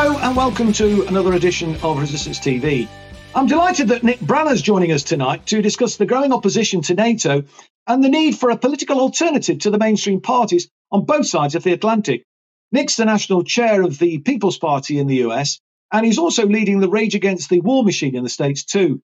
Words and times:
Hello 0.00 0.16
and 0.18 0.36
welcome 0.36 0.72
to 0.74 1.04
another 1.08 1.32
edition 1.32 1.74
of 1.82 1.98
Resistance 1.98 2.38
TV. 2.38 2.86
I'm 3.34 3.48
delighted 3.48 3.88
that 3.88 4.04
Nick 4.04 4.20
Brana's 4.20 4.62
joining 4.62 4.92
us 4.92 5.02
tonight 5.02 5.44
to 5.46 5.60
discuss 5.60 5.96
the 5.96 6.06
growing 6.06 6.32
opposition 6.32 6.82
to 6.82 6.94
NATO 6.94 7.42
and 7.84 8.04
the 8.04 8.08
need 8.08 8.38
for 8.38 8.50
a 8.50 8.56
political 8.56 9.00
alternative 9.00 9.58
to 9.58 9.72
the 9.72 9.78
mainstream 9.78 10.20
parties 10.20 10.68
on 10.92 11.04
both 11.04 11.26
sides 11.26 11.56
of 11.56 11.64
the 11.64 11.72
Atlantic. 11.72 12.22
Nick's 12.70 12.94
the 12.94 13.06
national 13.06 13.42
chair 13.42 13.82
of 13.82 13.98
the 13.98 14.18
People's 14.18 14.56
Party 14.56 15.00
in 15.00 15.08
the 15.08 15.26
US, 15.26 15.58
and 15.92 16.06
he's 16.06 16.18
also 16.18 16.46
leading 16.46 16.78
the 16.78 16.88
Rage 16.88 17.16
Against 17.16 17.50
the 17.50 17.60
War 17.60 17.82
Machine 17.82 18.14
in 18.14 18.22
the 18.22 18.30
States 18.30 18.64
too. 18.64 19.02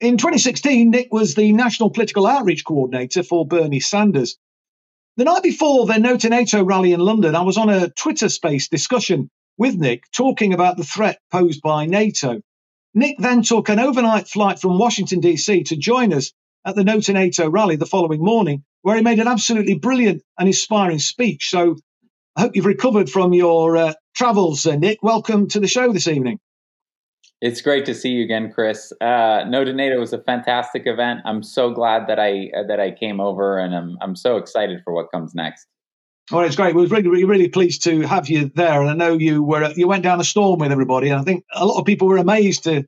In 0.00 0.16
2016, 0.16 0.90
Nick 0.90 1.12
was 1.12 1.36
the 1.36 1.52
national 1.52 1.90
political 1.90 2.26
outreach 2.26 2.64
coordinator 2.64 3.22
for 3.22 3.46
Bernie 3.46 3.78
Sanders. 3.78 4.36
The 5.16 5.24
night 5.24 5.44
before 5.44 5.86
the 5.86 5.98
No 5.98 6.16
to 6.16 6.28
NATO 6.28 6.64
rally 6.64 6.92
in 6.92 6.98
London, 6.98 7.36
I 7.36 7.42
was 7.42 7.58
on 7.58 7.70
a 7.70 7.90
Twitter 7.90 8.28
space 8.28 8.66
discussion 8.66 9.30
with 9.58 9.76
Nick 9.76 10.04
talking 10.12 10.52
about 10.52 10.76
the 10.76 10.84
threat 10.84 11.18
posed 11.30 11.62
by 11.62 11.86
NATO. 11.86 12.40
Nick 12.94 13.16
then 13.18 13.42
took 13.42 13.68
an 13.68 13.78
overnight 13.78 14.28
flight 14.28 14.58
from 14.58 14.78
Washington, 14.78 15.20
D.C. 15.20 15.64
to 15.64 15.76
join 15.76 16.12
us 16.12 16.32
at 16.64 16.74
the 16.74 16.84
No 16.84 17.00
to 17.00 17.12
NATO 17.12 17.48
rally 17.48 17.76
the 17.76 17.86
following 17.86 18.22
morning, 18.22 18.64
where 18.82 18.96
he 18.96 19.02
made 19.02 19.18
an 19.18 19.28
absolutely 19.28 19.78
brilliant 19.78 20.22
and 20.38 20.48
inspiring 20.48 20.98
speech. 20.98 21.48
So 21.48 21.76
I 22.36 22.42
hope 22.42 22.56
you've 22.56 22.66
recovered 22.66 23.10
from 23.10 23.32
your 23.32 23.76
uh, 23.76 23.94
travels, 24.14 24.66
uh, 24.66 24.76
Nick. 24.76 25.02
Welcome 25.02 25.48
to 25.48 25.60
the 25.60 25.68
show 25.68 25.92
this 25.92 26.08
evening. 26.08 26.38
It's 27.40 27.60
great 27.60 27.86
to 27.86 27.94
see 27.94 28.10
you 28.10 28.22
again, 28.22 28.52
Chris. 28.52 28.92
Uh, 29.00 29.44
no 29.48 29.64
to 29.64 29.72
NATO 29.72 29.98
was 29.98 30.12
a 30.12 30.22
fantastic 30.22 30.84
event. 30.86 31.20
I'm 31.24 31.42
so 31.42 31.70
glad 31.70 32.06
that 32.06 32.20
I 32.20 32.50
that 32.68 32.78
I 32.78 32.92
came 32.92 33.20
over, 33.20 33.58
and 33.58 33.74
I'm 33.74 33.98
I'm 34.00 34.14
so 34.14 34.36
excited 34.36 34.80
for 34.84 34.94
what 34.94 35.10
comes 35.12 35.34
next. 35.34 35.66
Well, 36.32 36.46
it's 36.46 36.56
great. 36.56 36.74
We 36.74 36.86
are 36.86 36.88
really, 36.88 37.24
really, 37.24 37.48
pleased 37.48 37.84
to 37.84 38.00
have 38.00 38.30
you 38.30 38.50
there. 38.54 38.80
And 38.80 38.88
I 38.88 38.94
know 38.94 39.18
you 39.18 39.42
were 39.42 39.70
you 39.76 39.86
went 39.86 40.02
down 40.02 40.18
a 40.18 40.24
storm 40.24 40.60
with 40.60 40.72
everybody, 40.72 41.10
and 41.10 41.20
I 41.20 41.24
think 41.24 41.44
a 41.54 41.66
lot 41.66 41.78
of 41.78 41.84
people 41.84 42.08
were 42.08 42.16
amazed 42.16 42.64
to 42.64 42.86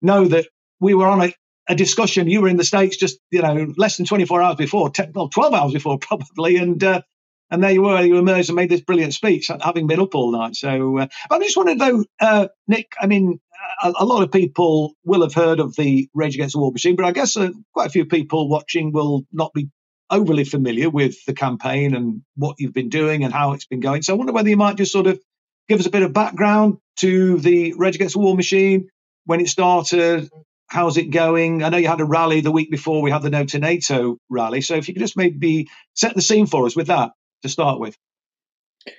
know 0.00 0.26
that 0.28 0.46
we 0.80 0.94
were 0.94 1.06
on 1.06 1.20
a, 1.20 1.34
a 1.68 1.74
discussion. 1.74 2.30
You 2.30 2.40
were 2.40 2.48
in 2.48 2.56
the 2.56 2.64
states 2.64 2.96
just 2.96 3.18
you 3.30 3.42
know 3.42 3.74
less 3.76 3.98
than 3.98 4.06
24 4.06 4.40
hours 4.40 4.56
before, 4.56 4.88
10, 4.88 5.12
well, 5.14 5.28
12 5.28 5.52
hours 5.52 5.72
before 5.74 5.98
probably, 6.00 6.56
and 6.56 6.82
uh, 6.82 7.02
and 7.50 7.62
there 7.62 7.70
you 7.70 7.82
were. 7.82 8.00
You 8.00 8.16
emerged 8.16 8.48
and 8.48 8.56
made 8.56 8.70
this 8.70 8.80
brilliant 8.80 9.12
speech, 9.12 9.50
having 9.60 9.86
been 9.86 10.00
up 10.00 10.14
all 10.14 10.32
night. 10.32 10.56
So 10.56 10.98
uh, 10.98 11.06
I 11.30 11.38
just 11.38 11.56
wanted 11.58 11.78
to 11.78 11.86
know, 11.86 12.04
uh, 12.18 12.48
Nick. 12.66 12.94
I 12.98 13.06
mean, 13.06 13.38
a, 13.82 13.92
a, 13.98 14.06
lot 14.06 14.22
of 14.22 14.32
people 14.32 14.94
will 15.04 15.20
have 15.20 15.34
heard 15.34 15.60
of 15.60 15.76
the 15.76 16.08
Rage 16.14 16.34
Against 16.34 16.54
the 16.54 16.60
War 16.60 16.72
Machine, 16.72 16.96
but 16.96 17.04
I 17.04 17.12
guess 17.12 17.36
uh, 17.36 17.50
quite 17.74 17.88
a 17.88 17.90
few 17.90 18.06
people 18.06 18.48
watching 18.48 18.90
will 18.90 19.26
not 19.32 19.52
be 19.52 19.68
overly 20.10 20.44
familiar 20.44 20.90
with 20.90 21.16
the 21.26 21.34
campaign 21.34 21.94
and 21.94 22.22
what 22.36 22.56
you've 22.58 22.72
been 22.72 22.88
doing 22.88 23.24
and 23.24 23.32
how 23.32 23.52
it's 23.52 23.66
been 23.66 23.80
going. 23.80 24.02
So 24.02 24.14
I 24.14 24.16
wonder 24.16 24.32
whether 24.32 24.48
you 24.48 24.56
might 24.56 24.76
just 24.76 24.92
sort 24.92 25.06
of 25.06 25.20
give 25.68 25.80
us 25.80 25.86
a 25.86 25.90
bit 25.90 26.02
of 26.02 26.12
background 26.12 26.78
to 26.98 27.38
the 27.38 27.74
Rage 27.74 27.96
Against 27.96 28.14
the 28.14 28.20
War 28.20 28.36
Machine, 28.36 28.88
when 29.24 29.40
it 29.40 29.48
started, 29.48 30.30
how's 30.68 30.96
it 30.96 31.10
going? 31.10 31.62
I 31.62 31.68
know 31.68 31.78
you 31.78 31.88
had 31.88 32.00
a 32.00 32.04
rally 32.04 32.40
the 32.40 32.52
week 32.52 32.70
before 32.70 33.02
we 33.02 33.10
had 33.10 33.22
the 33.22 33.30
No 33.30 33.44
to 33.44 33.58
NATO 33.58 34.18
rally. 34.30 34.60
So 34.60 34.74
if 34.76 34.88
you 34.88 34.94
could 34.94 35.02
just 35.02 35.16
maybe 35.16 35.68
set 35.94 36.14
the 36.14 36.22
scene 36.22 36.46
for 36.46 36.66
us 36.66 36.76
with 36.76 36.86
that 36.86 37.12
to 37.42 37.48
start 37.48 37.80
with. 37.80 37.96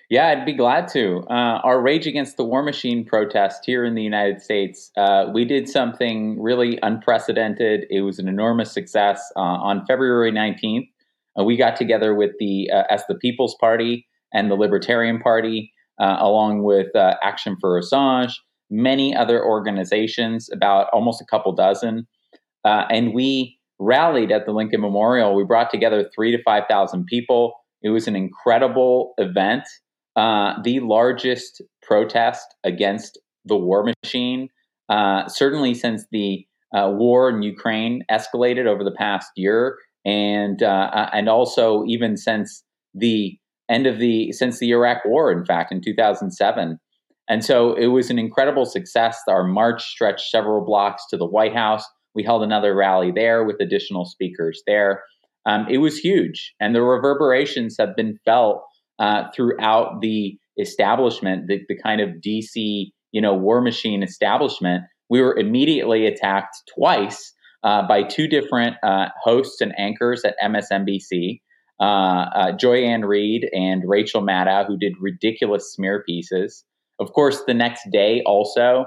Yeah, 0.10 0.28
I'd 0.28 0.46
be 0.46 0.54
glad 0.54 0.90
to. 0.90 1.24
Uh, 1.30 1.62
our 1.64 1.82
Rage 1.82 2.08
Against 2.08 2.36
the 2.36 2.44
War 2.44 2.62
Machine 2.62 3.06
protest 3.06 3.64
here 3.66 3.86
in 3.86 3.96
the 3.96 4.04
United 4.04 4.42
States, 4.42 4.92
uh, 4.98 5.28
we 5.34 5.46
did 5.46 5.70
something 5.70 6.42
really 6.42 6.78
unprecedented. 6.84 7.86
It 7.90 8.02
was 8.02 8.20
an 8.20 8.28
enormous 8.28 8.72
success. 8.72 9.32
Uh, 9.36 9.40
on 9.40 9.86
February 9.86 10.32
19th, 10.32 10.90
uh, 11.40 11.44
we 11.44 11.56
got 11.56 11.76
together 11.76 12.16
with 12.16 12.32
the 12.40 12.70
uh, 12.74 12.84
as 12.90 13.04
the 13.08 13.16
People's 13.16 13.56
Party 13.60 14.08
and 14.34 14.50
the 14.50 14.56
Libertarian 14.56 15.20
Party, 15.20 15.72
uh, 16.00 16.18
along 16.20 16.64
with 16.64 16.96
uh, 16.96 17.16
Action 17.24 17.56
for 17.60 17.80
Assange, 17.80 18.34
many 18.70 19.16
other 19.16 19.44
organizations, 19.44 20.50
about 20.52 20.88
almost 20.92 21.22
a 21.22 21.26
couple 21.26 21.54
dozen, 21.54 22.08
uh, 22.66 22.86
and 22.90 23.14
we 23.14 23.58
rallied 23.80 24.32
at 24.32 24.46
the 24.46 24.52
Lincoln 24.52 24.82
Memorial. 24.82 25.36
We 25.36 25.44
brought 25.44 25.70
together 25.70 26.10
three 26.16 26.36
to 26.36 26.42
five 26.44 26.64
thousand 26.70 27.06
people. 27.06 27.54
It 27.84 27.90
was 27.90 28.08
an 28.08 28.16
incredible 28.16 29.14
event, 29.18 29.64
uh, 30.16 30.54
the 30.64 30.80
largest 30.80 31.62
protest 31.84 32.56
against 32.64 33.20
the 33.46 33.56
war 33.56 33.88
machine, 34.04 34.50
certainly 35.28 35.76
since 35.76 36.06
the 36.12 36.46
war 36.74 37.30
in 37.30 37.44
Ukraine 37.44 38.04
escalated 38.12 38.66
over 38.66 38.84
the 38.84 38.92
past 38.92 39.30
year 39.36 39.78
and 40.06 40.64
uh, 40.64 40.90
uh, 40.94 41.10
and 41.14 41.30
also 41.30 41.84
even 41.88 42.18
since 42.18 42.64
the 42.94 43.38
end 43.70 43.88
of 43.88 44.00
the 44.00 44.32
since 44.32 44.60
the 44.60 44.72
Iraq 44.72 45.04
War, 45.06 45.32
in 45.32 45.46
fact, 45.46 45.72
in 45.72 45.82
2007. 45.82 46.80
And 47.30 47.44
so 47.44 47.74
it 47.74 47.88
was 47.88 48.10
an 48.10 48.18
incredible 48.18 48.66
success. 48.66 49.20
Our 49.28 49.44
march 49.44 49.84
stretched 49.84 50.30
several 50.30 50.64
blocks 50.64 51.04
to 51.10 51.18
the 51.18 51.26
White 51.26 51.54
House. 51.54 51.84
We 52.16 52.24
held 52.24 52.42
another 52.42 52.74
rally 52.74 53.12
there 53.14 53.44
with 53.44 53.58
additional 53.60 54.06
speakers 54.06 54.64
there. 54.66 55.04
Um, 55.46 55.66
it 55.70 55.78
was 55.78 55.98
huge, 55.98 56.54
and 56.60 56.74
the 56.74 56.82
reverberations 56.82 57.76
have 57.80 57.96
been 57.96 58.18
felt 58.26 58.64
uh, 59.00 59.26
throughout 59.36 60.02
the 60.02 60.38
establishment, 60.60 61.48
the, 61.48 61.60
the 61.70 61.78
kind 61.78 62.02
of 62.02 62.10
DC, 62.26 62.92
you 63.12 63.22
know, 63.22 63.34
war 63.34 63.62
machine 63.62 64.04
establishment. 64.04 64.84
We 65.10 65.22
were 65.22 65.38
immediately 65.38 66.06
attacked 66.06 66.56
twice 66.76 67.34
uh, 67.68 67.86
by 67.86 68.02
two 68.02 68.30
different 68.30 68.78
uh, 68.82 69.08
hosts 69.22 69.60
and 69.60 69.78
anchors 69.78 70.24
at 70.24 70.38
MSNBC, 70.42 71.42
uh, 71.82 71.84
uh, 71.84 72.52
Joy 72.54 72.78
Ann 72.86 73.04
Reid 73.04 73.50
and 73.52 73.84
Rachel 73.86 74.22
Maddow, 74.22 74.66
who 74.66 74.78
did 74.78 74.94
ridiculous 75.02 75.74
smear 75.74 76.02
pieces. 76.08 76.64
Of 77.02 77.12
course, 77.12 77.44
the 77.46 77.54
next 77.54 77.90
day 77.92 78.24
also, 78.26 78.86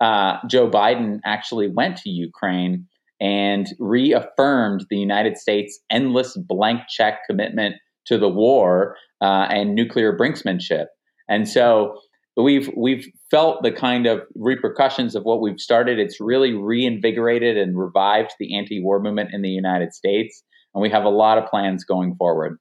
uh, 0.00 0.38
Joe 0.48 0.70
Biden 0.70 1.20
actually 1.26 1.68
went 1.68 1.98
to 1.98 2.08
Ukraine 2.08 2.86
and 3.20 3.66
reaffirmed 3.78 4.86
the 4.88 4.96
United 4.96 5.36
States' 5.36 5.78
endless 5.90 6.34
blank 6.34 6.80
check 6.88 7.18
commitment 7.28 7.74
to 8.06 8.16
the 8.16 8.30
war 8.30 8.96
and 9.20 9.74
nuclear 9.74 10.16
brinksmanship. 10.16 10.86
And 11.28 11.46
so 11.46 11.98
we've 12.36 12.70
we've 12.76 13.06
felt 13.30 13.62
the 13.62 13.72
kind 13.72 14.06
of 14.06 14.22
repercussions 14.34 15.14
of 15.14 15.24
what 15.24 15.40
we've 15.40 15.60
started. 15.60 15.98
It's 15.98 16.20
really 16.20 16.52
reinvigorated 16.52 17.56
and 17.56 17.78
revived 17.78 18.32
the 18.38 18.56
anti-war 18.56 19.00
movement 19.00 19.30
in 19.32 19.42
the 19.42 19.50
United 19.50 19.92
States, 19.92 20.42
and 20.74 20.82
we 20.82 20.90
have 20.90 21.04
a 21.04 21.10
lot 21.10 21.38
of 21.38 21.48
plans 21.48 21.84
going 21.84 22.16
forward. 22.16 22.58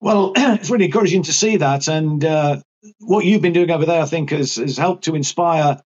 Well, 0.00 0.32
it's 0.36 0.70
really 0.70 0.86
encouraging 0.86 1.24
to 1.24 1.32
see 1.32 1.56
that, 1.56 1.88
and 1.88 2.24
uh, 2.24 2.60
what 3.00 3.24
you've 3.24 3.42
been 3.42 3.52
doing 3.52 3.70
over 3.70 3.86
there, 3.86 4.02
I 4.02 4.06
think, 4.06 4.30
has, 4.30 4.56
has 4.56 4.76
helped 4.76 5.04
to 5.04 5.14
inspire 5.14 5.80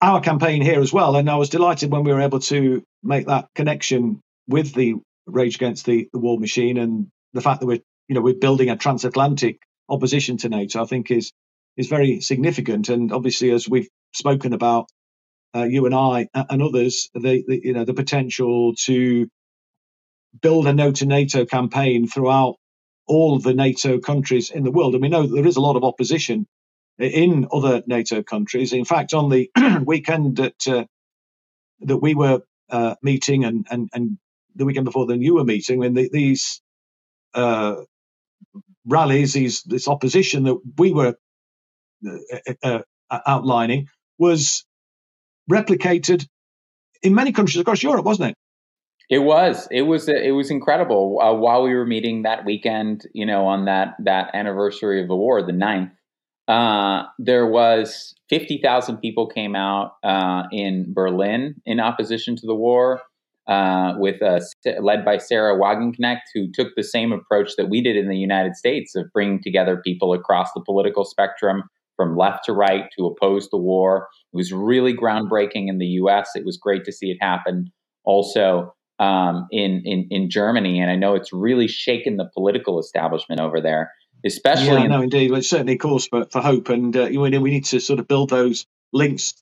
our 0.00 0.20
campaign 0.20 0.62
here 0.62 0.80
as 0.80 0.92
well. 0.92 1.16
And 1.16 1.30
I 1.30 1.36
was 1.36 1.48
delighted 1.48 1.92
when 1.92 2.02
we 2.02 2.12
were 2.12 2.20
able 2.20 2.40
to 2.40 2.82
make 3.02 3.26
that 3.26 3.48
connection 3.54 4.20
with 4.48 4.74
the 4.74 4.94
Rage 5.26 5.56
Against 5.56 5.86
the, 5.86 6.08
the 6.12 6.18
War 6.18 6.38
Machine 6.38 6.76
and 6.76 7.08
the 7.32 7.40
fact 7.40 7.60
that 7.60 7.66
we're 7.66 7.80
you 8.08 8.14
know 8.14 8.20
we're 8.20 8.34
building 8.34 8.68
a 8.68 8.76
transatlantic 8.76 9.58
opposition 9.88 10.36
to 10.38 10.48
NATO. 10.48 10.82
I 10.82 10.86
think 10.86 11.10
is 11.10 11.32
is 11.76 11.88
very 11.88 12.20
significant. 12.20 12.88
And 12.88 13.12
obviously, 13.12 13.50
as 13.50 13.68
we've 13.68 13.88
spoken 14.14 14.52
about, 14.52 14.86
uh, 15.54 15.64
you 15.64 15.86
and 15.86 15.94
I 15.94 16.28
and 16.34 16.62
others, 16.62 17.10
the, 17.14 17.44
the, 17.46 17.60
you 17.64 17.72
know 17.74 17.84
the 17.84 17.94
potential 17.94 18.74
to 18.86 19.28
build 20.40 20.66
a 20.66 20.74
no 20.74 20.92
to 20.92 21.06
NATO 21.06 21.44
campaign 21.46 22.08
throughout 22.08 22.56
all 23.06 23.38
the 23.38 23.54
NATO 23.54 23.98
countries 23.98 24.50
in 24.50 24.64
the 24.64 24.72
world. 24.72 24.94
And 24.94 25.02
we 25.02 25.08
know 25.08 25.26
that 25.26 25.34
there 25.34 25.46
is 25.46 25.56
a 25.56 25.60
lot 25.62 25.76
of 25.76 25.84
opposition 25.84 26.46
in 26.98 27.48
other 27.52 27.82
NATO 27.86 28.22
countries. 28.22 28.72
In 28.72 28.84
fact, 28.84 29.14
on 29.14 29.30
the 29.30 29.50
weekend 29.86 30.36
that 30.38 30.68
uh, 30.68 30.84
that 31.82 31.98
we 31.98 32.14
were 32.14 32.42
uh, 32.70 32.96
meeting 33.02 33.44
and, 33.44 33.66
and 33.70 33.90
and 33.92 34.18
the 34.56 34.64
weekend 34.66 34.86
before 34.86 35.06
then 35.06 35.22
you 35.22 35.34
were 35.36 35.44
meeting, 35.44 35.78
when 35.78 35.94
the, 35.94 36.10
these 36.12 36.62
uh, 37.34 37.76
rallies, 38.86 39.34
these 39.34 39.62
this 39.64 39.88
opposition 39.88 40.44
that 40.44 40.58
we 40.78 40.92
were 40.92 41.16
uh, 42.06 42.52
uh, 42.62 42.78
uh, 43.10 43.18
outlining 43.26 43.88
was 44.18 44.64
replicated 45.50 46.26
in 47.02 47.14
many 47.14 47.32
countries 47.32 47.60
across 47.60 47.82
Europe, 47.82 48.04
wasn't 48.04 48.30
it? 48.30 48.36
It 49.10 49.18
was. 49.18 49.68
It 49.70 49.82
was. 49.82 50.08
It 50.08 50.34
was 50.34 50.50
incredible. 50.50 51.20
Uh, 51.20 51.34
while 51.34 51.62
we 51.62 51.74
were 51.74 51.84
meeting 51.84 52.22
that 52.22 52.44
weekend, 52.46 53.06
you 53.12 53.26
know, 53.26 53.46
on 53.46 53.66
that 53.66 53.94
that 54.04 54.30
anniversary 54.34 55.02
of 55.02 55.08
the 55.08 55.16
war, 55.16 55.42
the 55.42 55.52
9th, 55.52 55.90
uh, 56.48 57.08
there 57.18 57.46
was 57.46 58.14
fifty 58.30 58.58
thousand 58.62 58.98
people 58.98 59.26
came 59.26 59.54
out 59.54 59.96
uh, 60.02 60.44
in 60.50 60.94
Berlin 60.94 61.56
in 61.66 61.78
opposition 61.78 62.36
to 62.36 62.46
the 62.46 62.54
war 62.54 63.02
uh, 63.46 63.94
with 63.98 64.22
uh, 64.22 64.40
led 64.80 65.04
by 65.04 65.18
Sahra 65.18 65.58
Wagenknecht, 65.58 66.22
who 66.34 66.50
took 66.52 66.68
the 66.76 66.82
same 66.82 67.12
approach 67.12 67.50
that 67.56 67.68
we 67.68 67.82
did 67.82 67.96
in 67.96 68.08
the 68.08 68.16
United 68.16 68.56
States 68.56 68.94
of 68.94 69.06
bringing 69.12 69.42
together 69.42 69.80
people 69.84 70.12
across 70.12 70.48
the 70.54 70.62
political 70.64 71.04
spectrum, 71.04 71.64
from 72.02 72.16
left 72.16 72.44
to 72.46 72.52
right, 72.52 72.84
to 72.98 73.06
oppose 73.06 73.48
the 73.50 73.58
war. 73.58 74.08
It 74.32 74.36
was 74.36 74.52
really 74.52 74.94
groundbreaking 74.94 75.68
in 75.68 75.78
the 75.78 75.86
U.S. 75.86 76.30
It 76.34 76.44
was 76.44 76.56
great 76.56 76.84
to 76.84 76.92
see 76.92 77.10
it 77.10 77.18
happen 77.20 77.72
also 78.04 78.74
um, 78.98 79.46
in, 79.50 79.82
in 79.84 80.08
in 80.10 80.30
Germany, 80.30 80.80
and 80.80 80.90
I 80.90 80.96
know 80.96 81.14
it's 81.14 81.32
really 81.32 81.68
shaken 81.68 82.16
the 82.16 82.28
political 82.34 82.78
establishment 82.78 83.40
over 83.40 83.60
there. 83.60 83.92
especially. 84.24 84.66
Yeah, 84.66 84.84
in- 84.84 84.90
no, 84.90 85.02
indeed. 85.02 85.30
Well, 85.30 85.38
it's 85.40 85.50
certainly 85.50 85.76
cause 85.76 86.06
for, 86.06 86.26
for 86.30 86.40
hope, 86.40 86.68
and 86.68 86.96
uh, 86.96 87.08
we 87.10 87.30
need 87.38 87.66
to 87.66 87.80
sort 87.80 88.00
of 88.00 88.08
build 88.08 88.30
those 88.30 88.66
links 88.92 89.34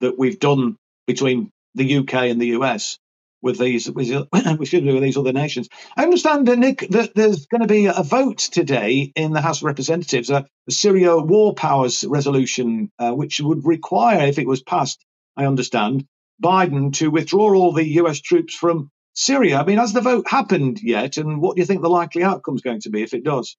that 0.00 0.18
we've 0.18 0.38
done 0.38 0.76
between 1.06 1.50
the 1.74 1.98
UK 1.98 2.14
and 2.14 2.40
the 2.40 2.48
US 2.58 2.98
with 3.42 3.58
these 3.58 3.90
with, 3.90 4.10
excuse 4.34 4.82
me, 4.82 4.92
with 4.92 5.02
these 5.02 5.16
other 5.16 5.32
nations. 5.32 5.68
I 5.96 6.04
understand, 6.04 6.48
uh, 6.48 6.54
Nick, 6.54 6.86
that 6.90 7.14
there's 7.14 7.46
going 7.46 7.62
to 7.62 7.68
be 7.68 7.86
a 7.86 8.02
vote 8.02 8.38
today 8.38 9.12
in 9.14 9.32
the 9.32 9.40
House 9.40 9.58
of 9.58 9.64
Representatives, 9.64 10.30
a, 10.30 10.46
a 10.68 10.70
Syria 10.72 11.16
war 11.16 11.54
powers 11.54 12.04
resolution, 12.04 12.90
uh, 12.98 13.12
which 13.12 13.40
would 13.40 13.64
require, 13.64 14.26
if 14.26 14.38
it 14.38 14.46
was 14.46 14.62
passed, 14.62 15.04
I 15.36 15.46
understand, 15.46 16.06
Biden 16.42 16.92
to 16.94 17.10
withdraw 17.10 17.54
all 17.54 17.72
the 17.72 17.86
US 18.00 18.20
troops 18.20 18.54
from 18.54 18.90
Syria. 19.14 19.58
I 19.58 19.64
mean, 19.64 19.78
has 19.78 19.92
the 19.92 20.00
vote 20.00 20.28
happened 20.28 20.80
yet? 20.82 21.16
And 21.16 21.40
what 21.40 21.56
do 21.56 21.62
you 21.62 21.66
think 21.66 21.82
the 21.82 21.88
likely 21.88 22.22
outcome 22.22 22.56
is 22.56 22.62
going 22.62 22.80
to 22.80 22.90
be 22.90 23.02
if 23.02 23.14
it 23.14 23.24
does? 23.24 23.56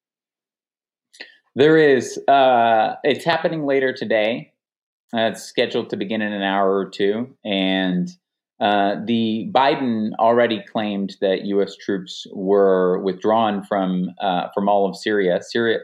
There 1.56 1.78
is. 1.78 2.20
Uh, 2.28 2.96
it's 3.04 3.26
happening 3.26 3.66
later 3.66 3.92
today. 3.92 4.54
Uh, 5.12 5.32
it's 5.32 5.44
scheduled 5.44 5.90
to 5.90 5.98
begin 5.98 6.22
in 6.22 6.32
an 6.32 6.44
hour 6.44 6.78
or 6.78 6.90
two. 6.90 7.36
And 7.44 8.08
uh, 8.60 8.96
the 9.06 9.50
Biden 9.54 10.12
already 10.20 10.64
claimed 10.72 11.16
that 11.22 11.46
U.S. 11.46 11.76
troops 11.76 12.26
were 12.34 13.00
withdrawn 13.04 13.64
from 13.64 14.10
uh, 14.20 14.48
from 14.54 14.68
all 14.68 14.90
of 14.90 14.96
Syria. 14.96 15.40
Syria, 15.42 15.80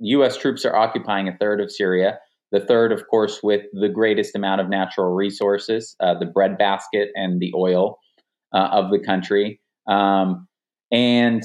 U.S. 0.00 0.36
troops 0.36 0.64
are 0.64 0.74
occupying 0.74 1.28
a 1.28 1.36
third 1.36 1.60
of 1.60 1.70
Syria. 1.70 2.18
The 2.50 2.60
third, 2.60 2.92
of 2.92 3.06
course, 3.08 3.40
with 3.42 3.62
the 3.72 3.88
greatest 3.88 4.34
amount 4.34 4.60
of 4.60 4.68
natural 4.68 5.14
resources, 5.14 5.96
uh, 6.00 6.18
the 6.18 6.26
breadbasket 6.26 7.10
and 7.14 7.40
the 7.40 7.52
oil 7.56 7.98
uh, 8.52 8.68
of 8.72 8.90
the 8.90 8.98
country. 8.98 9.60
Um, 9.86 10.48
and 10.90 11.42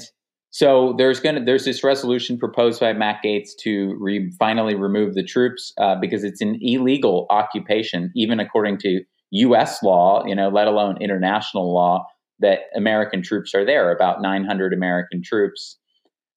so 0.50 0.94
there's 0.98 1.20
going 1.20 1.36
to 1.36 1.44
there's 1.44 1.64
this 1.64 1.84
resolution 1.84 2.36
proposed 2.36 2.80
by 2.80 2.92
Matt 2.94 3.20
Gaetz 3.24 3.50
to 3.60 3.96
re- 4.00 4.32
finally 4.38 4.74
remove 4.74 5.14
the 5.14 5.22
troops 5.22 5.72
uh, 5.78 5.94
because 6.00 6.24
it's 6.24 6.40
an 6.40 6.58
illegal 6.60 7.26
occupation, 7.30 8.10
even 8.16 8.40
according 8.40 8.78
to 8.78 9.02
U.S. 9.30 9.82
law, 9.82 10.24
you 10.26 10.34
know, 10.34 10.48
let 10.48 10.66
alone 10.66 11.00
international 11.00 11.72
law, 11.72 12.06
that 12.40 12.60
American 12.76 13.22
troops 13.22 13.54
are 13.54 13.64
there, 13.64 13.90
about 13.90 14.22
900 14.22 14.72
American 14.72 15.22
troops, 15.22 15.76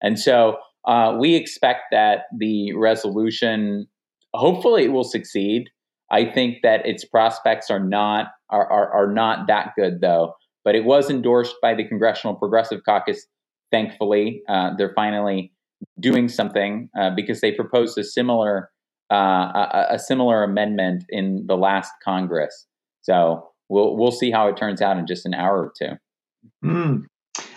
and 0.02 0.20
so 0.20 0.58
uh, 0.88 1.16
we 1.20 1.36
expect 1.36 1.84
that 1.92 2.22
the 2.38 2.74
resolution, 2.74 3.88
hopefully, 4.34 4.86
it 4.86 4.92
will 4.92 5.04
succeed. 5.04 5.70
I 6.12 6.26
think 6.26 6.58
that 6.64 6.86
its 6.86 7.06
prospects 7.06 7.70
are 7.70 7.80
not 7.80 8.28
are, 8.50 8.70
are, 8.70 8.92
are 8.92 9.14
not 9.14 9.48
that 9.48 9.74
good, 9.78 10.02
though 10.02 10.34
but 10.64 10.76
it 10.76 10.86
was 10.86 11.10
endorsed 11.10 11.56
by 11.62 11.74
the 11.74 11.88
Congressional 11.88 12.36
Progressive 12.36 12.82
Caucus. 12.88 13.26
Thankfully, 13.72 14.42
uh, 14.50 14.72
they're 14.78 14.94
finally 14.96 15.54
doing 16.00 16.28
something 16.28 16.90
uh, 17.00 17.12
because 17.16 17.42
they 17.42 17.52
proposed 17.52 17.98
a 17.98 18.04
similar 18.04 18.70
uh, 19.12 19.16
a, 19.16 19.88
a, 19.92 20.00
similar 20.00 20.42
amendment 20.42 21.04
in 21.10 21.44
the 21.46 21.58
last 21.58 21.92
Congress. 22.02 22.66
So 23.02 23.50
we'll 23.70 23.96
we'll 23.96 24.12
see 24.12 24.32
how 24.32 24.48
it 24.48 24.58
turns 24.58 24.82
out 24.82 24.98
in 24.98 25.08
just 25.08 25.26
an 25.26 25.34
hour 25.34 25.58
or 25.58 25.74
two. 25.78 25.96
Mm. 26.64 27.06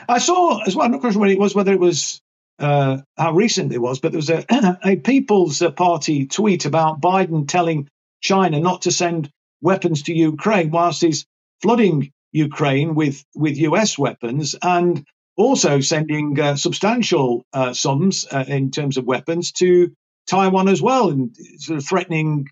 I 0.09 0.19
saw 0.19 0.63
as 0.63 0.77
well. 0.77 0.87
I'm 0.87 0.93
not 0.93 1.03
sure 1.03 1.21
when 1.21 1.31
it 1.31 1.39
was, 1.39 1.55
whether 1.55 1.73
it 1.73 1.81
was 1.81 2.21
uh, 2.59 2.99
how 3.17 3.33
recent 3.33 3.73
it 3.73 3.81
was, 3.81 3.99
but 4.01 4.13
there 4.13 4.19
was 4.19 4.31
a, 4.31 4.45
a 4.85 4.97
People's 4.97 5.63
Party 5.77 6.27
tweet 6.27 6.65
about 6.65 7.01
Biden 7.01 7.49
telling 7.49 7.89
China 8.21 8.61
not 8.61 8.83
to 8.83 8.91
send 8.91 9.31
weapons 9.61 10.03
to 10.03 10.15
Ukraine 10.15 10.71
whilst 10.71 11.03
he's 11.03 11.27
flooding 11.63 12.13
Ukraine 12.33 12.95
with 12.95 13.25
with 13.35 13.57
US 13.59 13.99
weapons 13.99 14.55
and 14.63 15.05
also 15.37 15.81
sending 15.81 16.39
uh, 16.39 16.57
substantial 16.57 17.45
uh, 17.53 17.73
sums 17.73 18.27
uh, 18.31 18.45
in 18.47 18.71
terms 18.71 18.97
of 18.97 19.05
weapons 19.05 19.53
to 19.53 19.93
Taiwan 20.29 20.69
as 20.69 20.81
well, 20.81 21.11
and 21.11 21.37
sort 21.59 21.79
of 21.79 21.85
threatening 21.85 22.47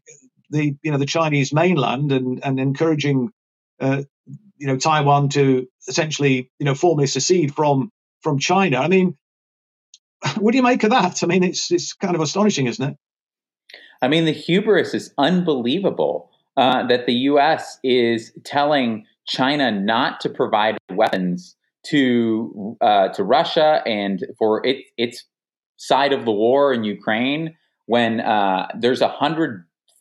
the 0.52 0.76
you 0.82 0.92
know 0.92 0.98
the 0.98 1.06
Chinese 1.06 1.52
mainland 1.52 2.12
and 2.12 2.44
and 2.44 2.60
encouraging 2.60 3.30
uh, 3.80 4.02
you 4.56 4.66
know 4.66 4.76
Taiwan 4.76 5.28
to 5.30 5.66
essentially 5.88 6.50
you 6.58 6.66
know 6.66 6.74
formally 6.74 7.06
secede 7.06 7.54
from 7.54 7.90
from 8.22 8.38
China. 8.38 8.78
I 8.78 8.88
mean, 8.88 9.16
what 10.38 10.52
do 10.52 10.56
you 10.56 10.62
make 10.62 10.84
of 10.84 10.90
that? 10.90 11.22
I 11.22 11.26
mean, 11.26 11.42
it's 11.42 11.70
it's 11.72 11.92
kind 11.94 12.14
of 12.14 12.20
astonishing, 12.20 12.66
isn't 12.66 12.90
it? 12.90 12.96
I 14.00 14.08
mean, 14.08 14.24
the 14.24 14.32
hubris 14.32 14.94
is 14.94 15.14
unbelievable 15.18 16.30
uh, 16.56 16.86
that 16.86 17.06
the 17.06 17.14
U.S. 17.30 17.78
is 17.82 18.32
telling 18.44 19.06
China 19.26 19.70
not 19.70 20.20
to 20.20 20.28
provide 20.28 20.78
weapons 20.90 21.56
to 21.86 22.76
uh, 22.80 23.08
to 23.08 23.24
Russia 23.24 23.82
and 23.86 24.24
for 24.38 24.64
it, 24.66 24.84
its 24.96 25.24
side 25.76 26.12
of 26.12 26.24
the 26.24 26.32
war 26.32 26.72
in 26.72 26.84
Ukraine 26.84 27.56
when 27.86 28.20
uh, 28.20 28.68
there's 28.78 29.02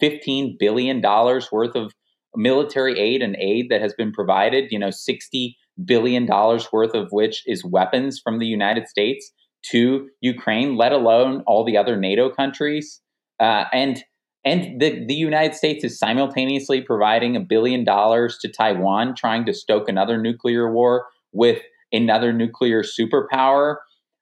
115 0.02 0.58
billion 0.60 1.02
dollars 1.02 1.52
worth 1.52 1.76
of 1.76 1.94
military 2.36 3.00
aid 3.00 3.22
and 3.22 3.36
aid 3.38 3.68
that 3.70 3.82
has 3.82 3.94
been 3.94 4.12
provided. 4.12 4.72
You 4.72 4.80
know, 4.80 4.92
60 4.92 5.58
billion 5.86 6.26
dollars 6.26 6.72
worth 6.72 6.94
of 6.94 7.10
which 7.12 7.44
is 7.46 7.64
weapons 7.64 8.20
from 8.20 8.40
the 8.40 8.46
United 8.46 8.88
States 8.88 9.32
to 9.64 10.10
Ukraine, 10.22 10.76
let 10.76 10.92
alone 10.92 11.44
all 11.46 11.64
the 11.64 11.78
other 11.78 11.96
NATO 11.98 12.30
countries. 12.30 13.02
Uh, 13.40 13.66
and 13.72 14.04
and 14.44 14.82
the, 14.82 15.06
the 15.06 15.14
United 15.14 15.54
States 15.56 15.84
is 15.84 16.00
simultaneously 16.00 16.82
providing 16.82 17.36
a 17.36 17.40
billion 17.40 17.84
dollars 17.84 18.40
to 18.40 18.52
Taiwan, 18.52 19.14
trying 19.16 19.46
to 19.46 19.54
stoke 19.54 19.88
another 19.88 20.20
nuclear 20.20 20.72
war 20.72 21.06
with 21.32 21.62
another 21.92 22.34
nuclear 22.34 22.82
superpower, 22.82 23.76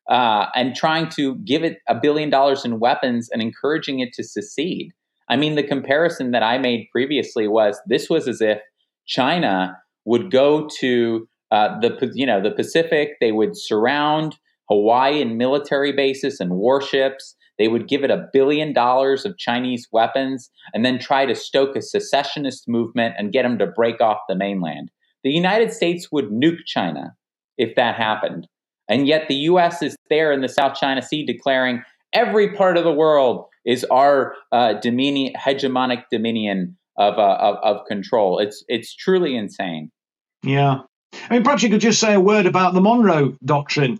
uh, 0.09 0.47
and 0.55 0.75
trying 0.75 1.07
to 1.09 1.35
give 1.35 1.63
it 1.63 1.77
a 1.87 1.95
billion 1.95 2.29
dollars 2.29 2.65
in 2.65 2.79
weapons 2.79 3.29
and 3.31 3.41
encouraging 3.41 3.99
it 3.99 4.11
to 4.13 4.23
secede. 4.23 4.91
I 5.29 5.35
mean, 5.35 5.55
the 5.55 5.63
comparison 5.63 6.31
that 6.31 6.43
I 6.43 6.57
made 6.57 6.87
previously 6.91 7.47
was 7.47 7.79
this 7.87 8.09
was 8.09 8.27
as 8.27 8.41
if 8.41 8.59
China 9.05 9.77
would 10.05 10.31
go 10.31 10.67
to 10.79 11.27
uh, 11.51 11.79
the 11.79 12.11
you 12.13 12.25
know 12.25 12.41
the 12.41 12.51
Pacific, 12.51 13.17
they 13.19 13.31
would 13.31 13.57
surround 13.57 14.35
Hawaii 14.69 15.21
in 15.21 15.37
military 15.37 15.91
bases 15.91 16.39
and 16.39 16.51
warships 16.51 17.35
they 17.59 17.67
would 17.67 17.89
give 17.89 18.03
it 18.03 18.09
a 18.09 18.27
billion 18.31 18.73
dollars 18.73 19.25
of 19.25 19.37
Chinese 19.37 19.87
weapons 19.91 20.49
and 20.73 20.83
then 20.83 20.97
try 20.97 21.25
to 21.25 21.35
stoke 21.35 21.75
a 21.75 21.81
secessionist 21.81 22.67
movement 22.67 23.15
and 23.19 23.33
get 23.33 23.43
them 23.43 23.59
to 23.59 23.67
break 23.67 24.01
off 24.01 24.17
the 24.27 24.35
mainland. 24.35 24.89
The 25.23 25.31
United 25.31 25.73
States 25.73 26.07
would 26.11 26.29
nuke 26.29 26.65
China 26.65 27.13
if 27.57 27.75
that 27.75 27.95
happened. 27.95 28.47
And 28.87 29.07
yet 29.07 29.27
the 29.27 29.35
US 29.35 29.83
is 29.83 29.95
there 30.09 30.31
in 30.31 30.41
the 30.41 30.47
South 30.47 30.75
China 30.79 31.01
Sea 31.01 31.25
declaring 31.25 31.83
every 32.13 32.55
part 32.55 32.77
of 32.77 32.83
the 32.83 32.93
world 32.93 33.45
is 33.65 33.83
our 33.85 34.35
uh, 34.51 34.73
dominion, 34.73 35.33
hegemonic 35.33 36.03
dominion 36.11 36.77
of, 36.97 37.17
uh, 37.17 37.37
of, 37.39 37.55
of 37.63 37.85
control. 37.87 38.39
It's, 38.39 38.63
it's 38.67 38.95
truly 38.95 39.35
insane. 39.35 39.91
Yeah. 40.43 40.81
I 41.29 41.33
mean, 41.33 41.43
perhaps 41.43 41.63
you 41.63 41.69
could 41.69 41.81
just 41.81 41.99
say 41.99 42.13
a 42.13 42.19
word 42.19 42.45
about 42.45 42.73
the 42.73 42.81
Monroe 42.81 43.35
Doctrine 43.43 43.99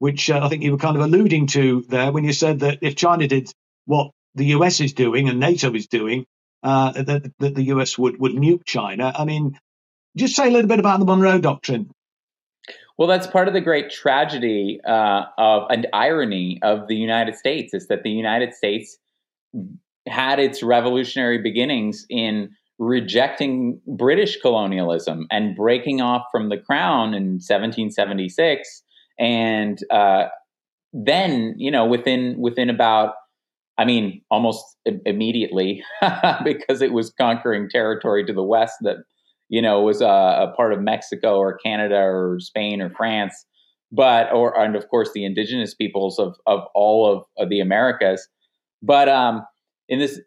which 0.00 0.30
uh, 0.30 0.40
I 0.42 0.48
think 0.48 0.64
you 0.64 0.72
were 0.72 0.78
kind 0.78 0.96
of 0.96 1.02
alluding 1.02 1.46
to 1.48 1.84
there 1.88 2.10
when 2.10 2.24
you 2.24 2.32
said 2.32 2.60
that 2.60 2.78
if 2.80 2.96
China 2.96 3.28
did 3.28 3.52
what 3.84 4.10
the 4.34 4.46
US 4.46 4.80
is 4.80 4.94
doing 4.94 5.28
and 5.28 5.38
NATO 5.38 5.72
is 5.74 5.86
doing, 5.86 6.24
uh, 6.62 6.92
that, 6.92 7.30
that 7.38 7.54
the 7.54 7.64
US 7.64 7.96
would, 7.96 8.18
would 8.18 8.32
nuke 8.32 8.64
China. 8.64 9.12
I 9.16 9.24
mean, 9.24 9.58
just 10.16 10.34
say 10.34 10.48
a 10.48 10.50
little 10.50 10.68
bit 10.68 10.80
about 10.80 10.98
the 10.98 11.06
Monroe 11.06 11.38
Doctrine. 11.38 11.90
Well, 13.00 13.08
that's 13.08 13.26
part 13.26 13.48
of 13.48 13.54
the 13.54 13.62
great 13.62 13.88
tragedy 13.88 14.78
uh, 14.86 15.22
of 15.38 15.62
and 15.70 15.86
irony 15.94 16.60
of 16.62 16.86
the 16.86 16.96
United 16.96 17.34
States 17.34 17.72
is 17.72 17.86
that 17.86 18.02
the 18.02 18.10
United 18.10 18.52
States 18.52 18.98
had 20.06 20.38
its 20.38 20.62
revolutionary 20.62 21.38
beginnings 21.38 22.04
in 22.10 22.50
rejecting 22.78 23.80
British 23.86 24.38
colonialism 24.42 25.26
and 25.30 25.56
breaking 25.56 26.02
off 26.02 26.24
from 26.30 26.50
the 26.50 26.58
crown 26.58 27.14
in 27.14 27.38
1776 27.40 28.82
and 29.18 29.78
uh, 29.90 30.24
then 30.92 31.54
you 31.56 31.70
know 31.70 31.86
within 31.86 32.36
within 32.38 32.68
about 32.68 33.14
I 33.78 33.86
mean 33.86 34.20
almost 34.30 34.62
immediately 35.06 35.82
because 36.44 36.82
it 36.82 36.92
was 36.92 37.10
conquering 37.18 37.70
territory 37.70 38.26
to 38.26 38.34
the 38.34 38.42
west 38.42 38.74
that 38.82 38.98
you 39.50 39.60
know 39.60 39.82
was 39.82 40.00
a, 40.00 40.06
a, 40.06 40.54
part 40.56 40.72
of 40.72 40.80
Mexico 40.80 41.36
or 41.36 41.58
Canada 41.58 41.96
or 41.96 42.38
Spain 42.40 42.80
or 42.80 42.88
France, 42.88 43.34
but 43.92 44.32
or 44.32 44.58
and 44.58 44.74
of 44.76 44.88
course 44.88 45.10
the 45.12 45.26
indigenous 45.26 45.74
peoples 45.74 46.18
of 46.18 46.36
of 46.46 46.60
all 46.74 47.12
of, 47.12 47.24
of 47.36 47.50
the 47.50 47.60
Americas. 47.60 48.26
But 48.82 49.08
um, 49.10 49.44
in 49.88 49.98
this 49.98 50.18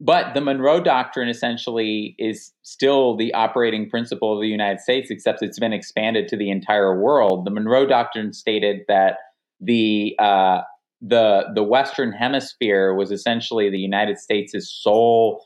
but 0.00 0.34
the 0.34 0.40
Monroe 0.40 0.80
Doctrine 0.80 1.28
essentially 1.28 2.14
is 2.18 2.52
still 2.62 3.16
the 3.16 3.32
operating 3.34 3.90
principle 3.90 4.34
of 4.34 4.40
the 4.40 4.48
United 4.48 4.80
States, 4.80 5.10
except 5.10 5.42
it's 5.42 5.58
been 5.58 5.72
expanded 5.72 6.28
to 6.28 6.36
the 6.36 6.50
entire 6.50 7.00
world. 7.00 7.44
The 7.44 7.50
Monroe 7.50 7.86
Doctrine 7.86 8.32
stated 8.32 8.82
that 8.88 9.16
the 9.60 10.14
uh, 10.18 10.60
the 11.00 11.44
the 11.54 11.62
Western 11.62 12.12
Hemisphere 12.12 12.94
was 12.94 13.12
essentially 13.12 13.70
the 13.70 13.78
United 13.78 14.18
States' 14.18 14.68
sole 14.82 15.44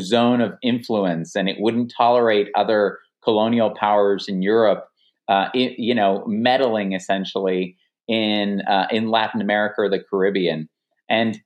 zone 0.00 0.40
of 0.40 0.52
influence, 0.62 1.36
and 1.36 1.48
it 1.48 1.56
wouldn't 1.58 1.92
tolerate 1.96 2.48
other 2.54 2.98
colonial 3.22 3.70
powers 3.70 4.28
in 4.28 4.42
Europe, 4.42 4.86
uh, 5.28 5.48
it, 5.54 5.78
you 5.78 5.94
know, 5.94 6.24
meddling 6.26 6.92
essentially 6.92 7.76
in 8.08 8.62
uh, 8.62 8.86
in 8.90 9.10
Latin 9.10 9.40
America 9.40 9.82
or 9.82 9.88
the 9.88 10.02
Caribbean, 10.10 10.68
and 11.08 11.36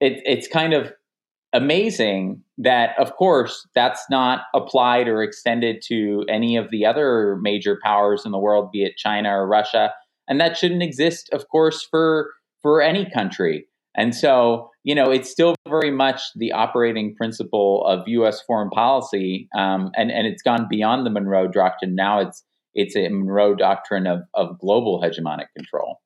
it, 0.00 0.22
it's 0.24 0.48
kind 0.48 0.72
of 0.72 0.92
amazing 1.52 2.42
that, 2.58 2.90
of 2.98 3.16
course, 3.16 3.66
that's 3.74 4.04
not 4.10 4.42
applied 4.54 5.08
or 5.08 5.22
extended 5.22 5.82
to 5.88 6.24
any 6.28 6.56
of 6.56 6.70
the 6.70 6.86
other 6.86 7.36
major 7.40 7.78
powers 7.82 8.24
in 8.24 8.32
the 8.32 8.38
world, 8.38 8.70
be 8.70 8.84
it 8.84 8.96
China 8.96 9.30
or 9.30 9.46
Russia, 9.46 9.92
and 10.28 10.40
that 10.40 10.56
shouldn't 10.56 10.82
exist, 10.82 11.28
of 11.32 11.48
course, 11.48 11.82
for 11.82 12.32
for 12.62 12.82
any 12.82 13.08
country. 13.10 13.66
And 13.96 14.14
so, 14.14 14.69
you 14.82 14.94
know, 14.94 15.10
it's 15.10 15.30
still 15.30 15.54
very 15.68 15.90
much 15.90 16.20
the 16.36 16.52
operating 16.52 17.14
principle 17.14 17.84
of 17.86 18.08
U.S. 18.08 18.40
foreign 18.42 18.70
policy, 18.70 19.48
um, 19.54 19.90
and 19.94 20.10
and 20.10 20.26
it's 20.26 20.42
gone 20.42 20.66
beyond 20.70 21.04
the 21.04 21.10
Monroe 21.10 21.48
Doctrine. 21.48 21.94
Now 21.94 22.20
it's 22.20 22.44
it's 22.74 22.96
a 22.96 23.08
Monroe 23.08 23.54
Doctrine 23.54 24.06
of 24.06 24.22
of 24.34 24.58
global 24.58 25.02
hegemonic 25.02 25.46
control. 25.56 26.00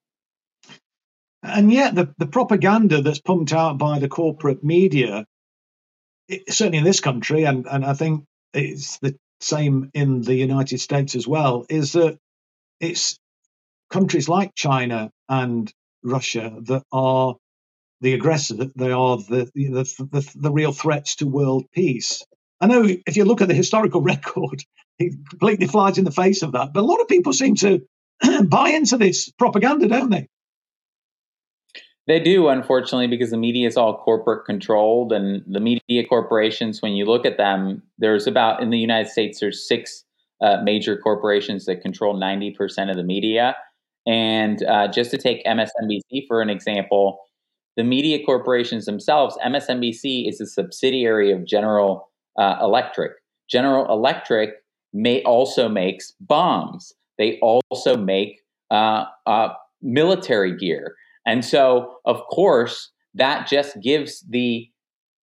And 1.42 1.70
yet, 1.70 1.94
the, 1.94 2.12
the 2.16 2.26
propaganda 2.26 3.02
that's 3.02 3.20
pumped 3.20 3.52
out 3.52 3.76
by 3.76 3.98
the 3.98 4.08
corporate 4.08 4.64
media, 4.64 5.26
it, 6.26 6.50
certainly 6.50 6.78
in 6.78 6.84
this 6.84 7.00
country, 7.00 7.44
and, 7.44 7.66
and 7.66 7.84
I 7.84 7.92
think 7.92 8.24
it's 8.54 8.98
the 9.00 9.14
same 9.40 9.90
in 9.92 10.22
the 10.22 10.34
United 10.34 10.78
States 10.78 11.14
as 11.14 11.28
well, 11.28 11.66
is 11.68 11.92
that 11.92 12.18
it's 12.80 13.18
countries 13.90 14.26
like 14.26 14.54
China 14.54 15.10
and 15.28 15.70
Russia 16.02 16.56
that 16.62 16.82
are 16.90 17.36
the 18.04 18.12
aggressor, 18.12 18.54
that 18.54 18.76
they 18.76 18.92
are 18.92 19.16
the, 19.16 19.50
the, 19.54 20.06
the, 20.12 20.32
the 20.36 20.52
real 20.52 20.72
threats 20.72 21.16
to 21.16 21.26
world 21.26 21.64
peace. 21.72 22.22
I 22.60 22.66
know 22.66 22.86
if 23.06 23.16
you 23.16 23.24
look 23.24 23.40
at 23.40 23.48
the 23.48 23.54
historical 23.54 24.02
record, 24.14 24.62
it 24.98 25.14
completely 25.30 25.66
flies 25.66 25.98
in 25.98 26.04
the 26.04 26.10
face 26.10 26.42
of 26.42 26.52
that. 26.52 26.72
But 26.72 26.80
a 26.80 26.86
lot 26.86 27.00
of 27.00 27.08
people 27.08 27.32
seem 27.32 27.56
to 27.56 27.82
buy 28.44 28.68
into 28.68 28.98
this 28.98 29.30
propaganda, 29.30 29.88
don't 29.88 30.10
they? 30.10 30.28
They 32.06 32.20
do, 32.20 32.48
unfortunately, 32.48 33.06
because 33.06 33.30
the 33.30 33.38
media 33.38 33.66
is 33.66 33.78
all 33.78 33.96
corporate 33.96 34.44
controlled, 34.44 35.10
and 35.10 35.42
the 35.46 35.60
media 35.60 36.06
corporations. 36.06 36.82
When 36.82 36.92
you 36.92 37.06
look 37.06 37.24
at 37.24 37.38
them, 37.38 37.82
there's 37.96 38.26
about 38.26 38.62
in 38.62 38.68
the 38.68 38.78
United 38.78 39.10
States, 39.10 39.40
there's 39.40 39.66
six 39.66 40.04
uh, 40.42 40.58
major 40.62 40.98
corporations 40.98 41.64
that 41.64 41.80
control 41.80 42.14
ninety 42.18 42.50
percent 42.50 42.90
of 42.90 42.96
the 42.96 43.02
media. 43.02 43.56
And 44.06 44.62
uh, 44.64 44.88
just 44.88 45.10
to 45.12 45.16
take 45.16 45.46
MSNBC 45.46 46.26
for 46.28 46.42
an 46.42 46.50
example, 46.50 47.20
the 47.76 47.84
media 47.84 48.24
corporations 48.24 48.86
themselves, 48.86 49.36
MSNBC 49.44 50.28
is 50.28 50.40
a 50.40 50.46
subsidiary 50.46 51.32
of 51.32 51.44
General 51.44 52.08
uh, 52.38 52.56
Electric. 52.60 53.12
General 53.48 53.90
Electric 53.92 54.50
may 54.92 55.22
also 55.22 55.68
makes 55.68 56.12
bombs. 56.20 56.92
They 57.18 57.38
also 57.40 57.96
make 57.96 58.40
uh, 58.70 59.04
uh, 59.26 59.48
military 59.82 60.56
gear. 60.56 60.94
And 61.26 61.44
so, 61.44 61.96
of 62.04 62.20
course, 62.30 62.90
that 63.14 63.46
just 63.46 63.80
gives 63.80 64.24
the 64.28 64.68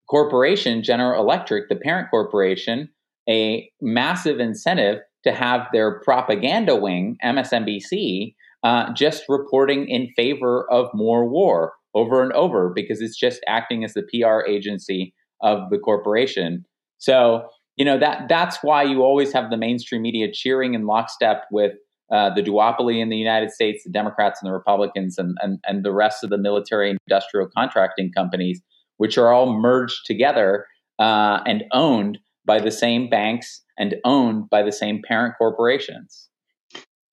corporation, 0.08 0.82
General 0.82 1.22
Electric, 1.22 1.68
the 1.68 1.76
parent 1.76 2.10
corporation, 2.10 2.88
a 3.28 3.70
massive 3.80 4.40
incentive 4.40 5.00
to 5.24 5.32
have 5.32 5.66
their 5.72 6.00
propaganda 6.00 6.74
wing, 6.74 7.16
MSNBC, 7.24 8.34
uh, 8.62 8.92
just 8.92 9.24
reporting 9.28 9.88
in 9.88 10.08
favor 10.16 10.70
of 10.70 10.88
more 10.94 11.28
war 11.28 11.74
over 11.94 12.22
and 12.22 12.32
over 12.32 12.70
because 12.74 13.00
it's 13.00 13.18
just 13.18 13.40
acting 13.46 13.84
as 13.84 13.94
the 13.94 14.02
PR 14.02 14.46
agency 14.48 15.14
of 15.42 15.70
the 15.70 15.78
corporation. 15.78 16.64
So, 16.98 17.48
you 17.76 17.84
know 17.84 17.98
that 17.98 18.28
that's 18.28 18.58
why 18.62 18.82
you 18.82 19.02
always 19.02 19.32
have 19.32 19.48
the 19.48 19.56
mainstream 19.56 20.02
media 20.02 20.30
cheering 20.30 20.74
in 20.74 20.86
lockstep 20.86 21.44
with 21.50 21.72
uh, 22.12 22.34
the 22.34 22.42
duopoly 22.42 23.00
in 23.00 23.08
the 23.08 23.16
United 23.16 23.50
States, 23.50 23.84
the 23.84 23.90
Democrats 23.90 24.42
and 24.42 24.48
the 24.48 24.52
Republicans, 24.52 25.16
and, 25.16 25.36
and, 25.40 25.60
and 25.64 25.84
the 25.84 25.92
rest 25.92 26.24
of 26.24 26.30
the 26.30 26.38
military 26.38 26.96
industrial 27.06 27.48
contracting 27.56 28.10
companies, 28.12 28.60
which 28.96 29.16
are 29.16 29.32
all 29.32 29.58
merged 29.58 30.04
together 30.06 30.66
uh, 30.98 31.38
and 31.46 31.64
owned 31.72 32.18
by 32.44 32.60
the 32.60 32.70
same 32.70 33.08
banks 33.08 33.62
and 33.78 33.94
owned 34.04 34.50
by 34.50 34.62
the 34.62 34.72
same 34.72 35.00
parent 35.06 35.34
corporations. 35.38 36.28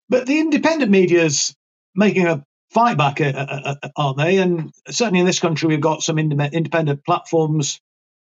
But 0.09 0.25
the 0.25 0.39
independent 0.39 0.89
media 0.89 1.23
is 1.23 1.55
making 1.95 2.25
a 2.25 2.43
fight 2.71 2.97
back, 2.97 3.21
uh, 3.21 3.25
uh, 3.25 3.75
uh, 3.81 3.89
aren't 3.95 4.17
they? 4.17 4.37
And 4.37 4.71
certainly 4.89 5.19
in 5.19 5.25
this 5.25 5.39
country, 5.39 5.67
we've 5.67 5.81
got 5.81 6.03
some 6.03 6.17
independent 6.19 7.05
platforms 7.05 7.79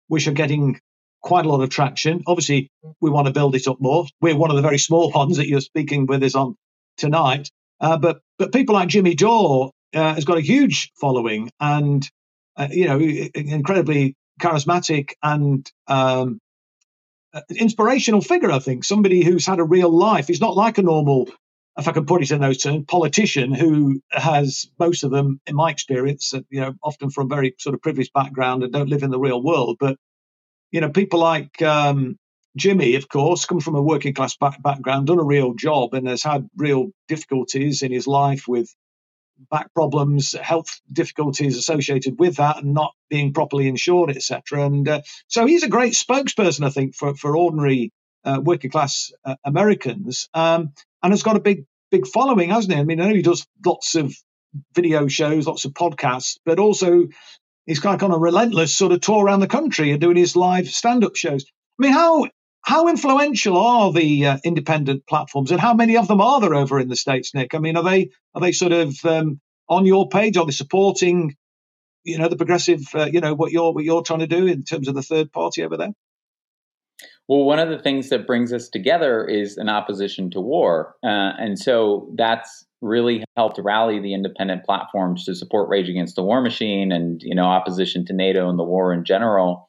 which 0.07 0.27
are 0.27 0.33
getting 0.33 0.79
quite 1.21 1.45
a 1.45 1.49
lot 1.49 1.61
of 1.61 1.69
traction. 1.69 2.23
Obviously, 2.27 2.69
we 3.01 3.09
want 3.09 3.27
to 3.27 3.33
build 3.33 3.55
it 3.55 3.67
up 3.67 3.81
more. 3.81 4.05
We're 4.21 4.37
one 4.37 4.51
of 4.51 4.55
the 4.55 4.61
very 4.61 4.77
small 4.77 5.11
ones 5.15 5.37
that 5.37 5.47
you're 5.47 5.61
speaking 5.61 6.05
with 6.05 6.23
us 6.23 6.35
on 6.35 6.55
tonight. 6.97 7.49
Uh, 7.81 7.97
but 7.97 8.21
but 8.37 8.53
people 8.53 8.75
like 8.75 8.87
Jimmy 8.87 9.15
Dore 9.15 9.71
uh, 9.93 10.13
has 10.13 10.25
got 10.25 10.37
a 10.37 10.41
huge 10.41 10.91
following 10.99 11.51
and 11.59 12.07
uh, 12.55 12.67
you 12.71 12.87
know 12.87 12.99
incredibly 12.99 14.15
charismatic 14.39 15.13
and 15.21 15.69
um, 15.87 16.39
inspirational 17.49 18.21
figure. 18.21 18.51
I 18.51 18.59
think 18.59 18.83
somebody 18.83 19.23
who's 19.23 19.45
had 19.45 19.59
a 19.59 19.63
real 19.63 19.89
life. 19.89 20.27
He's 20.27 20.41
not 20.41 20.55
like 20.55 20.77
a 20.77 20.81
normal, 20.83 21.29
if 21.77 21.87
I 21.87 21.91
can 21.91 22.05
put 22.05 22.21
it 22.21 22.31
in 22.31 22.41
those 22.41 22.59
terms, 22.59 22.85
politician 22.87 23.53
who 23.53 24.01
has 24.11 24.67
most 24.79 25.03
of 25.03 25.11
them, 25.11 25.41
in 25.45 25.55
my 25.55 25.71
experience, 25.71 26.33
uh, 26.33 26.41
you 26.49 26.61
know, 26.61 26.73
often 26.81 27.09
from 27.09 27.29
very 27.29 27.53
sort 27.59 27.73
of 27.73 27.81
privileged 27.81 28.13
background 28.13 28.63
and 28.63 28.71
don't 28.71 28.89
live 28.89 29.03
in 29.03 29.11
the 29.11 29.19
real 29.19 29.41
world. 29.41 29.77
But 29.79 29.97
you 30.71 30.81
know, 30.81 30.89
people 30.89 31.19
like 31.19 31.61
um, 31.61 32.17
Jimmy, 32.55 32.95
of 32.95 33.09
course, 33.09 33.45
come 33.45 33.59
from 33.59 33.75
a 33.75 33.81
working 33.81 34.13
class 34.13 34.37
back- 34.37 34.61
background, 34.61 35.07
done 35.07 35.19
a 35.19 35.23
real 35.23 35.53
job, 35.53 35.93
and 35.93 36.07
has 36.07 36.23
had 36.23 36.49
real 36.55 36.87
difficulties 37.07 37.81
in 37.83 37.91
his 37.91 38.07
life 38.07 38.47
with 38.47 38.73
back 39.51 39.73
problems, 39.73 40.31
health 40.31 40.79
difficulties 40.91 41.57
associated 41.57 42.17
with 42.19 42.37
that, 42.37 42.63
and 42.63 42.73
not 42.73 42.93
being 43.09 43.33
properly 43.33 43.67
insured, 43.67 44.09
etc. 44.09 44.65
And 44.65 44.87
uh, 44.87 45.01
so 45.27 45.45
he's 45.45 45.63
a 45.63 45.69
great 45.69 45.93
spokesperson, 45.93 46.65
I 46.65 46.69
think, 46.69 46.95
for 46.95 47.15
for 47.15 47.35
ordinary 47.35 47.91
uh, 48.25 48.41
working 48.41 48.71
class 48.71 49.11
uh, 49.23 49.35
Americans, 49.43 50.29
um, 50.33 50.73
and 51.01 51.13
has 51.13 51.23
got 51.23 51.35
a 51.35 51.41
big 51.41 51.65
big 51.91 52.07
following, 52.07 52.49
hasn't 52.49 52.73
he? 52.73 52.79
I 52.79 52.83
mean, 52.83 52.99
I 52.99 53.07
know 53.07 53.15
he 53.15 53.21
does 53.21 53.47
lots 53.65 53.95
of 53.95 54.13
video 54.73 55.07
shows, 55.07 55.47
lots 55.47 55.65
of 55.65 55.73
podcasts, 55.73 56.39
but 56.45 56.59
also 56.59 57.07
he's 57.65 57.79
kind 57.79 57.95
of 57.95 58.03
on 58.03 58.15
a 58.15 58.19
relentless 58.19 58.75
sort 58.75 58.91
of 58.91 59.01
tour 59.01 59.25
around 59.25 59.39
the 59.39 59.47
country 59.47 59.91
and 59.91 60.01
doing 60.01 60.17
his 60.17 60.35
live 60.35 60.67
stand 60.67 61.03
up 61.03 61.15
shows. 61.15 61.45
I 61.79 61.83
mean, 61.83 61.93
how 61.93 62.27
how 62.61 62.87
influential 62.87 63.57
are 63.57 63.93
the 63.93 64.25
uh, 64.25 64.37
independent 64.43 65.05
platforms, 65.07 65.51
and 65.51 65.59
how 65.59 65.73
many 65.73 65.97
of 65.97 66.07
them 66.07 66.21
are 66.21 66.41
there 66.41 66.55
over 66.55 66.79
in 66.79 66.89
the 66.89 66.95
states, 66.95 67.33
Nick? 67.33 67.53
I 67.53 67.59
mean, 67.59 67.77
are 67.77 67.83
they 67.83 68.09
are 68.33 68.41
they 68.41 68.51
sort 68.51 68.71
of 68.71 69.03
um, 69.05 69.39
on 69.69 69.85
your 69.85 70.09
page? 70.09 70.37
Are 70.37 70.45
they 70.45 70.51
supporting, 70.51 71.35
you 72.03 72.17
know, 72.17 72.27
the 72.27 72.37
progressive, 72.37 72.83
uh, 72.95 73.05
you 73.05 73.21
know, 73.21 73.35
what 73.35 73.51
you're 73.51 73.71
what 73.71 73.83
you're 73.83 74.01
trying 74.01 74.19
to 74.19 74.27
do 74.27 74.47
in 74.47 74.63
terms 74.63 74.87
of 74.87 74.95
the 74.95 75.03
third 75.03 75.31
party 75.31 75.63
over 75.63 75.77
there? 75.77 75.93
Well, 77.27 77.43
one 77.43 77.59
of 77.59 77.69
the 77.69 77.79
things 77.79 78.09
that 78.09 78.27
brings 78.27 78.53
us 78.53 78.69
together 78.69 79.25
is 79.25 79.57
an 79.57 79.67
opposition 79.67 80.29
to 80.31 80.39
war, 80.39 80.95
uh, 81.03 81.33
and 81.39 81.57
so 81.57 82.07
that's 82.15 82.65
really 82.81 83.23
helped 83.35 83.59
rally 83.63 83.99
the 83.99 84.13
independent 84.13 84.63
platforms 84.63 85.25
to 85.25 85.33
support 85.33 85.67
Rage 85.69 85.89
Against 85.89 86.15
the 86.15 86.23
War 86.23 86.39
Machine 86.41 86.91
and 86.91 87.21
you 87.23 87.33
know 87.33 87.45
opposition 87.45 88.05
to 88.05 88.13
NATO 88.13 88.49
and 88.49 88.59
the 88.59 88.63
war 88.63 88.93
in 88.93 89.03
general. 89.03 89.67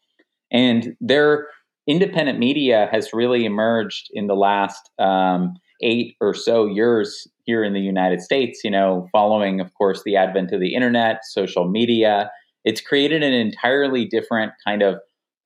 And 0.53 0.97
they're 1.01 1.49
independent 1.87 2.39
media 2.39 2.89
has 2.91 3.13
really 3.13 3.45
emerged 3.45 4.09
in 4.13 4.27
the 4.27 4.35
last 4.35 4.91
um, 4.99 5.55
eight 5.83 6.17
or 6.21 6.35
so 6.35 6.67
years 6.67 7.27
here 7.45 7.63
in 7.63 7.73
the 7.73 7.81
United 7.81 8.21
States, 8.21 8.61
you 8.65 8.71
know, 8.71 9.09
following, 9.13 9.61
of 9.61 9.73
course, 9.75 10.03
the 10.05 10.17
advent 10.17 10.53
of 10.53 10.61
the 10.61 10.75
internet, 10.75 11.21
social 11.25 11.69
media. 11.69 12.31
It's 12.65 12.81
created 12.81 13.23
an 13.23 13.33
entirely 13.33 14.05
different 14.05 14.53
kind 14.67 14.83
of 14.83 14.97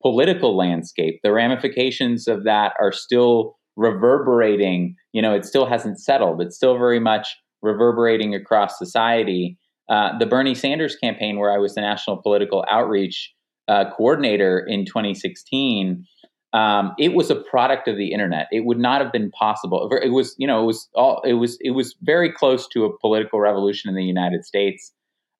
political 0.01 0.55
landscape. 0.57 1.19
The 1.23 1.31
ramifications 1.31 2.27
of 2.27 2.43
that 2.43 2.73
are 2.79 2.91
still 2.91 3.57
reverberating. 3.75 4.95
You 5.13 5.21
know, 5.21 5.33
it 5.33 5.45
still 5.45 5.65
hasn't 5.65 5.99
settled. 5.99 6.41
It's 6.41 6.55
still 6.55 6.77
very 6.77 6.99
much 6.99 7.27
reverberating 7.61 8.35
across 8.35 8.77
society. 8.77 9.57
Uh, 9.89 10.17
the 10.17 10.25
Bernie 10.25 10.55
Sanders 10.55 10.95
campaign, 10.95 11.37
where 11.37 11.51
I 11.51 11.57
was 11.57 11.75
the 11.75 11.81
national 11.81 12.17
political 12.17 12.65
outreach 12.69 13.33
uh, 13.67 13.85
coordinator 13.95 14.65
in 14.67 14.85
2016, 14.85 16.05
um, 16.53 16.93
it 16.99 17.13
was 17.13 17.29
a 17.29 17.35
product 17.35 17.87
of 17.87 17.97
the 17.97 18.11
internet. 18.11 18.47
It 18.51 18.65
would 18.65 18.79
not 18.79 19.01
have 19.01 19.11
been 19.11 19.31
possible. 19.31 19.89
It 20.03 20.09
was, 20.09 20.35
you 20.37 20.47
know, 20.47 20.63
it 20.63 20.65
was 20.65 20.89
all. 20.95 21.21
It 21.25 21.35
was. 21.35 21.57
It 21.61 21.71
was 21.71 21.95
very 22.01 22.31
close 22.31 22.67
to 22.69 22.83
a 22.83 22.97
political 22.99 23.39
revolution 23.39 23.89
in 23.89 23.95
the 23.95 24.03
United 24.03 24.43
States. 24.43 24.91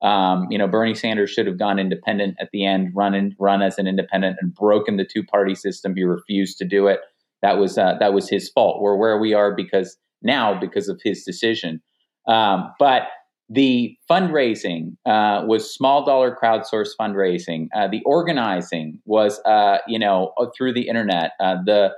Um, 0.02 0.48
you 0.50 0.58
know, 0.58 0.68
Bernie 0.68 0.96
Sanders 0.96 1.30
should 1.30 1.48
have 1.48 1.60
gone 1.60 1.78
independent 1.78 2.36
at 2.40 2.50
the 2.52 2.66
end, 2.66 2.92
run 2.96 3.14
and 3.14 3.36
run 3.40 3.62
as 3.62 3.78
an 3.78 3.88
independent, 3.88 4.38
and 4.42 4.54
broken 4.54 4.98
the 4.98 5.06
two 5.06 5.24
party 5.24 5.54
system. 5.54 5.96
He 5.96 6.04
refused 6.04 6.58
to 6.58 6.66
do 6.66 6.88
it. 6.88 7.02
That 7.42 7.58
was 7.58 7.78
uh, 7.78 7.96
that 8.00 8.14
was 8.14 8.30
his 8.30 8.50
fault. 8.50 8.82
We're 8.82 8.96
where 8.96 9.20
we 9.20 9.34
are 9.34 9.54
because 9.56 9.98
now 10.22 10.60
because 10.60 10.90
of 10.90 11.00
his 11.04 11.24
decision. 11.24 11.82
Um, 12.28 12.74
but 12.80 13.04
the 13.50 13.98
fundraising 14.10 14.96
uh, 15.06 15.44
was 15.46 15.74
small 15.74 16.06
dollar 16.06 16.36
crowdsource 16.42 16.90
fundraising. 17.00 17.68
Uh, 17.76 17.88
the 17.88 18.02
organizing 18.06 19.00
was, 19.06 19.42
uh, 19.42 19.80
you 19.88 20.00
know, 20.00 20.34
uh, 20.38 20.46
through 20.58 20.74
the 20.74 20.88
internet. 20.88 21.32
Uh, 21.40 21.58
the 21.66 21.92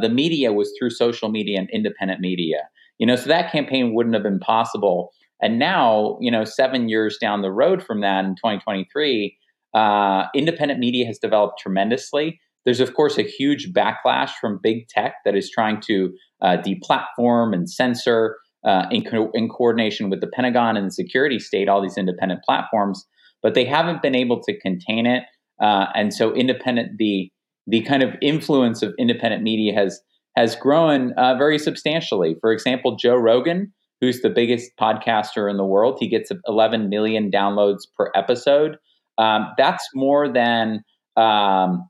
the 0.00 0.08
media 0.08 0.52
was 0.52 0.72
through 0.78 0.90
social 0.90 1.28
media 1.28 1.58
and 1.58 1.68
independent 1.70 2.20
media. 2.20 2.68
You 2.98 3.06
know, 3.06 3.16
so 3.16 3.26
that 3.26 3.50
campaign 3.50 3.92
wouldn't 3.92 4.14
have 4.14 4.22
been 4.22 4.38
possible 4.38 5.10
And 5.44 5.58
now, 5.58 6.16
you 6.22 6.30
know, 6.30 6.44
seven 6.44 6.88
years 6.88 7.18
down 7.20 7.42
the 7.42 7.52
road 7.52 7.82
from 7.82 8.00
that 8.00 8.24
in 8.24 8.34
2023, 8.36 9.36
uh, 9.74 10.24
independent 10.34 10.80
media 10.80 11.04
has 11.04 11.18
developed 11.18 11.58
tremendously. 11.60 12.40
There's, 12.64 12.80
of 12.80 12.94
course, 12.94 13.18
a 13.18 13.22
huge 13.22 13.70
backlash 13.74 14.30
from 14.40 14.58
big 14.62 14.88
tech 14.88 15.16
that 15.26 15.36
is 15.36 15.50
trying 15.50 15.82
to 15.82 16.14
uh, 16.40 16.56
deplatform 16.64 17.52
and 17.52 17.68
censor 17.68 18.38
uh, 18.66 18.86
in, 18.90 19.04
co- 19.04 19.30
in 19.34 19.50
coordination 19.50 20.08
with 20.08 20.22
the 20.22 20.28
Pentagon 20.28 20.78
and 20.78 20.86
the 20.86 20.90
security 20.90 21.38
state, 21.38 21.68
all 21.68 21.82
these 21.82 21.98
independent 21.98 22.40
platforms, 22.42 23.06
but 23.42 23.52
they 23.52 23.66
haven't 23.66 24.00
been 24.00 24.14
able 24.14 24.40
to 24.44 24.58
contain 24.60 25.04
it. 25.04 25.24
Uh, 25.60 25.88
and 25.94 26.14
so, 26.14 26.32
independent 26.34 26.96
the 26.96 27.30
the 27.66 27.82
kind 27.82 28.02
of 28.02 28.14
influence 28.22 28.82
of 28.82 28.94
independent 28.98 29.42
media 29.42 29.74
has 29.74 30.00
has 30.36 30.56
grown 30.56 31.12
uh, 31.18 31.34
very 31.36 31.58
substantially. 31.58 32.34
For 32.40 32.50
example, 32.50 32.96
Joe 32.96 33.14
Rogan, 33.14 33.73
who's 34.00 34.20
the 34.20 34.30
biggest 34.30 34.72
podcaster 34.80 35.50
in 35.50 35.56
the 35.56 35.64
world, 35.64 35.98
he 36.00 36.08
gets 36.08 36.30
11 36.46 36.88
million 36.88 37.30
downloads 37.30 37.82
per 37.96 38.10
episode. 38.14 38.76
Um, 39.18 39.48
that's 39.56 39.88
more 39.94 40.28
than 40.28 40.82
um, 41.16 41.88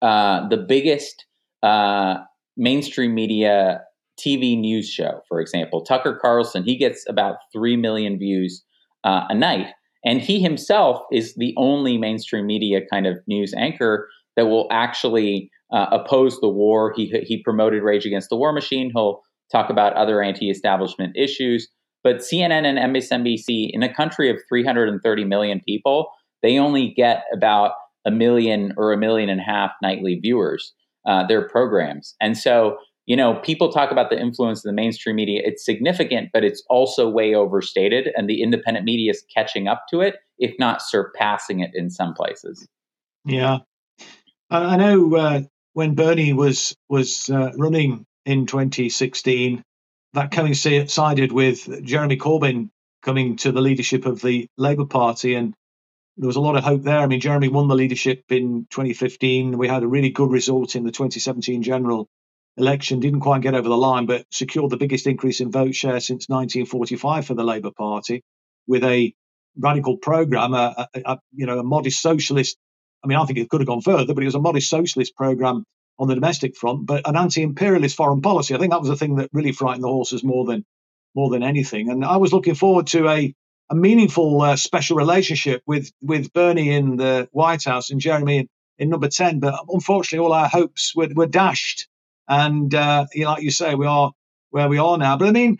uh, 0.00 0.48
the 0.48 0.56
biggest 0.56 1.26
uh, 1.62 2.18
mainstream 2.56 3.14
media 3.14 3.82
TV 4.18 4.58
news 4.58 4.88
show, 4.88 5.20
for 5.28 5.40
example. 5.40 5.82
Tucker 5.84 6.18
Carlson, 6.20 6.64
he 6.64 6.76
gets 6.76 7.04
about 7.08 7.36
3 7.52 7.76
million 7.76 8.18
views 8.18 8.64
uh, 9.04 9.24
a 9.28 9.34
night. 9.34 9.68
And 10.04 10.20
he 10.20 10.40
himself 10.40 11.02
is 11.12 11.34
the 11.34 11.54
only 11.56 11.98
mainstream 11.98 12.46
media 12.46 12.80
kind 12.90 13.06
of 13.06 13.18
news 13.26 13.52
anchor 13.56 14.08
that 14.36 14.46
will 14.46 14.68
actually 14.70 15.50
uh, 15.72 15.86
oppose 15.90 16.40
the 16.40 16.48
war. 16.48 16.92
He, 16.96 17.06
he 17.24 17.42
promoted 17.42 17.82
Rage 17.82 18.06
Against 18.06 18.30
the 18.30 18.36
War 18.36 18.52
Machine. 18.52 18.90
He'll 18.94 19.22
talk 19.50 19.70
about 19.70 19.94
other 19.94 20.22
anti 20.22 20.50
establishment 20.50 21.16
issues. 21.16 21.68
But 22.04 22.18
CNN 22.18 22.64
and 22.64 22.78
MSNBC, 22.94 23.70
in 23.72 23.82
a 23.82 23.92
country 23.92 24.30
of 24.30 24.38
330 24.48 25.24
million 25.24 25.60
people, 25.66 26.10
they 26.42 26.58
only 26.58 26.92
get 26.96 27.24
about 27.32 27.72
a 28.06 28.10
million 28.10 28.72
or 28.76 28.92
a 28.92 28.96
million 28.96 29.28
and 29.28 29.40
a 29.40 29.44
half 29.44 29.72
nightly 29.82 30.18
viewers, 30.20 30.72
uh, 31.06 31.26
their 31.26 31.46
programs. 31.48 32.14
And 32.20 32.38
so, 32.38 32.78
you 33.06 33.16
know, 33.16 33.34
people 33.36 33.72
talk 33.72 33.90
about 33.90 34.10
the 34.10 34.18
influence 34.18 34.60
of 34.60 34.64
the 34.64 34.72
mainstream 34.72 35.16
media. 35.16 35.42
It's 35.44 35.64
significant, 35.64 36.30
but 36.32 36.44
it's 36.44 36.62
also 36.70 37.08
way 37.08 37.34
overstated. 37.34 38.10
And 38.16 38.28
the 38.28 38.42
independent 38.42 38.84
media 38.84 39.10
is 39.10 39.24
catching 39.34 39.66
up 39.66 39.84
to 39.90 40.00
it, 40.00 40.16
if 40.38 40.54
not 40.58 40.80
surpassing 40.82 41.60
it 41.60 41.70
in 41.74 41.90
some 41.90 42.14
places. 42.14 42.66
Yeah. 43.24 43.58
I 44.50 44.76
know 44.76 45.14
uh, 45.14 45.40
when 45.74 45.94
Bernie 45.94 46.32
was 46.32 46.74
was 46.88 47.28
uh, 47.28 47.52
running 47.56 48.06
in 48.28 48.44
2016, 48.44 49.62
that 50.12 50.30
coincided 50.30 51.32
with 51.32 51.82
Jeremy 51.82 52.18
Corbyn 52.18 52.68
coming 53.02 53.36
to 53.36 53.52
the 53.52 53.62
leadership 53.62 54.04
of 54.04 54.20
the 54.20 54.46
Labour 54.58 54.84
Party, 54.84 55.34
and 55.34 55.54
there 56.18 56.26
was 56.26 56.36
a 56.36 56.40
lot 56.40 56.54
of 56.54 56.62
hope 56.62 56.82
there. 56.82 56.98
I 56.98 57.06
mean, 57.06 57.20
Jeremy 57.20 57.48
won 57.48 57.68
the 57.68 57.74
leadership 57.74 58.24
in 58.28 58.66
2015. 58.70 59.56
We 59.56 59.66
had 59.66 59.82
a 59.82 59.88
really 59.88 60.10
good 60.10 60.30
result 60.30 60.76
in 60.76 60.84
the 60.84 60.90
2017 60.92 61.62
general 61.62 62.06
election. 62.58 63.00
Didn't 63.00 63.20
quite 63.20 63.40
get 63.40 63.54
over 63.54 63.66
the 63.66 63.78
line, 63.78 64.04
but 64.04 64.26
secured 64.30 64.70
the 64.70 64.76
biggest 64.76 65.06
increase 65.06 65.40
in 65.40 65.50
vote 65.50 65.74
share 65.74 65.98
since 65.98 66.28
1945 66.28 67.26
for 67.26 67.34
the 67.34 67.44
Labour 67.44 67.70
Party, 67.70 68.22
with 68.66 68.84
a 68.84 69.14
radical 69.58 69.96
program, 69.96 70.52
a, 70.52 70.86
a, 70.94 71.00
a 71.12 71.18
you 71.32 71.46
know 71.46 71.60
a 71.60 71.64
modest 71.64 72.02
socialist. 72.02 72.58
I 73.02 73.06
mean, 73.06 73.16
I 73.16 73.24
think 73.24 73.38
it 73.38 73.48
could 73.48 73.62
have 73.62 73.68
gone 73.68 73.80
further, 73.80 74.12
but 74.12 74.22
it 74.22 74.26
was 74.26 74.34
a 74.34 74.40
modest 74.40 74.68
socialist 74.68 75.16
program 75.16 75.64
on 75.98 76.08
the 76.08 76.14
domestic 76.14 76.56
front, 76.56 76.86
but 76.86 77.08
an 77.08 77.16
anti-imperialist 77.16 77.96
foreign 77.96 78.20
policy. 78.20 78.54
I 78.54 78.58
think 78.58 78.72
that 78.72 78.80
was 78.80 78.88
the 78.88 78.96
thing 78.96 79.16
that 79.16 79.30
really 79.32 79.52
frightened 79.52 79.84
the 79.84 79.88
horses 79.88 80.22
more 80.22 80.44
than 80.44 80.64
more 81.14 81.30
than 81.30 81.42
anything. 81.42 81.90
And 81.90 82.04
I 82.04 82.18
was 82.18 82.32
looking 82.32 82.54
forward 82.54 82.86
to 82.88 83.08
a 83.08 83.34
a 83.70 83.74
meaningful 83.74 84.40
uh, 84.40 84.56
special 84.56 84.96
relationship 84.96 85.62
with 85.66 85.90
with 86.00 86.32
Bernie 86.32 86.70
in 86.70 86.96
the 86.96 87.28
White 87.32 87.64
House 87.64 87.90
and 87.90 88.00
Jeremy 88.00 88.38
in, 88.38 88.48
in 88.78 88.90
number 88.90 89.08
ten. 89.08 89.40
But 89.40 89.54
unfortunately, 89.68 90.24
all 90.24 90.32
our 90.32 90.48
hopes 90.48 90.94
were, 90.94 91.08
were 91.14 91.26
dashed. 91.26 91.88
And 92.28 92.74
uh, 92.74 93.06
you 93.12 93.24
know, 93.24 93.32
like 93.32 93.42
you 93.42 93.50
say, 93.50 93.74
we 93.74 93.86
are 93.86 94.12
where 94.50 94.68
we 94.68 94.78
are 94.78 94.98
now. 94.98 95.16
But 95.16 95.28
I 95.28 95.32
mean, 95.32 95.58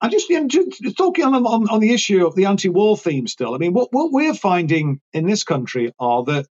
I 0.00 0.08
just, 0.08 0.28
you 0.28 0.40
know, 0.40 0.48
just 0.48 0.96
talking 0.96 1.24
on, 1.24 1.34
on, 1.34 1.68
on 1.68 1.80
the 1.80 1.94
issue 1.94 2.26
of 2.26 2.34
the 2.34 2.44
anti-war 2.44 2.96
theme 2.96 3.26
still. 3.26 3.54
I 3.54 3.58
mean, 3.58 3.72
what 3.72 3.88
what 3.92 4.12
we're 4.12 4.34
finding 4.34 5.00
in 5.12 5.26
this 5.26 5.44
country 5.44 5.92
are 5.98 6.24
that 6.24 6.46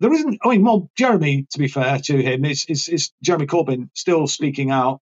there 0.00 0.12
isn't. 0.12 0.38
I 0.44 0.48
mean, 0.48 0.64
well, 0.64 0.90
Jeremy, 0.96 1.46
to 1.50 1.58
be 1.58 1.68
fair 1.68 1.98
to 2.04 2.22
him, 2.22 2.44
is 2.44 2.66
is, 2.68 2.88
is 2.88 3.12
Jeremy 3.22 3.46
Corbyn 3.46 3.90
still 3.94 4.26
speaking 4.26 4.70
out, 4.70 5.00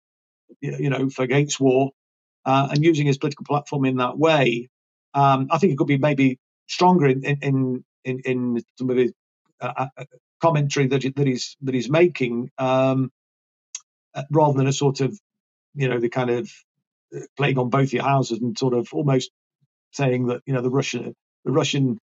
you 0.61 0.91
know, 0.91 1.09
for 1.09 1.23
against 1.23 1.61
war. 1.61 1.91
Uh, 2.45 2.69
and 2.73 2.83
using 2.83 3.07
his 3.07 3.19
political 3.19 3.45
platform 3.45 3.85
in 3.85 3.99
that 3.99 4.19
way. 4.19 4.69
Um, 5.15 5.47
I 5.53 5.59
think 5.59 5.73
it 5.73 5.79
could 5.79 5.87
be 5.87 5.99
maybe 5.99 6.41
stronger 6.67 7.07
in 7.07 7.25
in 7.25 7.85
in, 8.05 8.21
in 8.25 8.63
some 8.77 8.91
of 8.91 8.97
his 8.97 9.13
uh, 9.61 9.73
uh, 9.77 9.87
uh 9.97 10.05
commentary 10.41 10.89
that 10.89 11.03
that 11.15 11.27
he's 11.27 11.57
that 11.63 11.73
he's 11.73 11.89
making, 11.89 12.51
um, 12.59 13.13
uh, 14.13 14.25
rather 14.31 14.59
than 14.59 14.67
a 14.67 14.73
sort 14.73 15.01
of 15.01 15.17
you 15.75 15.89
know 15.89 16.01
the 16.01 16.09
kind 16.09 16.31
of 16.31 16.51
playing 17.37 17.59
on 17.59 17.71
both 17.71 17.93
your 17.93 18.03
houses 18.03 18.41
and 18.41 18.59
sort 18.59 18.75
of 18.75 18.89
almost 18.93 19.31
saying 19.93 20.27
that 20.27 20.43
you 20.45 20.53
know 20.53 20.63
the 20.63 20.71
Russian 20.71 21.15
the 21.45 21.53
Russian 21.53 21.99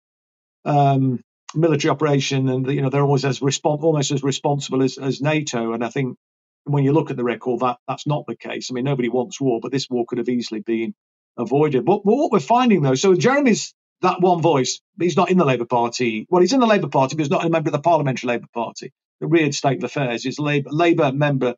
um, 0.65 1.21
military 1.55 1.91
operation 1.91 2.49
and 2.49 2.67
you 2.71 2.81
know 2.81 2.89
they're 2.89 3.03
always 3.03 3.25
as 3.25 3.39
respons- 3.41 3.83
almost 3.83 4.11
as 4.11 4.23
responsible 4.23 4.83
as, 4.83 4.97
as 4.97 5.21
NATO. 5.21 5.73
And 5.73 5.83
I 5.85 5.89
think 5.89 6.17
when 6.65 6.83
you 6.83 6.93
look 6.93 7.11
at 7.11 7.17
the 7.17 7.23
record, 7.23 7.61
that 7.61 7.77
that's 7.87 8.07
not 8.07 8.25
the 8.27 8.35
case. 8.37 8.69
I 8.71 8.73
mean, 8.73 8.85
nobody 8.85 9.09
wants 9.09 9.41
war, 9.41 9.59
but 9.61 9.71
this 9.71 9.89
war 9.89 10.05
could 10.07 10.19
have 10.19 10.29
easily 10.29 10.61
been 10.61 10.95
avoided. 11.37 11.85
But, 11.85 12.03
but 12.05 12.15
what 12.15 12.31
we're 12.31 12.39
finding 12.39 12.81
though, 12.83 12.95
so 12.95 13.15
Jeremy's 13.15 13.73
that 14.01 14.21
one 14.21 14.41
voice, 14.41 14.81
he's 14.99 15.17
not 15.17 15.31
in 15.31 15.37
the 15.37 15.45
Labour 15.45 15.65
Party. 15.65 16.27
Well, 16.29 16.41
he's 16.41 16.53
in 16.53 16.59
the 16.59 16.67
Labour 16.67 16.89
Party, 16.89 17.15
but 17.15 17.23
he's 17.23 17.31
not 17.31 17.45
a 17.45 17.49
member 17.49 17.69
of 17.69 17.73
the 17.73 17.79
Parliamentary 17.79 18.27
Labour 18.29 18.47
Party. 18.53 18.93
The 19.21 19.27
weird 19.27 19.55
state 19.55 19.77
of 19.79 19.83
affairs. 19.85 20.25
A 20.25 20.41
Labour, 20.41 20.69
Labour 20.71 21.11
member 21.13 21.55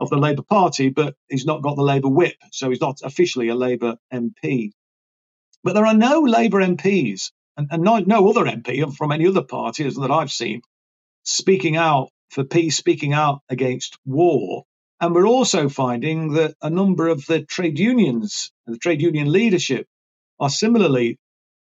of 0.00 0.10
the 0.10 0.18
Labour 0.18 0.42
Party, 0.42 0.90
but 0.90 1.16
he's 1.28 1.46
not 1.46 1.62
got 1.62 1.76
the 1.76 1.82
Labour 1.82 2.08
whip, 2.08 2.36
so 2.52 2.70
he's 2.70 2.82
not 2.82 2.98
officially 3.04 3.48
a 3.48 3.56
Labour 3.56 3.96
MP. 4.12 4.72
But 5.64 5.74
there 5.74 5.86
are 5.86 5.94
no 5.94 6.22
Labour 6.22 6.60
MPs 6.62 7.32
and, 7.56 7.68
and 7.70 7.82
no, 7.82 7.98
no 7.98 8.28
other 8.30 8.44
MP 8.44 8.82
um, 8.82 8.92
from 8.92 9.12
any 9.12 9.26
other 9.26 9.42
party 9.42 9.88
that 9.88 10.10
I've 10.10 10.32
seen 10.32 10.62
speaking 11.24 11.76
out 11.76 12.10
for 12.30 12.44
peace, 12.44 12.76
speaking 12.76 13.12
out 13.12 13.40
against 13.48 13.98
war. 14.06 14.64
And 15.00 15.14
we're 15.14 15.26
also 15.26 15.68
finding 15.68 16.34
that 16.34 16.54
a 16.62 16.70
number 16.70 17.08
of 17.08 17.26
the 17.26 17.42
trade 17.42 17.78
unions, 17.78 18.50
the 18.66 18.78
trade 18.78 19.02
union 19.02 19.30
leadership, 19.32 19.86
are 20.40 20.50
similarly 20.50 21.18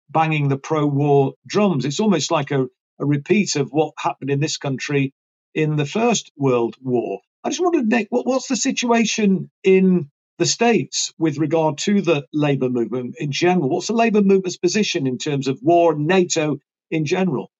banging 0.09 0.49
the 0.49 0.57
pro 0.57 0.85
war 0.85 1.33
drums. 1.47 1.85
It's 1.85 1.99
almost 1.99 2.31
like 2.31 2.51
a, 2.51 2.67
a 2.99 3.05
repeat 3.05 3.55
of 3.55 3.69
what 3.71 3.93
happened 3.97 4.29
in 4.29 4.39
this 4.39 4.57
country 4.57 5.13
in 5.55 5.75
the 5.75 5.85
First 5.85 6.31
World 6.37 6.75
War. 6.81 7.21
I 7.43 7.49
just 7.49 7.61
wondered, 7.61 7.87
Nick, 7.87 8.07
what, 8.09 8.25
what's 8.25 8.47
the 8.47 8.55
situation 8.55 9.51
in 9.63 10.09
the 10.39 10.45
States 10.45 11.13
with 11.17 11.37
regard 11.37 11.77
to 11.79 12.01
the 12.01 12.25
Labour 12.33 12.69
movement 12.69 13.15
in 13.19 13.31
general? 13.31 13.69
What's 13.69 13.87
the 13.87 13.93
Labour 13.93 14.21
movement's 14.21 14.57
position 14.57 15.07
in 15.07 15.17
terms 15.17 15.47
of 15.47 15.59
war, 15.61 15.95
NATO 15.95 16.57
in 16.89 17.05
general? 17.05 17.51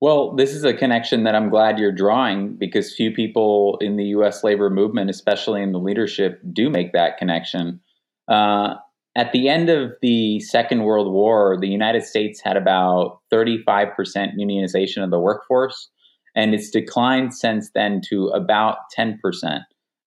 Well, 0.00 0.34
this 0.34 0.50
is 0.50 0.64
a 0.64 0.74
connection 0.74 1.24
that 1.24 1.34
I'm 1.34 1.48
glad 1.48 1.78
you're 1.78 1.92
drawing 1.92 2.56
because 2.56 2.94
few 2.94 3.10
people 3.10 3.78
in 3.80 3.96
the 3.96 4.04
U.S. 4.06 4.44
labor 4.44 4.68
movement, 4.68 5.08
especially 5.08 5.62
in 5.62 5.72
the 5.72 5.78
leadership, 5.78 6.40
do 6.52 6.68
make 6.68 6.92
that 6.92 7.16
connection. 7.16 7.80
Uh, 8.28 8.74
at 9.16 9.32
the 9.32 9.48
end 9.48 9.70
of 9.70 9.92
the 10.02 10.40
Second 10.40 10.82
World 10.82 11.12
War, 11.12 11.56
the 11.58 11.68
United 11.68 12.04
States 12.04 12.40
had 12.42 12.56
about 12.56 13.20
35% 13.32 13.94
unionization 14.38 15.02
of 15.02 15.10
the 15.10 15.20
workforce, 15.20 15.88
and 16.34 16.52
it's 16.52 16.70
declined 16.70 17.32
since 17.32 17.70
then 17.74 18.00
to 18.08 18.28
about 18.28 18.78
10%. 18.98 19.18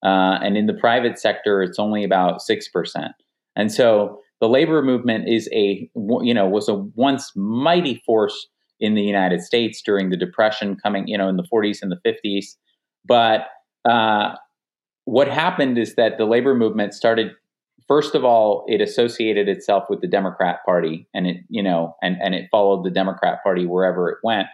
Uh, 0.04 0.40
and 0.44 0.58
in 0.58 0.68
the 0.68 0.74
private 0.74 1.20
sector, 1.20 1.62
it's 1.62 1.80
only 1.80 2.04
about 2.04 2.40
6%. 2.40 3.10
And 3.56 3.72
so 3.72 4.20
the 4.40 4.48
labor 4.48 4.82
movement 4.84 5.28
is 5.28 5.50
a, 5.52 5.90
you 5.96 6.34
know, 6.34 6.48
was 6.48 6.70
a 6.70 6.76
once 6.76 7.32
mighty 7.36 8.02
force 8.06 8.48
in 8.80 8.96
the 8.96 9.02
United 9.02 9.42
States 9.42 9.82
during 9.82 10.10
the 10.10 10.18
Depression, 10.18 10.76
coming 10.76 11.08
you 11.08 11.18
know 11.18 11.28
in 11.28 11.38
the 11.38 11.44
40s 11.44 11.80
and 11.82 11.92
the 11.92 12.00
50s. 12.06 12.56
But 13.06 13.48
uh, 13.90 14.36
what 15.06 15.28
happened 15.28 15.78
is 15.78 15.96
that 15.96 16.18
the 16.18 16.26
labor 16.26 16.56
movement 16.56 16.94
started. 16.94 17.32
First 17.88 18.16
of 18.16 18.26
all, 18.26 18.66
it 18.68 18.82
associated 18.82 19.48
itself 19.48 19.86
with 19.90 20.02
the 20.02 20.08
Democrat 20.08 20.60
Party, 20.66 21.08
and 21.14 21.28
it 21.28 21.38
you 21.50 21.64
know 21.64 21.96
and 22.02 22.18
and 22.22 22.36
it 22.36 22.48
followed 22.52 22.84
the 22.84 22.92
Democrat 22.92 23.42
Party 23.44 23.66
wherever 23.66 24.10
it 24.10 24.18
went. 24.24 24.48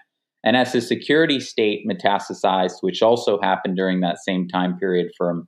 And 0.44 0.58
as 0.58 0.74
the 0.74 0.82
security 0.82 1.40
state 1.40 1.88
metastasized, 1.90 2.76
which 2.82 3.02
also 3.02 3.40
happened 3.42 3.78
during 3.78 4.02
that 4.02 4.18
same 4.20 4.48
time 4.48 4.78
period 4.78 5.12
from 5.18 5.48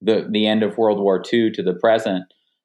the, 0.00 0.28
the 0.30 0.46
end 0.46 0.62
of 0.62 0.78
World 0.78 1.00
War 1.00 1.22
II 1.32 1.50
to 1.52 1.62
the 1.62 1.74
present, 1.74 2.24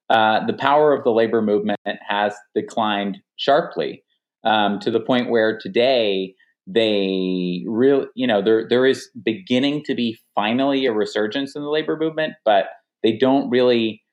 uh, 0.09 0.45
the 0.45 0.53
power 0.53 0.93
of 0.93 1.03
the 1.03 1.11
labor 1.11 1.41
movement 1.41 1.79
has 2.07 2.35
declined 2.53 3.17
sharply 3.37 4.03
um, 4.43 4.79
to 4.79 4.91
the 4.91 4.99
point 4.99 5.29
where 5.29 5.57
today 5.57 6.35
they 6.67 7.63
really, 7.65 8.05
you 8.15 8.27
know, 8.27 8.41
there 8.41 8.67
there 8.67 8.85
is 8.85 9.09
beginning 9.23 9.83
to 9.85 9.95
be 9.95 10.19
finally 10.35 10.85
a 10.85 10.93
resurgence 10.93 11.55
in 11.55 11.63
the 11.63 11.69
labor 11.69 11.97
movement, 11.97 12.33
but 12.45 12.65
they 13.03 13.17
don't 13.17 13.49
really 13.49 14.03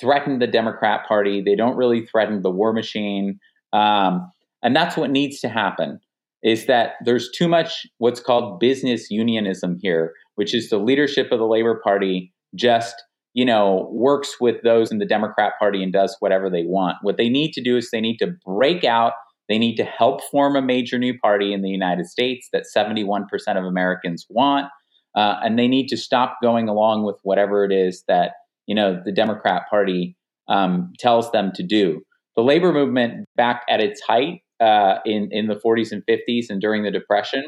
threaten 0.00 0.38
the 0.38 0.46
Democrat 0.46 1.06
Party. 1.06 1.40
They 1.40 1.54
don't 1.54 1.76
really 1.76 2.04
threaten 2.06 2.42
the 2.42 2.50
war 2.50 2.72
machine. 2.72 3.38
Um, 3.72 4.30
and 4.62 4.74
that's 4.74 4.96
what 4.96 5.10
needs 5.10 5.40
to 5.40 5.48
happen 5.48 6.00
is 6.44 6.66
that 6.66 6.92
there's 7.04 7.30
too 7.30 7.48
much 7.48 7.86
what's 7.98 8.20
called 8.20 8.60
business 8.60 9.10
unionism 9.10 9.78
here, 9.80 10.12
which 10.36 10.54
is 10.54 10.68
the 10.68 10.78
leadership 10.78 11.32
of 11.32 11.38
the 11.38 11.46
Labor 11.46 11.80
Party 11.82 12.32
just 12.54 12.94
you 13.32 13.44
know 13.44 13.88
works 13.92 14.36
with 14.40 14.62
those 14.62 14.92
in 14.92 14.98
the 14.98 15.06
Democrat 15.06 15.54
Party 15.58 15.82
and 15.82 15.92
does 15.92 16.16
whatever 16.20 16.48
they 16.48 16.64
want. 16.64 16.96
What 17.02 17.16
they 17.16 17.28
need 17.28 17.52
to 17.52 17.62
do 17.62 17.76
is 17.76 17.90
they 17.90 18.00
need 18.00 18.18
to 18.18 18.32
break 18.46 18.84
out. 18.84 19.14
They 19.48 19.58
need 19.58 19.76
to 19.76 19.84
help 19.84 20.22
form 20.30 20.54
a 20.54 20.62
major 20.62 20.98
new 20.98 21.18
party 21.18 21.52
in 21.52 21.62
the 21.62 21.68
United 21.68 22.06
States 22.06 22.48
that 22.52 22.64
71% 22.74 23.24
of 23.58 23.64
Americans 23.64 24.24
want, 24.30 24.66
uh, 25.14 25.36
and 25.42 25.58
they 25.58 25.68
need 25.68 25.88
to 25.88 25.98
stop 25.98 26.38
going 26.42 26.66
along 26.68 27.04
with 27.04 27.16
whatever 27.24 27.64
it 27.64 27.72
is 27.72 28.04
that 28.06 28.32
you 28.66 28.74
know 28.74 29.00
the 29.04 29.12
Democrat 29.12 29.62
Party 29.70 30.16
um, 30.48 30.92
tells 30.98 31.32
them 31.32 31.52
to 31.54 31.62
do. 31.62 32.02
The 32.36 32.42
labor 32.42 32.72
movement 32.72 33.26
back 33.36 33.62
at 33.68 33.80
its 33.80 34.00
height 34.02 34.40
uh, 34.60 34.96
in 35.04 35.28
in 35.30 35.46
the 35.46 35.56
40s 35.56 35.92
and 35.92 36.02
50s 36.08 36.46
and 36.50 36.60
during 36.60 36.82
the 36.82 36.90
Depression, 36.90 37.46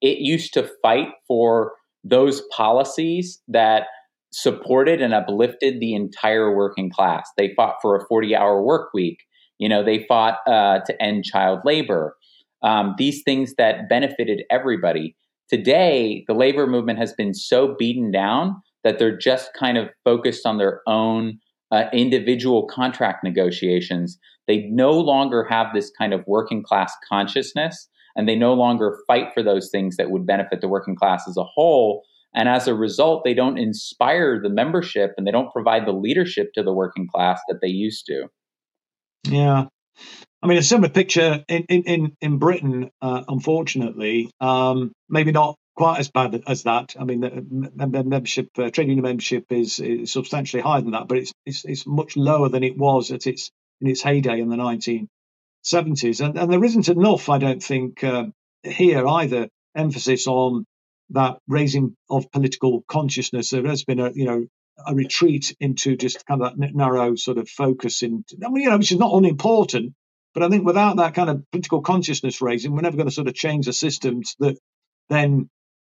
it 0.00 0.18
used 0.18 0.54
to 0.54 0.70
fight 0.82 1.08
for 1.26 1.72
those 2.04 2.42
policies 2.54 3.40
that 3.48 3.86
supported 4.30 5.00
and 5.00 5.14
uplifted 5.14 5.80
the 5.80 5.94
entire 5.94 6.54
working 6.54 6.90
class. 6.90 7.28
They 7.36 7.54
fought 7.54 7.76
for 7.80 7.96
a 7.96 8.06
40 8.06 8.36
hour 8.36 8.62
work 8.62 8.90
week. 8.92 9.18
You 9.58 9.68
know, 9.68 9.82
they 9.82 10.04
fought 10.06 10.38
uh, 10.46 10.80
to 10.86 11.02
end 11.02 11.24
child 11.24 11.60
labor. 11.64 12.16
Um, 12.62 12.94
these 12.98 13.22
things 13.22 13.54
that 13.56 13.88
benefited 13.88 14.42
everybody. 14.50 15.16
Today, 15.48 16.24
the 16.28 16.34
labor 16.34 16.66
movement 16.66 16.98
has 16.98 17.12
been 17.12 17.32
so 17.32 17.74
beaten 17.78 18.10
down 18.10 18.56
that 18.84 18.98
they're 18.98 19.16
just 19.16 19.50
kind 19.54 19.78
of 19.78 19.88
focused 20.04 20.46
on 20.46 20.58
their 20.58 20.82
own 20.86 21.38
uh, 21.70 21.84
individual 21.92 22.66
contract 22.66 23.24
negotiations. 23.24 24.18
They 24.48 24.66
no 24.70 24.92
longer 24.92 25.44
have 25.44 25.68
this 25.72 25.92
kind 25.96 26.12
of 26.12 26.24
working 26.26 26.62
class 26.64 26.92
consciousness, 27.08 27.88
and 28.16 28.28
they 28.28 28.34
no 28.34 28.54
longer 28.54 28.98
fight 29.06 29.28
for 29.32 29.42
those 29.42 29.70
things 29.70 29.96
that 29.96 30.10
would 30.10 30.26
benefit 30.26 30.60
the 30.60 30.68
working 30.68 30.96
class 30.96 31.28
as 31.28 31.36
a 31.36 31.44
whole. 31.44 32.02
And 32.34 32.48
as 32.48 32.66
a 32.66 32.74
result, 32.74 33.22
they 33.24 33.34
don't 33.34 33.58
inspire 33.58 34.40
the 34.42 34.50
membership 34.50 35.12
and 35.16 35.26
they 35.26 35.30
don't 35.30 35.52
provide 35.52 35.86
the 35.86 35.92
leadership 35.92 36.52
to 36.54 36.62
the 36.62 36.72
working 36.72 37.06
class 37.08 37.40
that 37.48 37.60
they 37.62 37.68
used 37.68 38.06
to. 38.06 38.26
Yeah. 39.24 39.66
I 40.42 40.46
mean, 40.46 40.58
a 40.58 40.62
similar 40.62 40.90
picture 40.90 41.44
in 41.48 41.64
in 41.64 42.16
in 42.20 42.38
Britain, 42.38 42.90
uh, 43.02 43.24
unfortunately, 43.28 44.30
um, 44.40 44.92
maybe 45.08 45.32
not 45.32 45.56
quite 45.78 46.00
as 46.00 46.10
bad 46.10 46.42
as 46.46 46.64
that. 46.64 46.96
I 46.98 47.04
mean, 47.04 47.20
the 47.20 48.02
membership, 48.04 48.48
uh, 48.58 48.68
trade 48.70 48.88
union 48.88 49.02
membership 49.04 49.46
is, 49.50 49.78
is, 49.78 50.12
substantially 50.12 50.60
higher 50.60 50.80
than 50.80 50.90
that, 50.90 51.06
but 51.06 51.18
it's, 51.18 51.32
it's, 51.46 51.64
it's 51.64 51.86
much 51.86 52.16
lower 52.16 52.48
than 52.48 52.64
it 52.64 52.76
was 52.76 53.12
at 53.12 53.28
its 53.28 53.52
in 53.80 53.88
its 53.88 54.02
heyday 54.02 54.40
in 54.40 54.48
the 54.48 54.56
1970s. 54.56 56.24
And, 56.24 56.38
and 56.38 56.52
there 56.52 56.64
isn't 56.64 56.88
enough, 56.88 57.28
I 57.28 57.38
don't 57.38 57.62
think, 57.62 58.04
uh, 58.04 58.26
here 58.62 59.06
either 59.06 59.48
emphasis 59.76 60.26
on 60.26 60.64
that 61.10 61.38
raising 61.48 61.96
of 62.10 62.30
political 62.32 62.82
consciousness. 62.88 63.50
There 63.50 63.66
has 63.66 63.84
been 63.84 64.00
a 64.00 64.10
you 64.12 64.26
know 64.26 64.46
a 64.86 64.94
retreat 64.94 65.56
into 65.60 65.96
just 65.96 66.26
kind 66.26 66.42
of 66.42 66.58
that 66.58 66.74
narrow 66.74 67.14
sort 67.14 67.38
of 67.38 67.48
focus 67.48 68.02
in. 68.02 68.24
I 68.44 68.50
mean, 68.50 68.64
you 68.64 68.70
know, 68.70 68.78
which 68.78 68.92
is 68.92 68.98
not 68.98 69.14
unimportant. 69.14 69.94
But 70.34 70.42
I 70.42 70.50
think 70.50 70.66
without 70.66 70.98
that 70.98 71.14
kind 71.14 71.30
of 71.30 71.42
political 71.50 71.80
consciousness 71.80 72.42
raising, 72.42 72.72
we're 72.72 72.82
never 72.82 72.96
going 72.96 73.08
to 73.08 73.14
sort 73.14 73.28
of 73.28 73.34
change 73.34 73.66
the 73.66 73.72
systems 73.72 74.36
that 74.40 74.56
then 75.08 75.48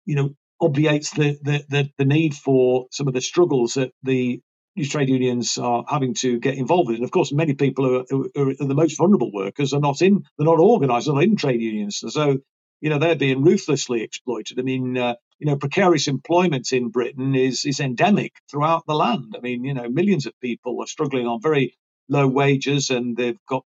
you 0.05 0.15
know, 0.15 0.31
obviates 0.61 1.11
the, 1.11 1.37
the, 1.41 1.65
the, 1.69 1.89
the 1.97 2.05
need 2.05 2.35
for 2.35 2.87
some 2.91 3.07
of 3.07 3.13
the 3.13 3.21
struggles 3.21 3.75
that 3.75 3.91
the 4.03 4.41
these 4.75 4.89
trade 4.89 5.09
unions 5.09 5.57
are 5.57 5.83
having 5.87 6.13
to 6.15 6.39
get 6.39 6.55
involved 6.55 6.89
in. 6.89 6.95
And 6.95 7.03
of 7.03 7.11
course, 7.11 7.31
many 7.31 7.53
people 7.53 7.85
who 7.85 7.99
are, 7.99 8.05
who 8.35 8.51
are, 8.51 8.53
the 8.53 8.75
most 8.75 8.97
vulnerable 8.97 9.31
workers 9.31 9.73
are 9.73 9.79
not 9.79 10.01
in, 10.01 10.23
they're 10.37 10.45
not 10.45 10.59
organised, 10.59 11.05
they're 11.05 11.15
not 11.15 11.23
in 11.23 11.35
trade 11.35 11.61
unions. 11.61 12.03
So, 12.07 12.39
you 12.79 12.89
know, 12.89 12.97
they're 12.97 13.15
being 13.15 13.43
ruthlessly 13.43 14.01
exploited. 14.01 14.59
I 14.59 14.63
mean, 14.63 14.97
uh, 14.97 15.15
you 15.39 15.47
know, 15.47 15.57
precarious 15.57 16.07
employment 16.07 16.71
in 16.71 16.89
Britain 16.89 17.35
is 17.35 17.65
is 17.65 17.79
endemic 17.79 18.33
throughout 18.49 18.83
the 18.87 18.95
land. 18.95 19.35
I 19.37 19.41
mean, 19.41 19.65
you 19.65 19.73
know, 19.73 19.89
millions 19.89 20.25
of 20.25 20.39
people 20.39 20.81
are 20.81 20.87
struggling 20.87 21.27
on 21.27 21.41
very 21.41 21.75
low 22.09 22.27
wages, 22.27 22.89
and 22.89 23.17
they've 23.17 23.39
got 23.47 23.63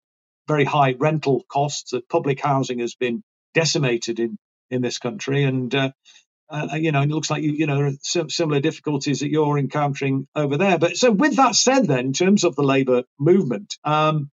very 0.47 0.63
high 0.63 0.95
rental 0.97 1.43
costs. 1.51 1.91
That 1.91 2.09
public 2.09 2.41
housing 2.41 2.79
has 2.79 2.95
been 2.95 3.23
decimated 3.53 4.19
in 4.19 4.37
in 4.69 4.81
this 4.81 4.97
country, 4.97 5.43
and 5.43 5.73
uh, 5.75 5.91
uh, 6.49 6.67
uh, 6.73 6.75
you 6.75 6.91
know, 6.91 7.01
and 7.01 7.11
it 7.11 7.15
looks 7.15 7.31
like 7.31 7.41
you, 7.41 7.53
you 7.53 7.65
know, 7.65 7.91
similar 8.01 8.59
difficulties 8.59 9.19
that 9.19 9.29
you're 9.29 9.57
encountering 9.57 10.27
over 10.35 10.57
there. 10.57 10.77
But 10.77 10.95
so, 10.95 11.11
with 11.11 11.37
that 11.37 11.55
said, 11.55 11.87
then, 11.87 12.07
in 12.07 12.13
terms 12.13 12.43
of 12.43 12.55
the 12.55 12.63
labour 12.63 13.03
movement, 13.19 13.77
um, 13.83 14.29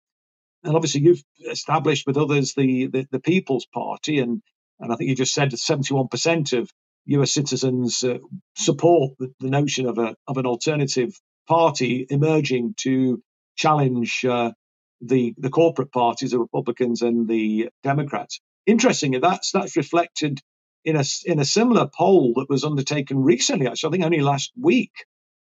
and 0.63 0.77
obviously 0.77 1.01
you've 1.01 1.23
established 1.51 2.07
with 2.07 2.17
others 2.17 2.55
the, 2.55 2.87
the, 2.87 3.07
the 3.11 3.21
People's 3.21 3.67
Party, 3.67 4.21
and 4.21 4.41
and 4.79 4.93
I 4.93 4.97
think 4.97 5.11
you 5.11 5.17
just 5.17 5.35
said 5.35 5.51
that 5.51 5.59
71% 5.59 6.59
of 6.59 6.71
U.S. 7.07 7.33
citizens 7.33 8.05
uh, 8.05 8.19
support 8.57 9.15
the, 9.19 9.33
the, 9.41 9.51
notion 9.51 9.87
of 9.87 9.99
a 9.99 10.15
of 10.29 10.37
an 10.37 10.47
alternative 10.47 11.19
party 11.49 12.07
emerging 12.11 12.75
to 12.79 13.23
challenge 13.57 14.25
uh, 14.25 14.53
the 15.01 15.35
the 15.39 15.51
corporate 15.51 15.93
parties, 15.93 16.31
the 16.31 16.39
Republicans 16.39 17.03
and 17.03 17.29
the 17.29 17.71
Democrats. 17.83 18.41
Interestingly, 18.65 19.19
that's 19.19 19.51
that's 19.51 19.77
reflected 19.77 20.41
in 20.87 20.97
a 20.97 21.05
in 21.27 21.41
a 21.41 21.47
similar 21.47 21.89
poll 21.89 22.35
that 22.37 22.49
was 22.51 22.65
undertaken 22.65 23.23
recently, 23.25 23.69
actually, 23.69 23.89
I 23.89 23.93
think 23.93 24.05
only 24.07 24.23
last 24.23 24.53
week, 24.59 24.93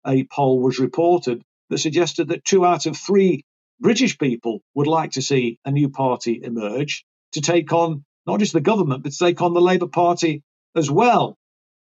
a 0.06 0.24
poll 0.24 0.62
was 0.62 0.78
reported 0.78 1.44
that 1.70 1.78
suggested 1.78 2.28
that 2.28 2.46
two 2.46 2.64
out 2.64 2.86
of 2.86 2.96
three 2.96 3.44
British 3.80 4.18
people 4.18 4.62
would 4.74 4.86
like 4.86 5.12
to 5.12 5.22
see 5.22 5.58
a 5.66 5.72
new 5.72 5.90
party 5.90 6.40
emerge 6.42 7.04
to 7.32 7.42
take 7.42 7.72
on 7.74 8.04
not 8.26 8.40
just 8.40 8.54
the 8.54 8.62
government, 8.62 9.02
but 9.02 9.12
to 9.12 9.18
take 9.18 9.42
on 9.42 9.52
the 9.52 9.60
Labour 9.60 9.88
Party 9.88 10.44
as 10.76 10.90
well. 10.90 11.36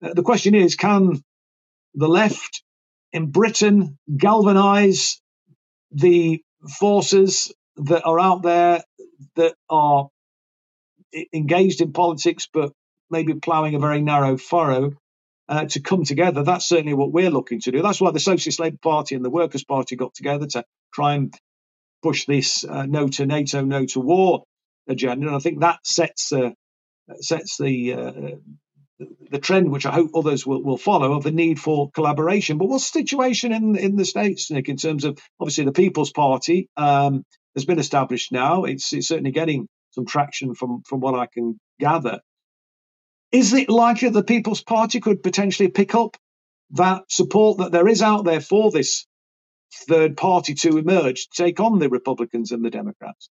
Uh, 0.03 0.15
the 0.15 0.23
question 0.23 0.55
is, 0.55 0.77
can 0.77 1.21
the 1.95 2.09
left 2.09 2.63
in 3.13 3.31
Britain 3.33 3.99
galvanise 4.17 5.21
the 5.93 6.43
forces 6.79 7.53
that 7.77 8.05
are 8.05 8.21
out 8.21 8.43
there 8.43 8.83
that 9.37 9.55
are 9.71 10.09
engaged 11.33 11.81
in 11.81 11.93
politics 11.93 12.49
but 12.53 12.73
maybe 13.11 13.35
ploughing 13.35 13.75
a 13.75 13.79
very 13.79 14.01
narrow 14.01 14.37
furrow 14.37 14.93
uh, 15.49 15.65
to 15.67 15.81
come 15.81 16.05
together. 16.05 16.43
That's 16.43 16.69
certainly 16.69 16.95
what 16.95 17.13
we're 17.13 17.31
looking 17.31 17.61
to 17.61 17.73
do. 17.73 17.83
That's 17.83 18.01
why 18.01 18.11
the 18.11 18.21
Socialist 18.21 18.61
Labour 18.61 18.79
Party 18.83 19.15
and 19.15 19.25
the 19.25 19.31
Workers' 19.31 19.65
Party 19.65 19.97
got 19.97 20.15
together 20.15 20.47
to 20.47 20.65
try 20.93 21.15
and 21.15 21.35
push 22.03 22.27
this 22.27 22.65
uh, 22.65 22.87
no 22.87 23.09
to 23.09 23.27
NATO, 23.27 23.63
no 23.63 23.87
to 23.87 24.01
war 24.01 24.45
agenda. 24.89 25.27
And 25.27 25.37
I 25.37 25.39
think 25.39 25.61
that 25.61 25.79
sets 25.85 26.33
uh, 26.33 26.51
sets 27.21 27.57
the 27.57 27.95
uh, 27.95 28.13
the 29.31 29.39
trend, 29.39 29.71
which 29.71 29.87
I 29.87 29.93
hope 29.93 30.11
others 30.15 30.47
will, 30.47 30.63
will 30.63 30.77
follow, 30.77 31.13
of 31.13 31.23
the 31.23 31.31
need 31.31 31.61
for 31.61 31.91
collaboration. 31.93 32.59
But 32.59 32.69
what's 32.69 32.91
the 32.91 33.01
situation 33.01 33.53
in 33.53 33.77
in 33.77 33.97
the 33.97 34.05
states, 34.05 34.51
Nick, 34.51 34.69
in 34.69 34.77
terms 34.77 35.05
of 35.05 35.19
obviously 35.41 35.65
the 35.65 35.73
People's 35.73 36.13
Party 36.13 36.69
um, 36.77 37.25
has 37.55 37.65
been 37.65 37.79
established 37.79 38.33
now. 38.33 38.65
It's, 38.65 38.93
it's 38.93 39.09
certainly 39.09 39.31
getting 39.31 39.67
some 39.93 40.07
traction 40.07 40.55
from 40.55 40.83
from 40.83 41.01
what 41.01 41.15
I 41.15 41.27
can 41.27 41.59
gather. 41.81 42.21
Is 43.33 43.53
it 43.53 43.69
likely 43.69 44.09
the 44.09 44.23
People's 44.23 44.63
Party 44.63 45.01
could 45.01 45.23
potentially 45.23 45.69
pick 45.69 45.95
up 45.95 46.17
that 46.71 47.03
support 47.11 47.59
that 47.59 47.73
there 47.73 47.89
is 47.89 48.03
out 48.03 48.25
there 48.25 48.41
for 48.41 48.71
this 48.71 49.07
third 49.87 50.17
party 50.17 50.55
to 50.55 50.79
emerge, 50.79 51.29
take 51.31 51.61
on 51.61 51.79
the 51.79 51.89
Republicans 51.89 52.53
and 52.53 52.65
the 52.65 52.71
Democrats? 52.71 53.29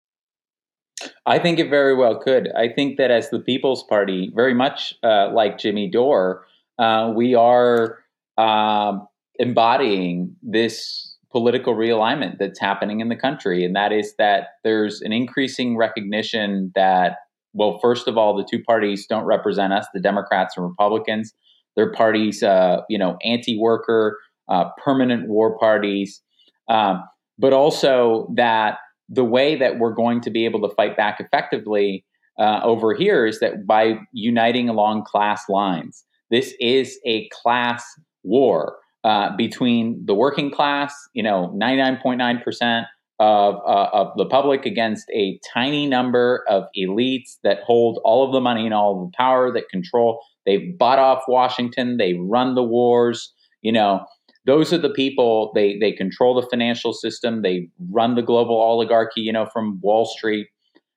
I 1.26 1.38
think 1.38 1.58
it 1.58 1.70
very 1.70 1.94
well 1.94 2.18
could. 2.18 2.50
I 2.56 2.68
think 2.68 2.96
that 2.98 3.10
as 3.10 3.30
the 3.30 3.40
People's 3.40 3.84
Party, 3.84 4.32
very 4.34 4.54
much 4.54 4.94
uh, 5.02 5.30
like 5.32 5.58
Jimmy 5.58 5.90
Dore, 5.90 6.46
uh, 6.78 7.12
we 7.14 7.34
are 7.34 7.98
uh, 8.38 8.98
embodying 9.38 10.34
this 10.42 11.16
political 11.30 11.74
realignment 11.74 12.38
that's 12.38 12.60
happening 12.60 13.00
in 13.00 13.08
the 13.08 13.16
country. 13.16 13.64
And 13.64 13.74
that 13.74 13.92
is 13.92 14.14
that 14.18 14.48
there's 14.62 15.00
an 15.02 15.12
increasing 15.12 15.76
recognition 15.76 16.70
that 16.74 17.16
well, 17.54 17.78
first 17.80 18.08
of 18.08 18.18
all, 18.18 18.36
the 18.36 18.46
two 18.48 18.62
parties 18.62 19.06
don't 19.06 19.24
represent 19.24 19.72
us, 19.72 19.86
the 19.94 20.00
Democrats 20.00 20.56
and 20.56 20.66
Republicans. 20.66 21.32
They're 21.76 21.92
parties, 21.92 22.42
uh, 22.42 22.82
you 22.88 22.98
know, 22.98 23.16
anti-worker, 23.24 24.18
uh, 24.48 24.66
permanent 24.84 25.28
war 25.28 25.58
parties, 25.58 26.20
um, 26.68 27.02
but 27.38 27.52
also 27.52 28.28
that 28.36 28.78
the 29.08 29.24
way 29.24 29.56
that 29.56 29.78
we're 29.78 29.94
going 29.94 30.20
to 30.22 30.30
be 30.30 30.44
able 30.44 30.68
to 30.68 30.74
fight 30.74 30.96
back 30.96 31.20
effectively 31.20 32.04
uh, 32.38 32.60
over 32.62 32.94
here 32.94 33.26
is 33.26 33.40
that 33.40 33.66
by 33.66 33.94
uniting 34.12 34.68
along 34.68 35.04
class 35.04 35.42
lines. 35.48 36.04
This 36.30 36.54
is 36.60 36.98
a 37.06 37.28
class 37.28 37.84
war 38.24 38.76
uh, 39.04 39.36
between 39.36 40.02
the 40.04 40.14
working 40.14 40.50
class, 40.50 40.94
you 41.12 41.22
know, 41.22 41.56
99.9% 41.60 42.86
of, 43.20 43.56
uh, 43.66 43.88
of 43.92 44.12
the 44.16 44.26
public 44.26 44.66
against 44.66 45.08
a 45.10 45.38
tiny 45.52 45.86
number 45.86 46.44
of 46.48 46.64
elites 46.76 47.36
that 47.44 47.60
hold 47.64 48.00
all 48.04 48.26
of 48.26 48.32
the 48.32 48.40
money 48.40 48.64
and 48.64 48.74
all 48.74 48.96
of 48.96 49.10
the 49.10 49.16
power 49.16 49.52
that 49.52 49.68
control. 49.68 50.20
They've 50.46 50.76
bought 50.76 50.98
off 50.98 51.22
Washington. 51.28 51.96
They 51.96 52.14
run 52.14 52.54
the 52.54 52.64
wars. 52.64 53.32
You 53.62 53.72
know, 53.72 54.04
those 54.46 54.72
are 54.72 54.78
the 54.78 54.90
people 54.90 55.52
they 55.54 55.78
they 55.78 55.92
control 55.92 56.38
the 56.38 56.46
financial 56.48 56.92
system 56.92 57.42
they 57.42 57.68
run 57.90 58.14
the 58.14 58.22
global 58.22 58.56
oligarchy 58.56 59.20
you 59.20 59.32
know 59.32 59.46
from 59.52 59.80
wall 59.82 60.04
street 60.04 60.48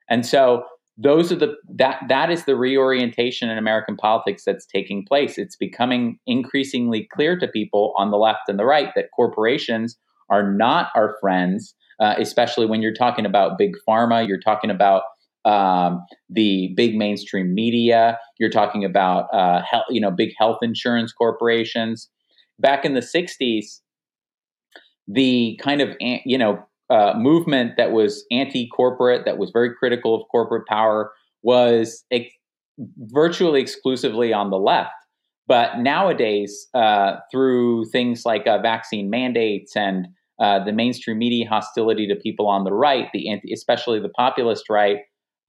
and 0.10 0.26
so 0.26 0.64
those 0.98 1.32
are 1.32 1.36
the 1.36 1.56
that 1.70 2.00
that 2.10 2.30
is 2.30 2.46
the 2.46 2.56
reorientation 2.56 3.50
in 3.50 3.58
american 3.58 3.96
politics 3.96 4.44
that's 4.46 4.66
taking 4.66 5.06
place 5.06 5.38
it's 5.38 5.56
becoming 5.56 6.18
increasingly 6.28 7.08
clear 7.14 7.38
to 7.38 7.48
people 7.48 7.94
on 7.98 8.12
the 8.12 8.18
left 8.18 8.48
and 8.48 8.60
the 8.60 8.66
right 8.66 8.90
that 8.96 9.10
corporations 9.16 9.98
are 10.30 10.52
not 10.52 10.90
our 10.96 11.16
friends 11.22 11.74
uh, 12.00 12.16
especially 12.18 12.66
when 12.66 12.82
you're 12.82 12.94
talking 12.94 13.26
about 13.26 13.58
big 13.58 13.74
pharma 13.88 14.28
you're 14.28 14.40
talking 14.40 14.70
about 14.70 15.04
um, 15.46 16.06
the 16.30 16.74
big 16.76 16.96
mainstream 16.96 17.54
media 17.54 18.18
you're 18.40 18.50
talking 18.50 18.84
about 18.84 19.28
uh, 19.34 19.62
health, 19.64 19.86
you 19.90 20.02
know 20.02 20.12
big 20.12 20.32
health 20.38 20.58
insurance 20.62 21.12
corporations 21.12 22.10
back 22.60 22.86
in 22.86 22.94
the 22.94 23.02
60s, 23.02 23.82
the 25.08 25.60
kind 25.62 25.82
of, 25.82 25.90
you 26.00 26.38
know, 26.38 26.64
uh, 26.90 27.14
movement 27.18 27.74
that 27.78 27.92
was 27.92 28.26
anti-corporate, 28.32 29.26
that 29.26 29.38
was 29.38 29.52
very 29.52 29.74
critical 29.74 30.16
of 30.16 30.28
corporate 30.32 30.66
power, 30.68 31.12
was 31.44 32.06
ex- 32.12 32.34
virtually 32.98 33.60
exclusively 33.60 34.34
on 34.34 34.50
the 34.50 34.58
left. 34.58 34.92
But 35.48 35.80
nowadays, 35.80 36.68
uh, 36.74 37.18
through 37.32 37.86
things 37.92 38.26
like 38.26 38.48
uh, 38.48 38.60
vaccine 38.60 39.10
mandates 39.10 39.76
and 39.76 40.08
uh, 40.40 40.64
the 40.64 40.72
mainstream 40.72 41.18
media 41.18 41.48
hostility 41.48 42.08
to 42.08 42.16
people 42.16 42.48
on 42.48 42.64
the 42.64 42.74
right, 42.74 43.08
the 43.14 43.30
anti, 43.30 43.52
especially 43.54 44.00
the 44.00 44.10
populist 44.10 44.70
right, 44.70 44.98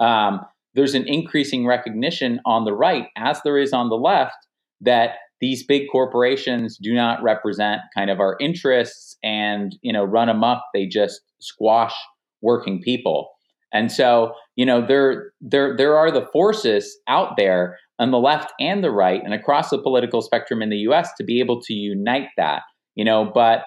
um, 0.01 0.41
there's 0.75 0.95
an 0.95 1.07
increasing 1.07 1.67
recognition 1.67 2.41
on 2.47 2.65
the 2.65 2.73
right, 2.73 3.07
as 3.17 3.41
there 3.43 3.59
is 3.59 3.73
on 3.73 3.89
the 3.89 3.97
left, 3.97 4.37
that 4.81 5.17
these 5.41 5.65
big 5.65 5.83
corporations 5.91 6.79
do 6.81 6.95
not 6.95 7.23
represent 7.23 7.81
kind 7.97 8.11
of 8.11 8.21
our 8.21 8.37
interests 8.41 9.17
and 9.23 9.77
you 9.83 9.93
know 9.93 10.05
run 10.05 10.29
amok 10.29 10.63
they 10.75 10.87
just 10.87 11.21
squash 11.41 11.95
working 12.41 12.81
people. 12.83 13.31
And 13.73 13.93
so 13.93 14.33
you 14.57 14.65
know 14.65 14.85
there 14.87 15.33
there 15.41 15.77
there 15.77 15.97
are 15.97 16.11
the 16.11 16.27
forces 16.33 16.99
out 17.09 17.37
there 17.37 17.77
on 17.99 18.11
the 18.11 18.19
left 18.19 18.53
and 18.61 18.83
the 18.83 18.91
right 18.91 19.21
and 19.25 19.35
across 19.35 19.71
the 19.71 19.83
political 19.83 20.23
spectrum 20.23 20.63
in 20.63 20.71
the 20.71 20.79
US 20.89 21.11
to 21.19 21.25
be 21.25 21.41
able 21.41 21.61
to 21.63 21.75
unite 21.75 22.29
that 22.37 22.63
you 22.95 23.05
know 23.05 23.31
but 23.33 23.63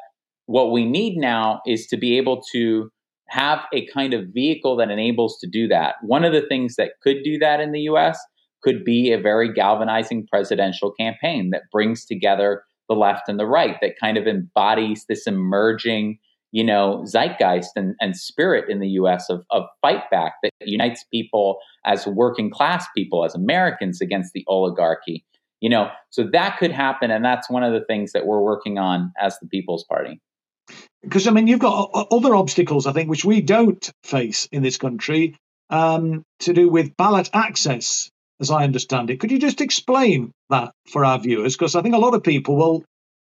what 0.52 0.72
we 0.72 0.86
need 0.86 1.18
now 1.18 1.62
is 1.66 1.88
to 1.88 1.98
be 1.98 2.18
able 2.18 2.42
to 2.52 2.90
have 3.30 3.60
a 3.74 3.86
kind 3.88 4.14
of 4.14 4.28
vehicle 4.34 4.76
that 4.76 4.92
enables 4.92 5.40
to 5.40 5.48
do 5.48 5.68
that 5.68 5.96
one 6.02 6.26
of 6.26 6.34
the 6.34 6.42
things 6.42 6.76
that 6.76 6.92
could 7.02 7.24
do 7.24 7.38
that 7.40 7.60
in 7.60 7.72
the 7.72 7.82
US 7.82 8.20
could 8.62 8.84
be 8.84 9.12
a 9.12 9.20
very 9.20 9.52
galvanizing 9.52 10.28
presidential 10.28 10.92
campaign 10.92 11.50
that 11.52 11.64
brings 11.72 12.06
together 12.06 12.64
the 12.88 12.96
left 12.96 13.28
and 13.28 13.40
the 13.40 13.46
right, 13.46 13.78
that 13.82 14.00
kind 14.00 14.18
of 14.18 14.28
embodies 14.28 15.06
this 15.08 15.26
emerging, 15.26 16.20
you 16.52 16.64
know, 16.64 17.04
zeitgeist 17.06 17.72
and, 17.76 17.96
and 18.02 18.16
spirit 18.18 18.70
in 18.70 18.80
the 18.80 18.90
US 18.90 19.30
of, 19.30 19.46
of 19.50 19.64
fight 19.82 20.10
back 20.12 20.34
that 20.44 20.52
unites 20.62 21.06
people 21.12 21.60
as 21.86 22.06
working 22.06 22.50
class 22.50 22.86
people, 22.96 23.24
as 23.26 23.34
Americans 23.34 24.02
against 24.02 24.34
the 24.34 24.44
oligarchy. 24.48 25.26
You 25.62 25.70
know, 25.70 25.90
so 26.10 26.24
that 26.34 26.58
could 26.58 26.72
happen. 26.72 27.12
And 27.12 27.24
that's 27.24 27.50
one 27.50 27.64
of 27.64 27.72
the 27.72 27.86
things 27.86 28.14
that 28.14 28.26
we're 28.26 28.42
working 28.42 28.78
on 28.80 29.14
as 29.20 29.38
the 29.40 29.48
People's 29.48 29.84
Party. 29.84 30.20
Because, 31.02 31.28
I 31.28 31.32
mean, 31.32 31.48
you've 31.48 31.60
got 31.60 31.90
other 32.12 32.36
obstacles, 32.36 32.86
I 32.86 32.94
think, 32.94 33.10
which 33.10 33.26
we 33.26 33.42
don't 33.42 33.92
face 34.04 34.48
in 34.52 34.62
this 34.62 34.78
country 34.78 35.36
um, 35.70 36.24
to 36.40 36.54
do 36.54 36.70
with 36.70 36.96
ballot 36.96 37.30
access 37.34 38.10
as 38.40 38.52
I 38.52 38.64
understand 38.64 39.10
it. 39.10 39.20
Could 39.20 39.32
you 39.32 39.40
just 39.40 39.62
explain 39.62 40.32
that 40.50 40.74
for 40.92 41.06
our 41.06 41.20
viewers? 41.20 41.56
Because 41.56 41.76
I 41.76 41.82
think 41.82 41.96
a 41.96 42.00
lot 42.00 42.14
of 42.14 42.24
people 42.24 42.56
will 42.56 42.84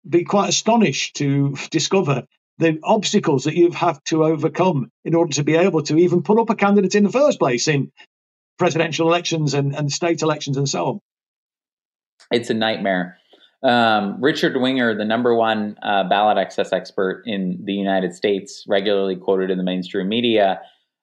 be 0.08 0.24
quite 0.24 0.50
astonished 0.50 1.18
to 1.18 1.56
discover 1.72 2.26
the 2.58 2.80
obstacles 2.84 3.46
that 3.46 3.56
you've 3.56 3.76
had 3.76 3.98
to 4.06 4.24
overcome 4.24 4.90
in 5.04 5.16
order 5.16 5.34
to 5.34 5.44
be 5.44 5.56
able 5.56 5.84
to 5.84 5.98
even 5.98 6.24
put 6.24 6.40
up 6.40 6.50
a 6.50 6.56
candidate 6.56 6.96
in 6.96 7.04
the 7.04 7.12
first 7.12 7.40
place 7.40 7.68
in 7.68 7.92
presidential 8.58 9.08
elections 9.08 9.54
and, 9.54 9.76
and 9.76 9.92
state 9.92 10.22
elections 10.22 10.58
and 10.58 10.70
so 10.70 10.86
on. 10.86 11.00
It's 12.32 12.50
a 12.50 12.54
nightmare. 12.54 13.18
Um, 13.64 14.20
Richard 14.20 14.60
Winger, 14.60 14.98
the 14.98 15.06
number 15.06 15.36
one 15.36 15.78
uh, 15.84 16.08
ballot 16.10 16.38
access 16.38 16.74
expert 16.74 17.24
in 17.26 17.60
the 17.64 17.74
United 17.74 18.16
States, 18.16 18.64
regularly 18.68 19.16
quoted 19.16 19.52
in 19.52 19.58
the 19.58 19.64
mainstream 19.64 20.10
media, 20.10 20.60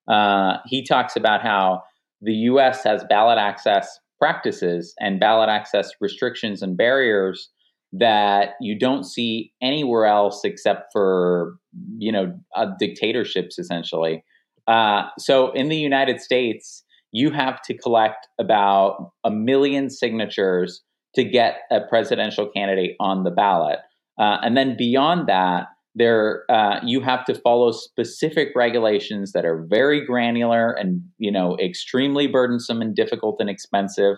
uh, 0.09 0.57
he 0.66 0.85
talks 0.85 1.14
about 1.14 1.42
how 1.42 1.83
the 2.21 2.33
US 2.33 2.83
has 2.83 3.05
ballot 3.09 3.38
access 3.38 4.01
practices 4.18 4.94
and 4.99 5.21
ballot 5.21 5.49
access 5.49 5.92
restrictions 6.01 6.62
and 6.62 6.77
barriers 6.77 7.51
that 7.92 8.51
you 8.61 8.77
don't 8.79 9.05
see 9.05 9.53
anywhere 9.62 10.07
else 10.07 10.40
except 10.44 10.92
for 10.92 11.57
you 11.97 12.12
know 12.12 12.37
uh, 12.57 12.66
dictatorships 12.79 13.59
essentially. 13.59 14.25
Uh, 14.66 15.05
so 15.18 15.51
in 15.53 15.68
the 15.68 15.77
united 15.77 16.21
states 16.21 16.85
you 17.12 17.31
have 17.31 17.62
to 17.62 17.73
collect 17.73 18.29
about 18.38 19.12
a 19.25 19.31
million 19.31 19.88
signatures 19.88 20.83
to 21.14 21.25
get 21.25 21.61
a 21.71 21.81
presidential 21.81 22.49
candidate 22.49 22.97
on 23.01 23.25
the 23.25 23.31
ballot. 23.31 23.79
Uh, 24.18 24.38
and 24.42 24.57
then 24.57 24.77
beyond 24.77 25.29
that 25.29 25.68
there 25.94 26.44
uh, 26.51 26.81
you 26.85 27.01
have 27.01 27.25
to 27.25 27.35
follow 27.35 27.73
specific 27.73 28.51
regulations 28.55 29.33
that 29.33 29.44
are 29.44 29.66
very 29.68 30.05
granular 30.05 30.73
and 30.73 31.03
you 31.18 31.33
know 31.33 31.57
extremely 31.59 32.27
burdensome 32.27 32.81
and 32.81 32.94
difficult 32.94 33.37
and 33.40 33.51
expensive 33.51 34.16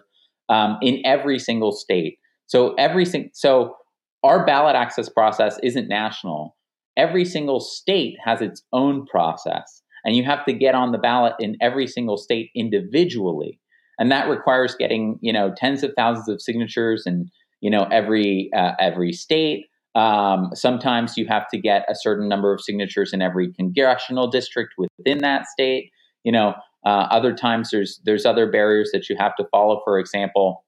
um, 0.49 0.79
in 0.83 1.01
every 1.05 1.39
single 1.39 1.73
state. 1.73 2.19
So 2.47 2.75
every 2.75 3.07
so 3.33 3.77
our 4.23 4.45
ballot 4.45 4.77
access 4.77 5.09
process 5.09 5.59
isn't 5.63 5.89
national. 5.89 6.57
Every 6.97 7.25
single 7.25 7.61
state 7.61 8.17
has 8.25 8.43
its 8.43 8.63
own 8.73 9.07
process 9.07 9.83
and 10.05 10.17
you 10.17 10.25
have 10.25 10.45
to 10.47 10.53
get 10.53 10.75
on 10.75 10.93
the 10.93 10.99
ballot 10.99 11.35
in 11.39 11.57
every 11.61 11.87
single 11.87 12.17
state 12.17 12.51
individually 12.55 13.60
and 14.01 14.11
that 14.11 14.29
requires 14.29 14.75
getting 14.75 15.19
you 15.21 15.33
know 15.33 15.55
tens 15.57 15.85
of 15.85 15.93
thousands 15.97 16.29
of 16.29 16.43
signatures 16.43 17.05
in 17.07 17.31
you 17.61 17.71
know 17.71 17.87
every 17.93 18.51
uh, 18.57 18.73
every 18.81 19.13
state 19.13 19.67
um, 19.95 20.51
sometimes 20.55 21.17
you 21.17 21.27
have 21.27 21.49
to 21.49 21.59
get 21.59 21.85
a 21.89 21.95
certain 21.95 22.29
number 22.29 22.53
of 22.55 22.61
signatures 22.61 23.13
in 23.13 23.23
every 23.23 23.53
congressional 23.53 24.29
district 24.29 24.75
within 24.79 25.19
that 25.19 25.47
state. 25.47 25.91
You 26.25 26.33
know, 26.33 26.55
uh, 26.87 27.07
other 27.11 27.35
times 27.35 27.71
there's 27.71 28.01
there's 28.05 28.25
other 28.25 28.51
barriers 28.51 28.91
that 28.93 29.09
you 29.09 29.17
have 29.19 29.35
to 29.37 29.47
follow. 29.51 29.81
For 29.85 29.99
example, 29.99 30.65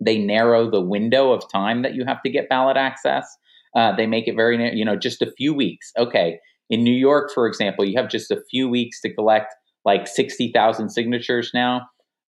they 0.00 0.18
narrow 0.18 0.70
the 0.70 0.80
window 0.80 1.32
of 1.32 1.50
time 1.50 1.82
that 1.82 1.94
you 1.94 2.04
have 2.06 2.22
to 2.22 2.30
get 2.30 2.48
ballot 2.48 2.76
access. 2.76 3.26
Uh, 3.74 3.94
they 3.96 4.06
make 4.06 4.28
it 4.28 4.36
very, 4.36 4.76
you 4.76 4.84
know, 4.84 4.94
just 4.96 5.20
a 5.20 5.32
few 5.32 5.52
weeks. 5.52 5.90
Okay, 5.98 6.38
in 6.70 6.84
New 6.84 6.94
York, 6.94 7.32
for 7.34 7.48
example, 7.48 7.84
you 7.84 7.98
have 7.98 8.08
just 8.08 8.30
a 8.30 8.40
few 8.50 8.68
weeks 8.68 9.00
to 9.00 9.12
collect 9.12 9.52
like 9.84 10.06
sixty 10.06 10.52
thousand 10.52 10.90
signatures 10.90 11.50
now, 11.52 11.82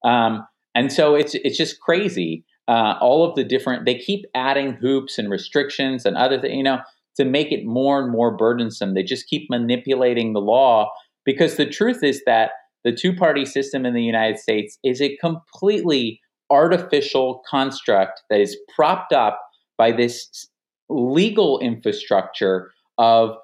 um, 0.07 0.47
and 0.75 0.93
so 0.93 1.15
it's 1.15 1.35
it's 1.35 1.59
just 1.59 1.81
crazy 1.81 2.45
uh, 2.69 2.95
all 3.01 3.29
of 3.29 3.35
the 3.37 3.45
different 3.45 3.85
they 3.85 3.99
keep 3.99 4.25
adding 4.35 4.73
hoops 4.73 5.19
and 5.19 5.31
restrictions 5.31 6.05
and 6.07 6.17
other 6.17 6.41
things 6.41 6.55
you 6.57 6.63
know 6.63 6.79
to 7.17 7.25
make 7.25 7.51
it 7.51 7.65
more 7.65 8.03
and 8.03 8.13
more 8.13 8.37
burdensome. 8.37 8.95
They 8.95 9.03
just 9.03 9.27
keep 9.27 9.49
manipulating 9.51 10.33
the 10.33 10.41
law 10.41 10.91
because 11.25 11.57
the 11.57 11.67
truth 11.67 12.03
is 12.03 12.23
that 12.27 12.51
the 12.85 12.93
two 12.93 13.15
party 13.15 13.45
system 13.45 13.85
in 13.85 13.95
the 13.95 14.03
united 14.03 14.39
states 14.39 14.79
is 14.85 15.01
a 15.03 15.17
completely 15.17 16.21
artificial 16.51 17.43
construct 17.51 18.23
that 18.31 18.41
is 18.41 18.57
propped 18.75 19.13
up 19.13 19.41
by 19.77 19.91
this 19.91 20.49
legal 20.89 21.59
infrastructure 21.59 22.71
of 22.99 23.37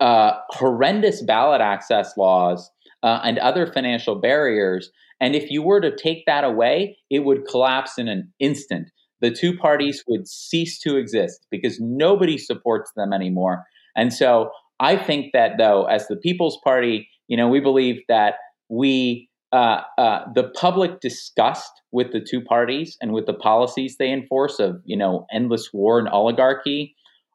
uh, 0.00 0.32
horrendous 0.50 1.22
ballot 1.22 1.60
access 1.60 2.16
laws 2.16 2.70
uh, 3.02 3.20
and 3.22 3.38
other 3.38 3.66
financial 3.66 4.16
barriers 4.16 4.90
and 5.20 5.34
if 5.34 5.50
you 5.50 5.62
were 5.62 5.80
to 5.80 5.94
take 5.94 6.24
that 6.26 6.44
away, 6.44 6.98
it 7.10 7.20
would 7.20 7.46
collapse 7.46 7.98
in 7.98 8.08
an 8.08 8.32
instant. 8.38 8.90
The 9.20 9.30
two 9.30 9.56
parties 9.56 10.04
would 10.06 10.28
cease 10.28 10.78
to 10.80 10.96
exist 10.96 11.46
because 11.50 11.80
nobody 11.80 12.38
supports 12.38 12.92
them 12.96 13.12
anymore. 13.12 13.64
And 13.96 14.12
so 14.12 14.50
I 14.78 14.96
think 14.96 15.32
that, 15.32 15.58
though, 15.58 15.86
as 15.86 16.06
the 16.06 16.16
People's 16.16 16.58
Party, 16.62 17.08
you 17.26 17.36
know, 17.36 17.48
we 17.48 17.58
believe 17.58 18.00
that 18.08 18.34
we, 18.68 19.28
uh, 19.50 19.80
uh, 19.96 20.20
the 20.34 20.50
public 20.50 21.00
disgust 21.00 21.70
with 21.90 22.12
the 22.12 22.20
two 22.20 22.40
parties 22.40 22.96
and 23.00 23.12
with 23.12 23.26
the 23.26 23.34
policies 23.34 23.96
they 23.98 24.12
enforce 24.12 24.60
of, 24.60 24.80
you 24.84 24.96
know, 24.96 25.26
endless 25.32 25.70
war 25.72 25.98
and 25.98 26.08
oligarchy 26.08 26.94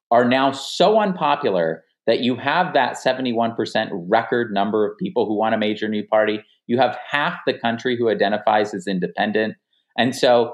are 0.09 0.23
now 0.23 0.51
so 0.51 0.99
unpopular 0.99 1.83
that 2.05 2.19
you 2.19 2.35
have 2.35 2.73
that 2.73 2.97
71% 2.97 3.89
record 4.09 4.51
number 4.53 4.85
of 4.85 4.97
people 4.97 5.25
who 5.25 5.37
want 5.37 5.55
a 5.55 5.57
major 5.57 5.87
new 5.87 6.05
party. 6.05 6.43
You 6.67 6.77
have 6.77 6.97
half 7.09 7.39
the 7.45 7.57
country 7.57 7.97
who 7.97 8.09
identifies 8.09 8.73
as 8.73 8.87
independent. 8.87 9.55
And 9.97 10.15
so 10.15 10.53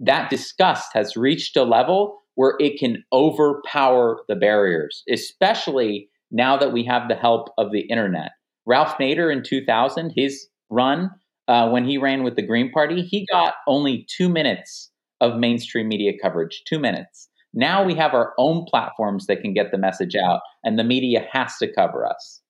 that 0.00 0.30
disgust 0.30 0.92
has 0.94 1.16
reached 1.16 1.56
a 1.56 1.64
level 1.64 2.18
where 2.34 2.54
it 2.58 2.78
can 2.78 3.02
overpower 3.12 4.20
the 4.28 4.36
barriers, 4.36 5.02
especially 5.10 6.08
now 6.30 6.56
that 6.56 6.72
we 6.72 6.84
have 6.84 7.08
the 7.08 7.14
help 7.14 7.48
of 7.58 7.72
the 7.72 7.80
internet. 7.80 8.32
Ralph 8.66 8.98
Nader 8.98 9.32
in 9.32 9.42
2000, 9.42 10.12
his 10.14 10.48
run, 10.70 11.10
uh, 11.48 11.68
when 11.70 11.84
he 11.84 11.98
ran 11.98 12.24
with 12.24 12.36
the 12.36 12.42
Green 12.42 12.70
Party, 12.70 13.02
he 13.02 13.26
got 13.32 13.54
only 13.66 14.06
two 14.08 14.28
minutes 14.28 14.90
of 15.20 15.38
mainstream 15.38 15.88
media 15.88 16.12
coverage, 16.20 16.62
two 16.66 16.78
minutes. 16.78 17.28
Now 17.56 17.84
we 17.84 17.94
have 17.94 18.12
our 18.12 18.34
own 18.38 18.66
platforms 18.66 19.26
that 19.26 19.40
can 19.40 19.54
get 19.54 19.72
the 19.72 19.78
message 19.78 20.14
out, 20.14 20.40
and 20.62 20.78
the 20.78 20.84
media 20.84 21.26
has 21.32 21.56
to 21.56 21.72
cover 21.72 22.06
us. 22.06 22.42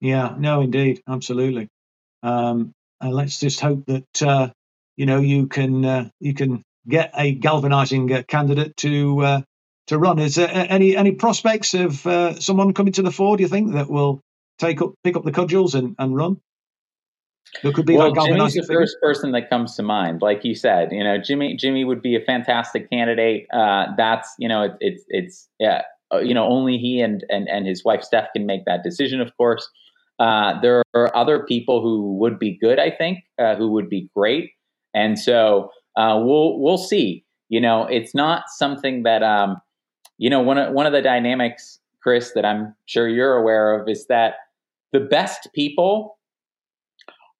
Yeah, 0.00 0.34
no, 0.36 0.60
indeed, 0.60 1.02
absolutely. 1.08 1.68
Um, 2.22 2.72
and 3.00 3.14
let's 3.14 3.38
just 3.38 3.60
hope 3.60 3.86
that 3.86 4.22
uh, 4.22 4.50
you 4.96 5.06
know 5.06 5.20
you 5.20 5.46
can 5.46 5.84
uh, 5.84 6.08
you 6.18 6.34
can 6.34 6.62
get 6.88 7.12
a 7.16 7.32
galvanizing 7.32 8.12
uh, 8.12 8.22
candidate 8.26 8.76
to 8.78 9.20
uh, 9.20 9.40
to 9.86 9.98
run. 9.98 10.18
Is 10.18 10.34
there 10.34 10.50
any 10.52 10.96
any 10.96 11.12
prospects 11.12 11.74
of 11.74 12.04
uh, 12.06 12.38
someone 12.40 12.74
coming 12.74 12.92
to 12.94 13.02
the 13.02 13.12
fore? 13.12 13.36
Do 13.36 13.44
you 13.44 13.48
think 13.48 13.72
that 13.74 13.88
will 13.88 14.20
take 14.58 14.82
up 14.82 14.94
pick 15.04 15.16
up 15.16 15.24
the 15.24 15.32
cudgels 15.32 15.76
and, 15.76 15.94
and 15.98 16.16
run? 16.16 16.40
There 17.62 17.72
could 17.72 17.86
be 17.86 17.96
well, 17.96 18.12
Jimmy's 18.12 18.54
the 18.54 18.62
first 18.62 18.96
person 19.02 19.32
that 19.32 19.50
comes 19.50 19.74
to 19.76 19.82
mind. 19.82 20.22
Like 20.22 20.44
you 20.44 20.54
said, 20.54 20.92
you 20.92 21.02
know, 21.02 21.18
Jimmy 21.18 21.56
Jimmy 21.56 21.84
would 21.84 22.00
be 22.00 22.14
a 22.14 22.20
fantastic 22.20 22.88
candidate. 22.90 23.46
Uh, 23.52 23.86
that's 23.96 24.34
you 24.38 24.48
know, 24.48 24.62
it, 24.62 24.72
it's 24.80 25.04
it's 25.08 25.48
yeah, 25.58 25.82
uh, 26.12 26.18
you 26.18 26.32
know, 26.32 26.44
only 26.44 26.78
he 26.78 27.00
and 27.00 27.24
and 27.28 27.48
and 27.48 27.66
his 27.66 27.84
wife 27.84 28.02
Steph 28.02 28.28
can 28.34 28.46
make 28.46 28.64
that 28.66 28.82
decision. 28.82 29.20
Of 29.20 29.36
course, 29.36 29.68
uh, 30.20 30.60
there 30.60 30.82
are 30.94 31.14
other 31.14 31.44
people 31.44 31.82
who 31.82 32.16
would 32.18 32.38
be 32.38 32.56
good. 32.56 32.78
I 32.78 32.90
think 32.90 33.18
uh, 33.38 33.56
who 33.56 33.70
would 33.72 33.88
be 33.88 34.08
great, 34.14 34.52
and 34.94 35.18
so 35.18 35.70
uh, 35.96 36.20
we'll 36.22 36.60
we'll 36.60 36.78
see. 36.78 37.24
You 37.48 37.60
know, 37.60 37.84
it's 37.86 38.14
not 38.14 38.44
something 38.48 39.02
that 39.02 39.22
um, 39.24 39.60
you 40.18 40.30
know 40.30 40.40
one 40.40 40.56
of 40.56 40.72
one 40.72 40.86
of 40.86 40.92
the 40.92 41.02
dynamics, 41.02 41.80
Chris, 42.00 42.32
that 42.34 42.44
I'm 42.44 42.76
sure 42.86 43.08
you're 43.08 43.34
aware 43.34 43.78
of 43.78 43.88
is 43.88 44.06
that 44.06 44.34
the 44.92 45.00
best 45.00 45.48
people 45.52 46.16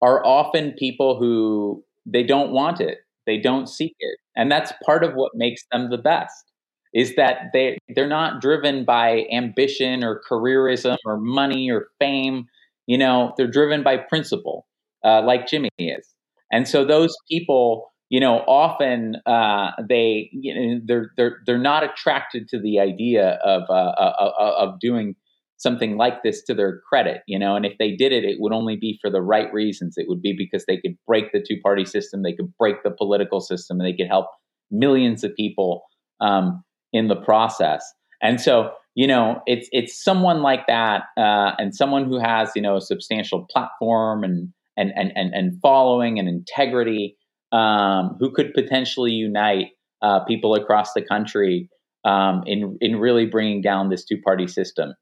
are 0.03 0.25
often 0.25 0.73
people 0.79 1.19
who 1.19 1.85
they 2.07 2.23
don't 2.23 2.53
want 2.53 2.81
it, 2.81 2.99
they 3.27 3.39
don't 3.39 3.69
seek 3.69 3.95
it, 4.01 4.19
and 4.37 4.51
that's 4.51 4.73
part 4.85 5.05
of 5.05 5.15
what 5.15 5.33
makes 5.35 5.63
them 5.71 5.91
the 5.91 5.99
best. 5.99 6.45
Is 6.93 7.15
that 7.15 7.51
they 7.53 7.79
they're 7.95 8.09
not 8.09 8.41
driven 8.41 8.85
by 8.85 9.25
ambition 9.33 10.03
or 10.03 10.21
careerism 10.29 10.97
or 11.05 11.19
money 11.19 11.71
or 11.71 11.87
fame. 12.01 12.47
You 12.87 12.99
know, 12.99 13.33
they're 13.37 13.51
driven 13.51 13.85
by 13.85 13.97
principle, 13.99 14.67
uh, 15.05 15.23
like 15.23 15.47
Jimmy 15.47 15.71
is. 15.79 16.09
And 16.51 16.67
so 16.67 16.85
those 16.85 17.15
people, 17.31 17.93
you 18.09 18.19
know, 18.19 18.39
often 18.49 19.17
uh, 19.25 19.71
they 19.89 20.31
you 20.33 20.55
know, 20.55 20.81
they're 20.85 21.11
they're 21.17 21.39
they're 21.47 21.59
not 21.59 21.85
attracted 21.85 22.49
to 22.49 22.61
the 22.61 22.81
idea 22.81 23.39
of 23.45 23.63
uh, 23.69 23.73
uh, 23.73 24.33
uh 24.41 24.55
of 24.59 24.81
doing 24.81 25.15
something 25.61 25.99
like 25.99 26.23
this 26.23 26.43
to 26.43 26.55
their 26.55 26.81
credit, 26.89 27.21
you 27.27 27.39
know, 27.39 27.55
and 27.55 27.67
if 27.67 27.75
they 27.79 27.95
did 27.95 28.13
it, 28.13 28.25
it 28.25 28.39
would 28.41 28.53
only 28.53 28.77
be 28.77 28.99
for 29.01 29.11
the 29.11 29.21
right 29.21 29.53
reasons. 29.53 29.95
It 29.99 30.07
would 30.09 30.23
be 30.23 30.35
because 30.37 30.65
they 30.67 30.79
could 30.79 30.97
break 31.07 31.33
the 31.33 31.45
two 31.47 31.61
party 31.63 31.85
system, 31.85 32.23
they 32.23 32.33
could 32.33 32.51
break 32.59 32.83
the 32.83 32.91
political 32.91 33.41
system, 33.41 33.79
and 33.79 33.87
they 33.87 33.97
could 33.97 34.09
help 34.09 34.27
millions 34.71 35.23
of 35.23 35.37
people 35.37 35.83
um, 36.21 36.65
in 36.95 37.09
the 37.09 37.17
process. 37.17 37.85
And 38.23 38.41
so, 38.41 38.73
you 38.95 39.07
know, 39.07 39.43
it's 39.47 39.69
it's 39.71 40.03
someone 40.03 40.41
like 40.41 40.67
that, 40.67 41.03
uh, 41.19 41.53
and 41.59 41.75
someone 41.75 42.07
who 42.07 42.19
has 42.19 42.51
you 42.57 42.63
know 42.63 42.77
a 42.77 42.81
substantial 42.81 43.47
platform 43.51 44.25
and 44.25 44.49
and 44.79 44.93
and 44.97 45.13
and, 45.15 45.35
and 45.35 45.61
following 45.61 46.19
and 46.19 46.27
integrity, 46.27 47.17
um, 47.53 48.17
who 48.19 48.33
could 48.33 48.55
potentially 48.55 49.13
unite 49.13 49.69
uh, 50.01 50.25
people 50.25 50.55
across 50.55 50.95
the 50.95 51.03
country 51.03 51.69
um, 52.07 52.45
in 52.47 52.79
in 52.81 52.97
really 52.97 53.27
bringing 53.27 53.61
down 53.61 53.91
this 53.91 54.07
two 54.07 54.19
party 54.23 54.47
system. 54.47 54.95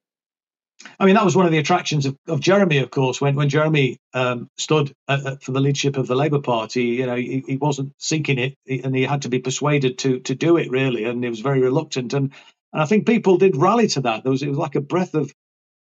I 0.99 1.07
mean, 1.07 1.15
that 1.15 1.25
was 1.25 1.37
one 1.37 1.47
of 1.47 1.53
the 1.53 1.59
attractions 1.59 2.07
of, 2.07 2.17
of 2.29 2.41
Jeremy, 2.41 2.79
of 2.79 2.91
course, 2.91 3.21
when 3.21 3.35
when 3.35 3.49
Jeremy 3.49 3.99
um, 4.15 4.49
stood 4.57 4.93
for 5.07 5.53
the 5.53 5.61
leadership 5.61 5.97
of 5.97 6.07
the 6.07 6.15
Labour 6.15 6.41
Party. 6.41 6.85
You 6.85 7.07
know, 7.07 7.17
he, 7.17 7.43
he 7.47 7.57
wasn't 7.57 7.93
seeking 7.99 8.39
it, 8.39 8.55
and 8.67 8.95
he 8.95 9.03
had 9.03 9.23
to 9.23 9.29
be 9.29 9.41
persuaded 9.41 9.99
to 9.99 10.21
to 10.21 10.35
do 10.35 10.57
it 10.57 10.71
really, 10.71 11.05
and 11.05 11.23
he 11.23 11.31
was 11.31 11.41
very 11.41 11.61
reluctant. 11.61 12.15
And 12.15 12.33
and 12.73 12.83
I 12.83 12.87
think 12.87 13.07
people 13.07 13.39
did 13.39 13.57
rally 13.57 13.89
to 13.89 14.03
that. 14.03 14.23
There 14.23 14.33
was 14.33 14.43
it 14.43 14.49
was 14.49 14.59
like 14.59 14.77
a 14.77 14.81
breath 14.81 15.15
of 15.15 15.33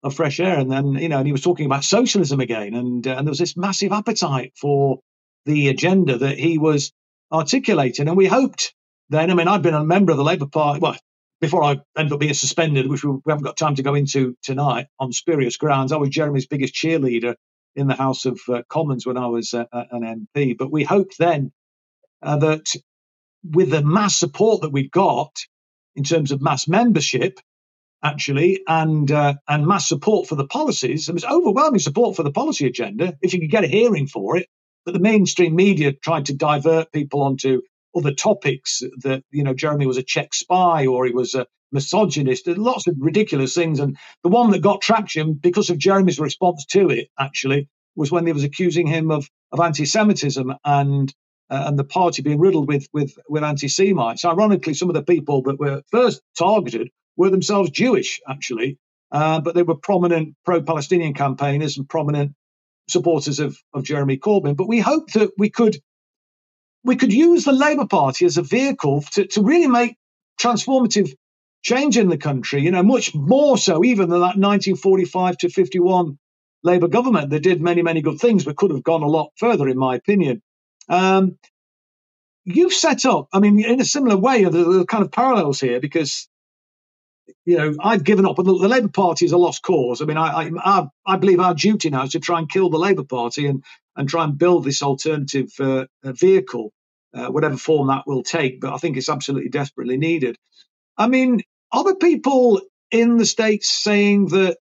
of 0.05 0.15
fresh 0.15 0.39
air. 0.39 0.59
And 0.59 0.71
then 0.71 0.93
you 0.95 1.09
know, 1.09 1.19
and 1.19 1.27
he 1.27 1.33
was 1.33 1.43
talking 1.43 1.67
about 1.67 1.85
socialism 1.85 2.41
again, 2.41 2.75
and 2.75 3.07
uh, 3.07 3.15
and 3.17 3.27
there 3.27 3.33
was 3.33 3.39
this 3.39 3.57
massive 3.57 3.93
appetite 3.93 4.53
for 4.61 5.01
the 5.47 5.69
agenda 5.69 6.19
that 6.19 6.39
he 6.39 6.59
was 6.59 6.93
articulating, 7.33 8.07
and 8.09 8.17
we 8.17 8.27
hoped 8.27 8.75
then. 9.09 9.31
I 9.31 9.35
mean, 9.35 9.49
I'd 9.49 9.63
been 9.63 9.75
a 9.75 9.85
member 9.85 10.13
of 10.13 10.19
the 10.19 10.25
Labour 10.25 10.47
Party. 10.47 10.81
Well, 10.81 10.97
before 11.41 11.65
I 11.65 11.81
ended 11.97 12.13
up 12.13 12.21
being 12.21 12.35
suspended, 12.35 12.89
which 12.89 13.05
we, 13.05 13.11
we 13.11 13.31
haven't 13.31 13.45
got 13.45 13.57
time 13.57 13.75
to 13.77 13.83
go 13.83 13.95
into 13.95 14.37
tonight 14.43 14.87
on 14.99 15.13
spurious 15.13 15.57
grounds. 15.57 15.93
I 15.93 15.97
was 15.97 16.11
Jeremy's 16.11 16.47
biggest 16.47 16.75
cheerleader 16.75 17.35
in 17.77 17.87
the 17.89 17.95
House 17.95 18.25
of 18.25 18.41
uh, 18.49 18.63
Commons 18.69 19.07
when 19.07 19.17
I 19.17 19.27
was 19.27 19.55
uh, 19.55 19.65
an 19.73 20.29
MP. 20.35 20.57
But 20.57 20.71
we 20.73 20.85
hoped 20.85 21.19
then 21.19 21.53
uh, 22.23 22.39
that 22.39 22.67
with 23.45 23.71
the 23.71 23.83
mass 23.83 24.19
support 24.19 24.63
that 24.63 24.73
we 24.73 24.89
got 24.89 25.37
in 25.97 26.05
terms 26.05 26.33
of 26.33 26.43
mass 26.43 26.67
membership, 26.67 27.39
actually, 28.03 28.63
and 28.67 29.11
uh, 29.11 29.35
and 29.49 29.67
mass 29.67 29.89
support 29.89 30.29
for 30.29 30.35
the 30.35 30.47
policies, 30.47 31.07
there 31.07 31.15
was 31.15 31.25
overwhelming 31.25 31.81
support 31.81 32.17
for 32.17 32.23
the 32.23 32.33
policy 32.33 32.67
agenda. 32.67 33.17
If 33.23 33.35
you 33.35 33.41
could 33.41 33.51
get 33.51 33.65
a 33.65 33.69
hearing 33.69 34.07
for 34.07 34.37
it, 34.37 34.49
but 34.85 34.95
the 34.95 35.01
mainstream 35.01 35.55
media 35.55 35.93
tried 35.93 36.27
to 36.27 36.35
divert 36.35 36.93
people 36.93 37.23
onto 37.23 37.63
other 37.97 38.13
topics 38.13 38.83
that 38.99 39.25
you 39.31 39.45
know 39.45 39.55
Jeremy 39.55 39.87
was 39.87 39.99
a 39.99 40.03
Czech 40.03 40.35
spy 40.35 40.87
or 40.87 41.07
he 41.07 41.13
was 41.13 41.35
a 41.35 41.47
misogynist. 41.73 42.45
There's 42.47 42.59
lots 42.59 42.87
of 42.87 42.97
ridiculous 42.99 43.55
things, 43.55 43.81
and 43.81 43.97
the 44.23 44.31
one 44.31 44.51
that 44.53 44.63
got 44.63 44.83
traction 44.83 45.35
because 45.35 45.71
of 45.71 45.79
Jeremy's 45.79 46.21
response 46.21 46.65
to 46.67 46.91
it 46.91 47.09
actually 47.19 47.69
was 47.97 48.13
when 48.13 48.25
they 48.25 48.33
was 48.33 48.45
accusing 48.45 48.87
him 48.87 49.11
of 49.11 49.29
of 49.53 49.61
anti-Semitism 49.61 50.53
and 50.65 51.15
uh, 51.51 51.65
and 51.67 51.79
the 51.79 51.85
party 51.85 52.23
being 52.23 52.41
riddled 52.41 52.69
with 52.69 52.89
with 52.93 53.15
with 53.29 53.45
anti-Semites. 53.45 54.25
Ironically, 54.25 54.75
some 54.75 54.91
of 54.91 54.95
the 54.95 55.03
people 55.03 55.43
that 55.43 55.59
were 55.61 55.83
first 55.91 56.23
targeted 56.39 56.89
were 57.17 57.31
themselves 57.31 57.71
Jewish, 57.71 58.21
actually, 58.29 58.79
uh, 59.13 59.41
but 59.41 59.55
they 59.55 59.63
were 59.63 59.77
prominent 59.77 60.35
pro-Palestinian 60.45 61.15
campaigners 61.15 61.79
and 61.79 61.89
prominent 61.89 62.33
supporters 62.89 63.41
of 63.41 63.57
of 63.75 63.85
Jeremy 63.85 64.19
Corbyn. 64.19 64.57
But 64.57 64.69
we 64.69 64.81
hoped 64.81 65.15
that 65.15 65.31
we 65.39 65.51
could 65.51 65.79
we 66.85 66.97
could 66.97 67.13
use 67.13 67.45
the 67.45 67.53
Labour 67.53 67.87
Party 67.87 68.27
as 68.27 68.37
a 68.37 68.43
vehicle 68.43 69.03
to, 69.13 69.27
to 69.27 69.43
really 69.43 69.69
make 69.69 69.97
transformative 70.41 71.15
change 71.63 71.97
in 71.97 72.09
the 72.09 72.19
country, 72.19 72.61
you 72.61 72.71
know, 72.71 72.83
much 72.83 73.15
more 73.15 73.57
so 73.57 73.83
even 73.85 74.11
than 74.11 74.21
that 74.21 74.37
1945 74.37 75.39
to 75.39 75.49
51 75.49 76.19
Labour 76.63 76.89
government 76.89 77.31
that 77.31 77.41
did 77.41 77.61
many, 77.61 77.83
many 77.83 78.03
good 78.03 78.19
things, 78.19 78.45
but 78.45 78.57
could 78.57 78.71
have 78.71 78.83
gone 78.83 79.03
a 79.03 79.09
lot 79.09 79.31
further, 79.37 79.69
in 79.69 79.79
my 79.79 79.95
opinion. 79.97 80.43
Um, 80.89 81.39
you've 82.45 82.73
set 82.73 83.07
up, 83.07 83.29
I 83.33 83.41
mean, 83.41 83.65
in 83.65 83.81
a 83.81 83.85
similar 83.85 84.17
way, 84.17 84.45
the, 84.45 84.51
the 84.51 84.87
kind 84.87 85.03
of 85.03 85.11
parallels 85.11 85.61
here, 85.61 85.81
because 85.81 86.29
you 87.45 87.57
know, 87.59 87.75
I've 87.81 88.05
given 88.05 88.27
up. 88.27 88.37
The, 88.37 88.45
the 88.45 88.53
Labour 88.69 88.89
Party 88.89 89.27
is 89.27 89.33
a 89.33 89.39
lost 89.39 89.63
cause. 89.63 90.01
I 90.01 90.05
mean, 90.07 90.17
I, 90.17 90.51
I, 90.65 90.87
I 91.07 91.17
believe 91.17 91.41
our 91.41 91.55
duty 91.55 91.91
now 91.91 92.05
is 92.05 92.13
to 92.13 92.21
try 92.21 92.39
and 92.39 92.51
kill 92.51 92.71
the 92.71 92.79
Labour 92.79 93.05
Party 93.05 93.47
and 93.47 93.65
and 93.97 94.09
try 94.09 94.25
and 94.25 94.39
build 94.39 94.65
this 94.65 94.83
alternative 94.83 95.51
uh, 95.61 95.87
vehicle, 96.05 96.73
uh, 97.15 97.29
whatever 97.29 97.57
form 97.57 97.89
that 97.89 98.07
will 98.07 98.23
take. 98.25 98.61
But 98.61 98.75
I 98.75 98.79
think 98.79 98.97
it's 98.97 99.09
absolutely 99.09 99.51
desperately 99.51 99.97
needed. 99.99 100.37
I 100.99 101.09
mean, 101.09 101.43
are 101.73 101.85
there 101.85 101.97
people 101.97 102.61
in 102.91 103.19
the 103.19 103.27
states 103.27 103.71
saying 103.71 104.29
that 104.29 104.59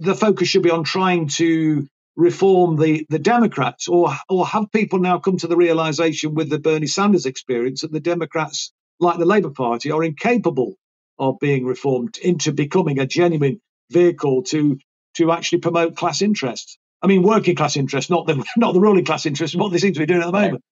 the 0.00 0.14
focus 0.14 0.48
should 0.48 0.62
be 0.62 0.70
on 0.70 0.84
trying 0.84 1.28
to 1.28 1.88
reform 2.16 2.76
the 2.76 3.06
the 3.10 3.18
Democrats, 3.20 3.88
or 3.88 4.14
or 4.28 4.46
have 4.46 4.72
people 4.72 4.98
now 5.00 5.18
come 5.18 5.38
to 5.38 5.46
the 5.48 5.56
realization 5.56 6.34
with 6.34 6.50
the 6.50 6.58
Bernie 6.60 6.86
Sanders 6.88 7.26
experience 7.26 7.82
that 7.82 7.92
the 7.92 8.00
Democrats, 8.00 8.72
like 9.00 9.18
the 9.18 9.26
Labour 9.26 9.50
Party, 9.50 9.90
are 9.92 10.04
incapable 10.04 10.74
of 11.18 11.38
being 11.40 11.64
reformed 11.64 12.16
into 12.18 12.52
becoming 12.52 12.98
a 12.98 13.06
genuine 13.06 13.60
vehicle 13.90 14.42
to 14.44 14.78
to 15.16 15.32
actually 15.32 15.58
promote 15.58 15.96
class 15.96 16.22
interests. 16.22 16.78
I 17.02 17.06
mean, 17.06 17.22
working 17.22 17.54
class 17.54 17.76
interests, 17.76 18.10
not 18.10 18.26
the 18.26 18.44
not 18.56 18.72
the 18.74 18.80
ruling 18.80 19.04
class 19.04 19.26
interests. 19.26 19.56
What 19.56 19.72
they 19.72 19.78
seem 19.78 19.92
to 19.94 20.00
be 20.00 20.06
doing 20.06 20.22
at 20.22 20.26
the 20.26 20.32
moment. 20.32 20.62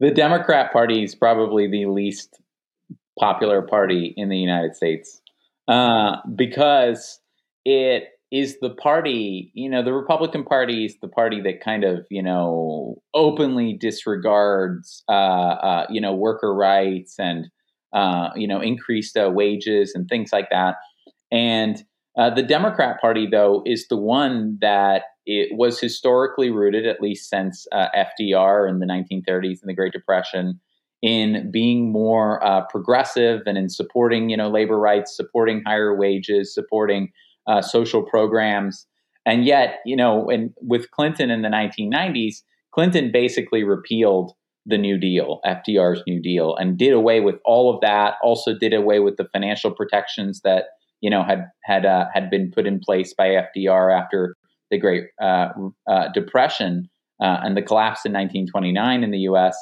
The 0.00 0.10
Democrat 0.10 0.72
Party 0.72 1.04
is 1.04 1.14
probably 1.14 1.68
the 1.68 1.86
least 1.86 2.40
popular 3.18 3.62
party 3.62 4.12
in 4.16 4.28
the 4.28 4.36
United 4.36 4.74
States 4.74 5.20
uh, 5.68 6.16
because 6.34 7.20
it 7.64 8.08
is 8.30 8.58
the 8.60 8.70
party. 8.70 9.52
You 9.54 9.70
know, 9.70 9.84
the 9.84 9.92
Republican 9.92 10.44
Party 10.44 10.84
is 10.84 10.96
the 11.00 11.08
party 11.08 11.40
that 11.42 11.60
kind 11.60 11.84
of 11.84 12.06
you 12.10 12.22
know 12.22 13.02
openly 13.12 13.74
disregards 13.74 15.04
uh, 15.08 15.12
uh, 15.12 15.86
you 15.90 16.00
know 16.00 16.14
worker 16.14 16.54
rights 16.54 17.16
and 17.18 17.46
uh, 17.94 18.30
you 18.34 18.48
know, 18.48 18.60
increased 18.60 19.16
uh, 19.16 19.30
wages 19.32 19.92
and 19.94 20.08
things 20.08 20.30
like 20.32 20.48
that. 20.50 20.74
And 21.30 21.82
uh, 22.18 22.30
the 22.30 22.42
Democrat 22.42 23.00
Party, 23.00 23.26
though, 23.30 23.62
is 23.64 23.86
the 23.88 23.96
one 23.96 24.58
that 24.60 25.02
it 25.26 25.56
was 25.56 25.80
historically 25.80 26.50
rooted, 26.50 26.86
at 26.86 27.00
least 27.00 27.30
since 27.30 27.66
uh, 27.72 27.86
FDR 27.96 28.68
in 28.68 28.80
the 28.80 28.86
1930s 28.86 29.60
and 29.62 29.68
the 29.68 29.74
Great 29.74 29.92
Depression, 29.92 30.60
in 31.02 31.50
being 31.50 31.92
more 31.92 32.44
uh, 32.44 32.62
progressive 32.66 33.42
and 33.46 33.56
in 33.56 33.68
supporting, 33.68 34.28
you 34.28 34.36
know, 34.36 34.50
labor 34.50 34.78
rights, 34.78 35.16
supporting 35.16 35.62
higher 35.64 35.96
wages, 35.96 36.52
supporting 36.54 37.10
social 37.60 38.02
programs. 38.02 38.86
And 39.26 39.44
yet, 39.44 39.80
you 39.84 39.96
know, 39.96 40.30
and 40.30 40.50
with 40.60 40.90
Clinton 40.90 41.30
in 41.30 41.42
the 41.42 41.48
1990s, 41.48 42.36
Clinton 42.72 43.10
basically 43.12 43.64
repealed 43.64 44.32
the 44.66 44.78
New 44.78 44.98
Deal, 44.98 45.40
FDR's 45.44 46.02
New 46.06 46.20
Deal, 46.20 46.56
and 46.56 46.78
did 46.78 46.92
away 46.92 47.20
with 47.20 47.36
all 47.44 47.74
of 47.74 47.80
that. 47.82 48.14
Also, 48.22 48.56
did 48.58 48.72
away 48.72 49.00
with 49.00 49.16
the 49.16 49.28
financial 49.32 49.70
protections 49.70 50.40
that 50.44 50.64
you 51.00 51.10
know 51.10 51.22
had 51.22 51.46
had 51.64 51.84
uh, 51.84 52.06
had 52.12 52.30
been 52.30 52.50
put 52.50 52.66
in 52.66 52.80
place 52.80 53.14
by 53.14 53.28
FDR 53.56 53.96
after 53.96 54.36
the 54.70 54.78
Great 54.78 55.04
uh, 55.22 55.48
uh, 55.88 56.08
Depression 56.14 56.88
uh, 57.22 57.38
and 57.42 57.56
the 57.56 57.62
collapse 57.62 58.04
in 58.04 58.12
1929 58.12 59.04
in 59.04 59.10
the 59.10 59.18
U.S. 59.20 59.56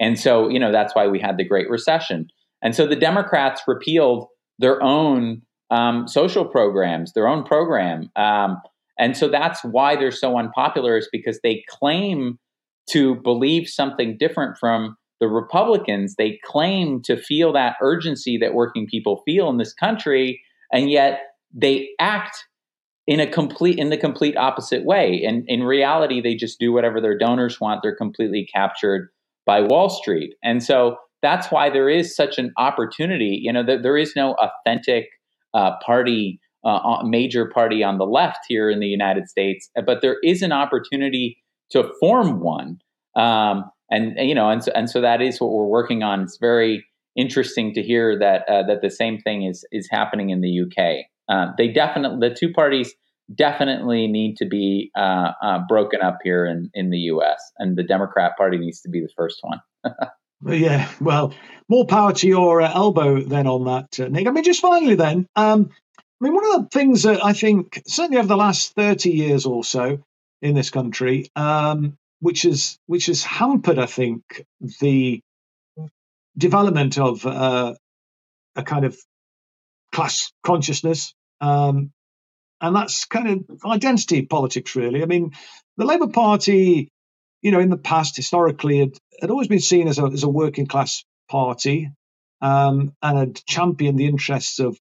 And 0.00 0.18
so, 0.18 0.48
you 0.48 0.58
know, 0.58 0.72
that's 0.72 0.94
why 0.94 1.06
we 1.06 1.20
had 1.20 1.36
the 1.36 1.44
Great 1.44 1.68
Recession. 1.70 2.28
And 2.62 2.74
so, 2.74 2.86
the 2.86 2.96
Democrats 2.96 3.62
repealed 3.66 4.26
their 4.58 4.82
own 4.82 5.42
um, 5.70 6.06
social 6.06 6.44
programs, 6.44 7.12
their 7.12 7.28
own 7.28 7.44
program. 7.44 8.10
Um, 8.16 8.58
and 8.98 9.16
so 9.16 9.28
that's 9.28 9.64
why 9.64 9.96
they're 9.96 10.12
so 10.12 10.38
unpopular 10.38 10.96
is 10.96 11.08
because 11.10 11.40
they 11.42 11.64
claim 11.68 12.38
to 12.90 13.16
believe 13.16 13.68
something 13.68 14.16
different 14.18 14.56
from 14.58 14.96
the 15.20 15.28
Republicans. 15.28 16.16
They 16.16 16.38
claim 16.44 17.00
to 17.02 17.16
feel 17.16 17.52
that 17.52 17.76
urgency 17.80 18.36
that 18.38 18.54
working 18.54 18.86
people 18.86 19.22
feel 19.24 19.48
in 19.48 19.58
this 19.58 19.72
country, 19.72 20.40
and 20.72 20.90
yet 20.90 21.20
they 21.54 21.88
act 22.00 22.44
in 23.06 23.20
a 23.20 23.26
complete 23.26 23.78
in 23.78 23.90
the 23.90 23.96
complete 23.96 24.36
opposite 24.36 24.84
way. 24.84 25.22
And 25.26 25.44
in 25.46 25.62
reality, 25.62 26.20
they 26.20 26.34
just 26.34 26.58
do 26.58 26.72
whatever 26.72 27.00
their 27.00 27.16
donors 27.16 27.60
want. 27.60 27.80
They're 27.82 27.96
completely 27.96 28.48
captured 28.52 29.10
by 29.46 29.60
Wall 29.60 29.90
Street. 29.90 30.34
And 30.42 30.62
so 30.62 30.96
that's 31.22 31.50
why 31.50 31.70
there 31.70 31.88
is 31.88 32.14
such 32.14 32.38
an 32.38 32.52
opportunity. 32.58 33.38
You 33.42 33.52
know, 33.52 33.62
there, 33.64 33.96
is 33.96 34.14
no 34.16 34.34
authentic 34.34 35.06
uh, 35.52 35.72
party, 35.84 36.40
uh, 36.64 36.98
major 37.04 37.46
party 37.46 37.82
on 37.82 37.98
the 37.98 38.04
left 38.04 38.40
here 38.48 38.70
in 38.70 38.80
the 38.80 38.86
United 38.86 39.28
States, 39.28 39.70
but 39.86 40.02
there 40.02 40.16
is 40.22 40.42
an 40.42 40.52
opportunity 40.52 41.38
to 41.70 41.92
form 42.00 42.40
one. 42.40 42.78
Um, 43.16 43.70
and 43.90 44.14
you 44.18 44.34
know, 44.34 44.50
and 44.50 44.62
so, 44.64 44.72
and 44.74 44.88
so 44.88 45.00
that 45.00 45.20
is 45.20 45.40
what 45.40 45.52
we're 45.52 45.66
working 45.66 46.02
on. 46.02 46.22
It's 46.22 46.38
very 46.38 46.84
interesting 47.16 47.72
to 47.74 47.82
hear 47.82 48.18
that 48.18 48.48
uh, 48.48 48.62
that 48.66 48.82
the 48.82 48.90
same 48.90 49.18
thing 49.18 49.44
is 49.44 49.64
is 49.72 49.88
happening 49.90 50.30
in 50.30 50.40
the 50.40 50.60
UK. 50.62 51.04
Uh, 51.28 51.52
they 51.56 51.68
definitely 51.68 52.28
the 52.28 52.34
two 52.34 52.52
parties 52.52 52.94
definitely 53.34 54.06
need 54.06 54.36
to 54.36 54.46
be 54.46 54.90
uh, 54.96 55.32
uh, 55.42 55.58
broken 55.68 56.00
up 56.02 56.18
here 56.22 56.46
in 56.46 56.70
in 56.74 56.90
the 56.90 56.98
U.S. 56.98 57.40
and 57.58 57.76
the 57.76 57.84
Democrat 57.84 58.32
Party 58.36 58.58
needs 58.58 58.80
to 58.82 58.88
be 58.88 59.00
the 59.00 59.12
first 59.16 59.40
one. 59.42 59.60
yeah, 60.46 60.88
well, 61.00 61.32
more 61.68 61.86
power 61.86 62.12
to 62.12 62.26
your 62.26 62.62
uh, 62.62 62.72
elbow 62.72 63.20
then 63.20 63.46
on 63.46 63.64
that, 63.64 64.00
uh, 64.00 64.08
Nick. 64.08 64.26
I 64.26 64.30
mean, 64.30 64.44
just 64.44 64.60
finally 64.60 64.94
then, 64.94 65.26
um, 65.36 65.70
I 65.98 66.24
mean, 66.24 66.34
one 66.34 66.44
of 66.54 66.62
the 66.62 66.68
things 66.70 67.02
that 67.04 67.24
I 67.24 67.32
think 67.32 67.82
certainly 67.86 68.18
over 68.18 68.28
the 68.28 68.36
last 68.36 68.74
thirty 68.74 69.10
years 69.10 69.46
or 69.46 69.62
so 69.62 70.02
in 70.42 70.54
this 70.54 70.70
country, 70.70 71.28
um, 71.36 71.96
which 72.20 72.42
has 72.42 72.78
which 72.86 73.06
has 73.06 73.22
hampered, 73.22 73.78
I 73.78 73.86
think, 73.86 74.44
the 74.80 75.20
development 76.36 76.98
of 76.98 77.24
uh, 77.26 77.74
a 78.56 78.62
kind 78.62 78.84
of 78.84 78.96
class 79.92 80.32
consciousness 80.42 81.14
um, 81.40 81.92
and 82.60 82.74
that's 82.74 83.04
kind 83.04 83.28
of 83.50 83.64
identity 83.64 84.22
politics, 84.22 84.74
really. 84.74 85.02
I 85.02 85.06
mean, 85.06 85.32
the 85.76 85.84
Labour 85.84 86.08
Party, 86.08 86.88
you 87.42 87.50
know, 87.50 87.60
in 87.60 87.68
the 87.68 87.76
past, 87.76 88.16
historically, 88.16 88.78
had, 88.78 88.92
had 89.20 89.30
always 89.30 89.48
been 89.48 89.60
seen 89.60 89.88
as 89.88 89.98
a, 89.98 90.04
as 90.04 90.22
a 90.22 90.28
working 90.28 90.66
class 90.66 91.04
party 91.28 91.90
um, 92.40 92.94
and 93.02 93.18
had 93.18 93.44
championed 93.46 93.98
the 93.98 94.06
interests 94.06 94.58
of 94.60 94.78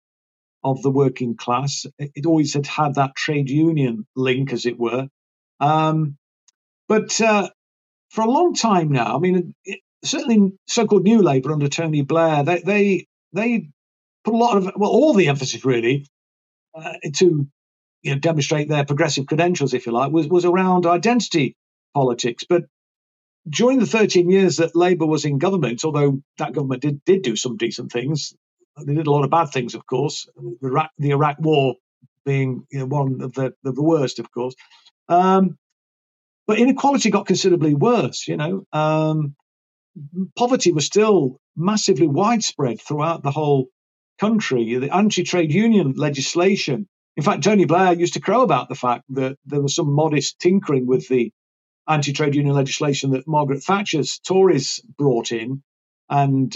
of 0.63 0.83
the 0.83 0.91
working 0.91 1.39
class. 1.39 1.87
It 1.99 2.27
always 2.27 2.53
had 2.53 2.67
had 2.67 2.97
that 2.97 3.17
trade 3.17 3.49
union 3.49 4.07
link, 4.15 4.53
as 4.53 4.67
it 4.67 4.79
were. 4.79 5.09
Um, 5.61 6.17
but 6.89 7.21
uh, 7.21 7.51
for 8.11 8.23
a 8.23 8.31
long 8.31 8.55
time 8.55 8.91
now, 8.91 9.17
I 9.17 9.19
mean, 9.19 9.55
it, 9.65 9.81
certainly 10.05 10.53
so-called 10.67 11.05
New 11.05 11.23
Labour 11.23 11.53
under 11.53 11.69
Tony 11.69 12.03
Blair, 12.03 12.43
they 12.45 12.61
they 12.61 13.07
they 13.33 13.69
put 14.25 14.35
a 14.35 14.37
lot 14.37 14.57
of 14.57 14.73
well, 14.77 14.91
all 14.91 15.15
the 15.15 15.29
emphasis 15.29 15.65
really 15.65 16.07
uh, 16.75 16.95
to 17.17 17.47
you 18.03 18.13
know, 18.13 18.19
demonstrate 18.19 18.69
their 18.69 18.85
progressive 18.85 19.27
credentials, 19.27 19.75
if 19.75 19.87
you 19.87 19.93
like, 19.93 20.13
was, 20.13 20.29
was 20.29 20.45
around 20.45 20.87
identity 20.87 21.57
politics. 21.95 22.45
But 22.49 22.65
during 23.49 23.79
the 23.79 23.87
13 23.87 24.31
years 24.31 24.59
that 24.59 24.77
Labour 24.77 25.07
was 25.07 25.25
in 25.25 25.39
government, 25.39 25.85
although 25.85 26.21
that 26.39 26.53
government 26.53 26.83
did, 26.83 27.05
did 27.05 27.23
do 27.23 27.37
some 27.37 27.57
decent 27.57 27.93
things, 27.93 28.35
they 28.85 28.95
did 28.95 29.07
a 29.07 29.11
lot 29.11 29.25
of 29.25 29.31
bad 29.31 29.47
things, 29.47 29.75
of 29.75 29.87
course, 29.87 30.29
the 30.37 30.69
Iraq, 30.69 30.91
the 30.99 31.11
Iraq 31.11 31.37
War 31.41 31.75
being 32.25 32.67
you 32.71 32.81
know, 32.81 32.87
one 32.87 33.21
of 33.21 33.33
the, 33.35 33.55
the 33.63 33.83
worst, 33.83 34.19
of 34.19 34.31
course. 34.31 34.55
Um, 35.11 35.59
but 36.47 36.59
inequality 36.59 37.11
got 37.11 37.27
considerably 37.27 37.75
worse, 37.75 38.29
you 38.29 38.39
know. 38.39 38.65
Um, 38.73 39.37
poverty 40.37 40.73
was 40.73 40.87
still 40.87 41.39
massively 41.57 42.07
widespread 42.09 42.81
throughout 42.81 43.23
the 43.23 43.31
whole 43.31 43.69
country. 44.21 44.77
The 44.77 44.95
anti 44.95 45.25
trade 45.25 45.53
union 45.53 45.95
legislation 45.97 46.89
in 47.17 47.25
fact, 47.25 47.45
Tony 47.45 47.67
Blair 47.67 47.93
used 47.93 48.15
to 48.15 48.21
crow 48.21 48.43
about 48.43 48.71
the 48.71 48.75
fact 48.75 49.05
that 49.11 49.37
there 49.45 49.61
was 49.61 49.75
some 49.75 49.93
modest 49.93 50.39
tinkering 50.39 50.87
with 50.87 51.09
the 51.09 51.33
anti 51.89 52.13
trade 52.13 52.35
union 52.35 52.55
legislation 52.55 53.11
that 53.11 53.29
Margaret 53.29 53.63
Thatcher's 53.63 54.19
Tories 54.21 54.81
brought 54.97 55.33
in, 55.33 55.63
and 56.09 56.51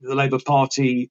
the 0.00 0.14
Labour 0.16 0.40
Party, 0.44 1.10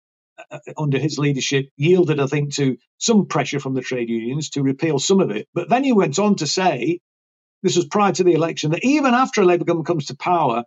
under 0.78 1.00
his 1.00 1.20
leadership, 1.20 1.70
yielded, 1.78 2.20
I 2.20 2.28
think, 2.28 2.56
to 2.56 2.78
some 3.00 3.28
pressure 3.28 3.60
from 3.60 3.74
the 3.76 3.82
trade 3.82 4.10
unions 4.10 4.52
to 4.52 4.64
repeal 4.64 5.00
some 5.00 5.20
of 5.22 5.32
it. 5.32 5.48
But 5.54 5.70
then 5.70 5.84
he 5.84 5.94
went 5.94 6.20
on 6.20 6.36
to 6.38 6.48
say, 6.48 7.00
this 7.64 7.78
was 7.78 7.86
prior 7.88 8.14
to 8.14 8.24
the 8.24 8.34
election, 8.34 8.72
that 8.72 8.86
even 8.86 9.14
after 9.14 9.42
a 9.42 9.46
Labour 9.46 9.66
government 9.66 9.88
comes 9.88 10.08
to 10.08 10.18
power 10.18 10.64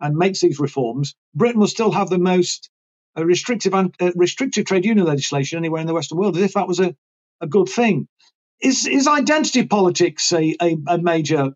and 0.00 0.16
makes 0.16 0.40
these 0.40 0.60
reforms, 0.60 1.14
Britain 1.34 1.60
will 1.60 1.68
still 1.68 1.90
have 1.92 2.10
the 2.10 2.18
most 2.18 2.70
uh, 3.16 3.24
restrictive 3.24 3.74
uh, 3.74 3.88
restrictive 4.16 4.66
trade 4.66 4.84
union 4.84 5.06
legislation 5.06 5.58
anywhere 5.58 5.80
in 5.80 5.86
the 5.86 5.94
Western 5.94 6.18
world, 6.18 6.36
as 6.36 6.42
if 6.42 6.54
that 6.54 6.68
was 6.68 6.80
a 6.80 6.94
a 7.40 7.46
good 7.46 7.68
thing. 7.68 8.08
Is 8.62 8.86
is 8.86 9.08
identity 9.08 9.66
politics 9.66 10.32
a, 10.32 10.56
a, 10.62 10.76
a 10.88 10.98
major 10.98 11.52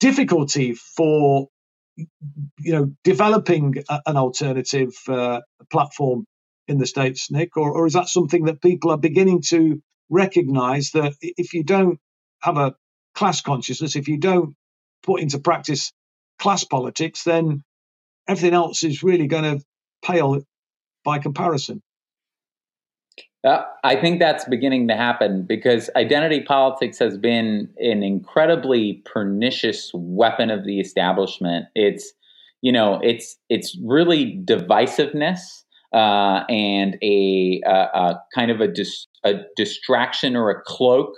difficulty 0.00 0.74
for 0.74 1.48
you 2.60 2.72
know 2.72 2.92
developing 3.04 3.76
a, 3.90 4.00
an 4.06 4.16
alternative 4.16 4.92
uh, 5.08 5.40
platform 5.70 6.24
in 6.68 6.78
the 6.78 6.86
states, 6.86 7.30
Nick, 7.30 7.56
or, 7.56 7.72
or 7.72 7.86
is 7.86 7.94
that 7.94 8.08
something 8.08 8.44
that 8.44 8.62
people 8.62 8.90
are 8.90 8.98
beginning 8.98 9.42
to 9.48 9.82
recognise 10.08 10.90
that 10.92 11.14
if 11.20 11.54
you 11.54 11.64
don't 11.64 11.98
have 12.40 12.56
a 12.56 12.74
class 13.14 13.40
consciousness, 13.40 13.96
if 13.96 14.08
you 14.08 14.18
don't 14.18 14.54
put 15.02 15.20
into 15.20 15.38
practice 15.38 15.92
class 16.38 16.64
politics, 16.64 17.24
then 17.24 17.62
everything 18.28 18.54
else 18.54 18.82
is 18.82 19.02
really 19.02 19.26
going 19.26 19.58
to 19.58 19.64
pale 20.04 20.40
by 21.04 21.18
comparison. 21.18 21.82
Uh, 23.44 23.64
I 23.82 23.96
think 23.96 24.20
that's 24.20 24.44
beginning 24.44 24.86
to 24.88 24.94
happen 24.94 25.42
because 25.42 25.90
identity 25.96 26.42
politics 26.42 26.98
has 27.00 27.18
been 27.18 27.68
an 27.78 28.04
incredibly 28.04 29.02
pernicious 29.04 29.90
weapon 29.92 30.48
of 30.50 30.64
the 30.64 30.78
establishment. 30.78 31.66
It's, 31.74 32.12
you 32.60 32.70
know, 32.70 33.00
it's 33.02 33.36
it's 33.48 33.76
really 33.82 34.40
divisiveness 34.44 35.61
uh, 35.92 36.44
and 36.48 36.96
a, 37.02 37.60
a, 37.66 37.70
a, 37.70 38.22
kind 38.34 38.50
of 38.50 38.60
a, 38.60 38.68
dis, 38.68 39.06
a 39.24 39.34
distraction 39.56 40.36
or 40.36 40.50
a 40.50 40.62
cloak 40.62 41.12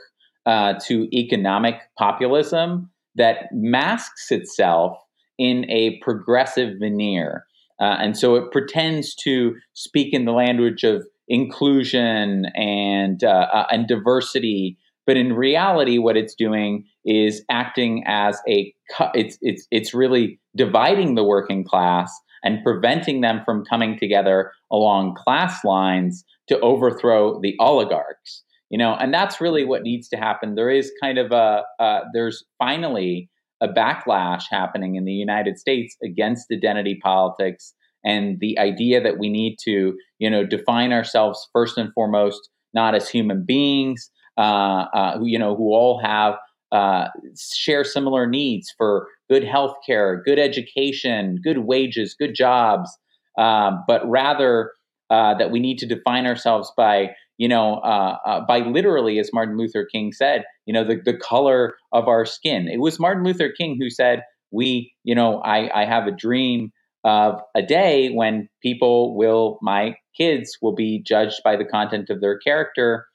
uh, 0.47 0.75
to 0.87 1.09
economic 1.17 1.77
populism 1.99 2.91
that 3.15 3.47
masks 3.53 4.31
itself 4.31 4.97
in 5.39 5.69
a 5.71 5.99
progressive 6.01 6.75
veneer. 6.81 7.47
Uh, 7.81 7.97
and 8.01 8.17
so 8.17 8.35
it 8.37 8.51
pretends 8.53 9.15
to 9.15 9.55
speak 9.75 10.13
in 10.13 10.25
the 10.25 10.33
language 10.33 10.85
of 10.85 11.05
inclusion 11.29 12.47
and 12.55 13.25
uh, 13.25 13.47
uh, 13.53 13.67
and 13.71 13.89
diversity. 13.89 14.77
But 15.07 15.17
in 15.17 15.35
reality, 15.35 15.99
what 15.99 16.17
it's 16.17 16.35
doing 16.35 16.85
is 17.05 17.45
acting 17.51 18.05
as 18.07 18.41
a 18.49 18.73
it's 19.15 19.39
it's 19.41 19.67
it's 19.71 19.93
really 19.93 20.39
dividing 20.57 21.15
the 21.15 21.25
working 21.25 21.65
class 21.65 22.13
and 22.45 22.63
preventing 22.63 23.21
them 23.21 23.43
from 23.45 23.65
coming 23.65 23.99
together 23.99 24.53
along 24.71 25.15
class 25.17 25.65
lines 25.65 26.25
to 26.49 26.61
overthrow 26.61 27.41
the 27.41 27.55
oligarchs. 27.59 28.43
You 28.71 28.79
know, 28.79 28.95
and 28.95 29.13
that's 29.13 29.41
really 29.41 29.65
what 29.65 29.83
needs 29.83 30.09
to 30.09 30.17
happen. 30.17 30.55
There 30.55 30.71
is 30.71 30.93
kind 31.01 31.19
of 31.19 31.33
a 31.33 31.63
uh, 31.79 32.01
there's 32.13 32.45
finally 32.59 33.29
a 33.61 33.69
backlash 33.69 34.45
happening 34.51 34.97
in 34.97 35.05
the 35.05 35.13
United 35.13 35.59
States 35.59 35.97
against 36.03 36.51
identity 36.53 36.99
politics 37.03 37.75
and 38.05 38.39
the 38.41 38.59
idea 38.59 39.03
that 39.03 39.19
we 39.19 39.29
need 39.29 39.57
to 39.65 39.97
you 40.19 40.31
know 40.31 40.45
define 40.45 40.93
ourselves 40.93 41.49
first 41.53 41.79
and 41.79 41.93
foremost 41.95 42.51
not 42.75 42.95
as 42.95 43.09
human 43.09 43.45
beings 43.45 44.11
uh, 44.37 44.87
uh, 44.95 45.19
who 45.19 45.27
you 45.27 45.39
know 45.39 45.57
who 45.57 45.73
all 45.73 46.01
have 46.01 46.35
uh, 46.73 47.09
share 47.53 47.85
similar 47.85 48.27
needs 48.27 48.73
for 48.77 49.09
good 49.31 49.45
health 49.45 49.75
care 49.87 50.23
good 50.25 50.39
education 50.39 51.39
good 51.43 51.59
wages 51.59 52.15
good 52.19 52.35
jobs 52.35 52.91
um, 53.39 53.83
but 53.87 54.09
rather 54.09 54.73
uh, 55.11 55.35
that 55.35 55.51
we 55.51 55.61
need 55.61 55.79
to 55.79 55.87
define 55.87 56.27
ourselves 56.27 56.73
by 56.77 57.11
you 57.39 57.49
know 57.49 57.77
uh, 57.77 58.17
uh, 58.27 58.41
by 58.47 58.59
literally 58.61 59.19
as 59.19 59.31
martin 59.33 59.57
luther 59.57 59.87
king 59.91 60.13
said 60.13 60.45
you 60.67 60.73
know 60.73 60.85
the, 60.85 61.01
the 61.05 61.17
color 61.17 61.75
of 61.93 62.09
our 62.09 62.25
skin 62.25 62.69
it 62.69 62.81
was 62.81 63.01
martin 63.01 63.25
luther 63.25 63.51
king 63.57 63.77
who 63.81 63.91
said 63.91 64.23
we, 64.55 64.95
you 65.03 65.15
know, 65.15 65.41
I, 65.41 65.83
I 65.83 65.85
have 65.85 66.07
a 66.07 66.13
dream 66.13 66.73
of 67.03 67.41
a 67.55 67.61
day 67.61 68.11
when 68.11 68.49
people 68.63 69.17
will, 69.17 69.59
my 69.61 69.97
kids 70.17 70.57
will 70.63 70.75
be 70.75 71.03
judged 71.03 71.41
by 71.45 71.57
the 71.57 71.65
content 71.65 72.09
of 72.09 72.21
their 72.21 72.39
character 72.39 73.07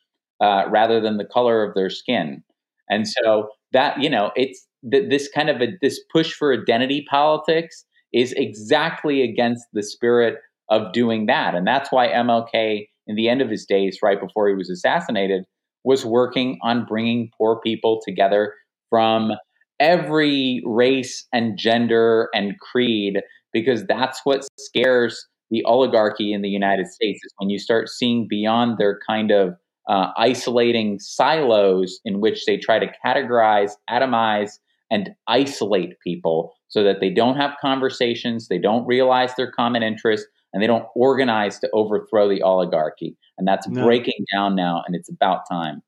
uh, 0.42 0.64
rather 0.70 1.00
than 1.00 1.18
the 1.18 1.26
color 1.26 1.64
of 1.64 1.74
their 1.74 1.90
skin. 1.90 2.44
And 2.90 3.08
so 3.08 3.50
that, 3.72 4.02
you 4.02 4.10
know, 4.10 4.32
it's 4.36 4.68
th- 4.90 5.10
this 5.10 5.30
kind 5.34 5.50
of 5.50 5.62
a, 5.62 5.68
this 5.82 6.00
push 6.12 6.34
for 6.34 6.54
identity 6.54 7.06
politics 7.10 7.86
is 8.14 8.34
exactly 8.34 9.22
against 9.22 9.66
the 9.74 9.84
spirit 9.84 10.38
of 10.70 10.94
doing 10.94 11.26
that. 11.28 11.56
And 11.56 11.66
that's 11.66 11.92
why 11.92 12.08
MLK, 12.08 12.88
in 13.08 13.16
the 13.16 13.30
end 13.30 13.42
of 13.42 13.50
his 13.50 13.66
days, 13.66 14.00
right 14.02 14.20
before 14.20 14.48
he 14.48 14.56
was 14.56 14.70
assassinated, 14.70 15.44
was 15.84 16.06
working 16.06 16.60
on 16.62 16.86
bringing 16.86 17.32
poor 17.38 17.60
people 17.62 18.02
together 18.06 18.54
from 18.90 19.32
every 19.80 20.62
race 20.66 21.26
and 21.32 21.58
gender 21.58 22.30
and 22.34 22.60
creed, 22.60 23.22
because 23.54 23.86
that's 23.88 24.22
what 24.24 24.46
scares 24.60 25.26
the 25.50 25.64
oligarchy 25.64 26.34
in 26.34 26.42
the 26.42 26.50
United 26.50 26.88
States 26.88 27.20
is 27.24 27.34
when 27.38 27.50
you 27.50 27.58
start 27.58 27.90
seeing 27.90 28.28
beyond 28.30 28.78
their 28.78 29.00
kind 29.08 29.32
of 29.32 29.56
uh, 29.90 30.12
isolating 30.18 31.00
silos 31.00 32.00
in 32.06 32.22
which 32.22 32.46
they 32.46 32.58
try 32.58 32.78
to 32.78 32.92
categorize, 33.04 33.72
atomize, 33.90 34.60
and 34.92 35.12
isolate 35.28 36.00
people 36.04 36.54
so 36.68 36.84
that 36.84 37.00
they 37.00 37.10
don't 37.10 37.38
have 37.38 37.52
conversations, 37.62 38.48
they 38.48 38.58
don't 38.58 38.86
realize 38.86 39.36
their 39.36 39.52
common 39.52 39.84
interests, 39.84 40.28
and 40.54 40.62
they 40.62 40.68
don't 40.68 40.86
organize 40.96 41.60
to 41.60 41.70
overthrow 41.74 42.28
the 42.28 42.42
oligarchy. 42.42 43.18
And 43.38 43.48
that's 43.48 43.68
no. 43.68 43.84
breaking 43.84 44.26
down 44.34 44.56
now, 44.56 44.84
and 44.86 44.96
it's 44.96 45.10
about 45.10 45.48
time. 45.50 45.82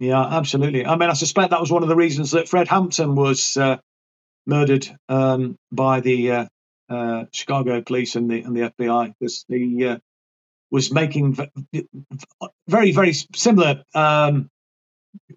Yeah, 0.00 0.24
absolutely. 0.24 0.86
I 0.86 0.96
mean, 0.96 1.10
I 1.10 1.14
suspect 1.14 1.50
that 1.50 1.60
was 1.60 1.70
one 1.70 1.82
of 1.82 1.88
the 1.88 1.96
reasons 1.96 2.32
that 2.32 2.48
Fred 2.48 2.68
Hampton 2.68 3.14
was 3.14 3.56
uh, 3.56 3.78
murdered 4.46 4.88
um, 5.08 5.56
by 5.70 6.00
the 6.00 6.30
uh, 6.30 6.46
uh, 6.88 7.24
Chicago 7.32 7.80
police 7.82 8.16
and 8.16 8.30
the 8.30 8.42
and 8.42 8.56
the 8.56 8.72
FBI 8.78 9.14
because 9.18 9.44
he 9.48 9.86
uh, 9.86 9.98
was 10.70 10.92
making 10.92 11.36
very 12.68 12.92
very 12.92 13.12
similar 13.12 13.84
um, 13.94 14.50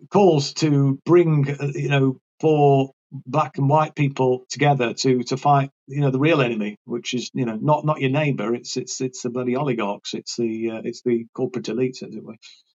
calls 0.10 0.54
to 0.56 1.00
bring 1.06 1.50
uh, 1.50 1.72
you 1.74 1.90
know 1.90 2.20
for 2.40 2.92
black 3.12 3.58
and 3.58 3.70
white 3.70 3.96
people 3.96 4.46
together 4.50 4.94
to 4.94 5.24
to 5.24 5.38
fight 5.38 5.72
you 5.88 6.02
know 6.02 6.12
the 6.12 6.20
real 6.20 6.42
enemy 6.42 6.78
which 6.86 7.14
is 7.14 7.32
you 7.34 7.46
know 7.46 7.56
not 7.56 7.86
not 7.86 8.02
your 8.02 8.10
neighbor. 8.10 8.54
It's 8.54 8.78
it's 8.78 9.00
it's 9.02 9.22
the 9.22 9.30
bloody 9.30 9.56
oligarchs. 9.56 10.14
It's 10.14 10.36
the 10.36 10.72
uh, 10.72 10.82
it's 10.84 11.02
the 11.04 11.26
corporate 11.34 11.70
elite 11.70 12.02
as 12.04 12.16
it 12.16 12.24
were. 12.24 12.36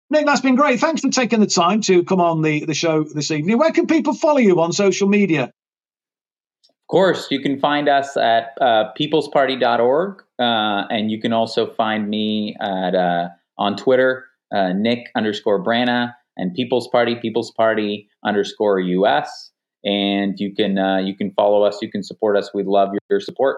Nick 0.09 0.25
that's 0.25 0.41
been 0.41 0.55
great. 0.55 0.79
Thanks 0.79 1.01
for 1.01 1.09
taking 1.09 1.39
the 1.39 1.47
time 1.47 1.81
to 1.81 2.03
come 2.03 2.21
on 2.21 2.41
the 2.41 2.65
the 2.65 2.73
show 2.73 3.03
this 3.03 3.31
evening. 3.31 3.57
Where 3.57 3.71
can 3.71 3.87
people 3.87 4.13
follow 4.13 4.39
you 4.39 4.59
on 4.61 4.71
social 4.71 5.07
media? 5.07 5.43
Of 5.43 6.87
course. 6.89 7.27
You 7.29 7.41
can 7.41 7.59
find 7.59 7.87
us 7.87 8.17
at 8.17 8.57
uh, 8.59 8.91
peoplesparty.org 8.99 10.23
uh, 10.39 10.87
and 10.89 11.11
you 11.11 11.19
can 11.19 11.33
also 11.33 11.67
find 11.73 12.09
me 12.09 12.55
at 12.61 12.95
uh, 12.95 13.27
on 13.57 13.75
twitter 13.75 14.25
uh, 14.55 14.73
nick 14.73 15.11
underscore 15.15 15.63
brana 15.63 16.13
and 16.37 16.53
people's 16.55 16.87
party 16.87 17.15
people's 17.15 17.51
party 17.51 18.09
underscore 18.23 18.79
us 18.79 19.51
and 19.83 20.39
you 20.39 20.53
can 20.53 20.77
uh, 20.77 20.97
you 20.97 21.15
can 21.15 21.31
follow 21.31 21.63
us. 21.63 21.79
You 21.81 21.91
can 21.91 22.03
support 22.03 22.37
us. 22.37 22.51
We'd 22.53 22.67
love 22.67 22.89
your, 22.91 22.99
your 23.09 23.19
support. 23.19 23.57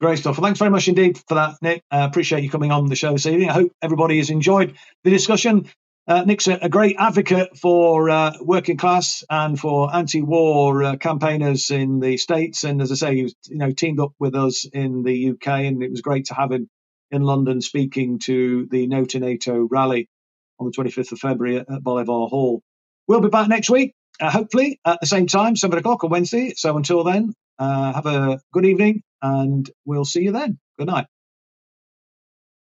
Great 0.00 0.18
stuff. 0.18 0.36
Well, 0.36 0.44
thanks 0.44 0.58
very 0.58 0.70
much 0.70 0.88
indeed 0.88 1.18
for 1.28 1.34
that, 1.34 1.54
Nick. 1.62 1.82
I 1.90 2.00
uh, 2.00 2.06
appreciate 2.06 2.42
you 2.42 2.50
coming 2.50 2.72
on 2.72 2.86
the 2.86 2.96
show 2.96 3.12
this 3.12 3.26
evening. 3.26 3.50
I 3.50 3.52
hope 3.52 3.72
everybody 3.80 4.18
has 4.18 4.30
enjoyed 4.30 4.76
the 5.04 5.10
discussion. 5.10 5.70
Uh, 6.08 6.24
Nick's 6.24 6.48
a, 6.48 6.58
a, 6.60 6.68
great 6.68 6.96
advocate 6.98 7.56
for 7.56 8.10
uh, 8.10 8.32
working 8.40 8.76
class 8.76 9.22
and 9.30 9.56
for 9.58 9.94
anti-war 9.94 10.82
uh, 10.82 10.96
campaigners 10.96 11.70
in 11.70 12.00
the 12.00 12.16
states. 12.16 12.64
And 12.64 12.82
as 12.82 12.90
I 12.90 12.96
say, 12.96 13.14
he 13.14 13.22
was, 13.22 13.36
you 13.46 13.58
know, 13.58 13.70
teamed 13.70 14.00
up 14.00 14.12
with 14.18 14.34
us 14.34 14.64
in 14.64 15.04
the 15.04 15.30
UK, 15.30 15.46
and 15.46 15.80
it 15.80 15.92
was 15.92 16.00
great 16.00 16.24
to 16.26 16.34
have 16.34 16.50
him 16.50 16.68
in 17.12 17.22
London 17.22 17.60
speaking 17.60 18.18
to 18.24 18.66
the 18.68 18.88
No 18.88 19.04
to 19.04 19.20
NATO 19.20 19.68
rally 19.70 20.08
on 20.58 20.66
the 20.66 20.72
25th 20.72 21.12
of 21.12 21.20
February 21.20 21.58
at, 21.58 21.70
at 21.70 21.84
Bolivar 21.84 22.26
Hall. 22.26 22.62
We'll 23.06 23.20
be 23.20 23.28
back 23.28 23.48
next 23.48 23.70
week 23.70 23.94
uh, 24.22 24.30
hopefully 24.30 24.80
at 24.86 25.00
the 25.00 25.06
same 25.06 25.26
time, 25.26 25.56
7 25.56 25.78
o'clock 25.78 26.04
on 26.04 26.10
Wednesday. 26.10 26.54
So 26.56 26.76
until 26.76 27.04
then, 27.04 27.34
uh, 27.58 27.92
have 27.92 28.06
a 28.06 28.40
good 28.52 28.64
evening 28.64 29.02
and 29.20 29.68
we'll 29.84 30.04
see 30.04 30.22
you 30.22 30.32
then. 30.32 30.58
Good 30.78 30.86
night. 30.86 31.06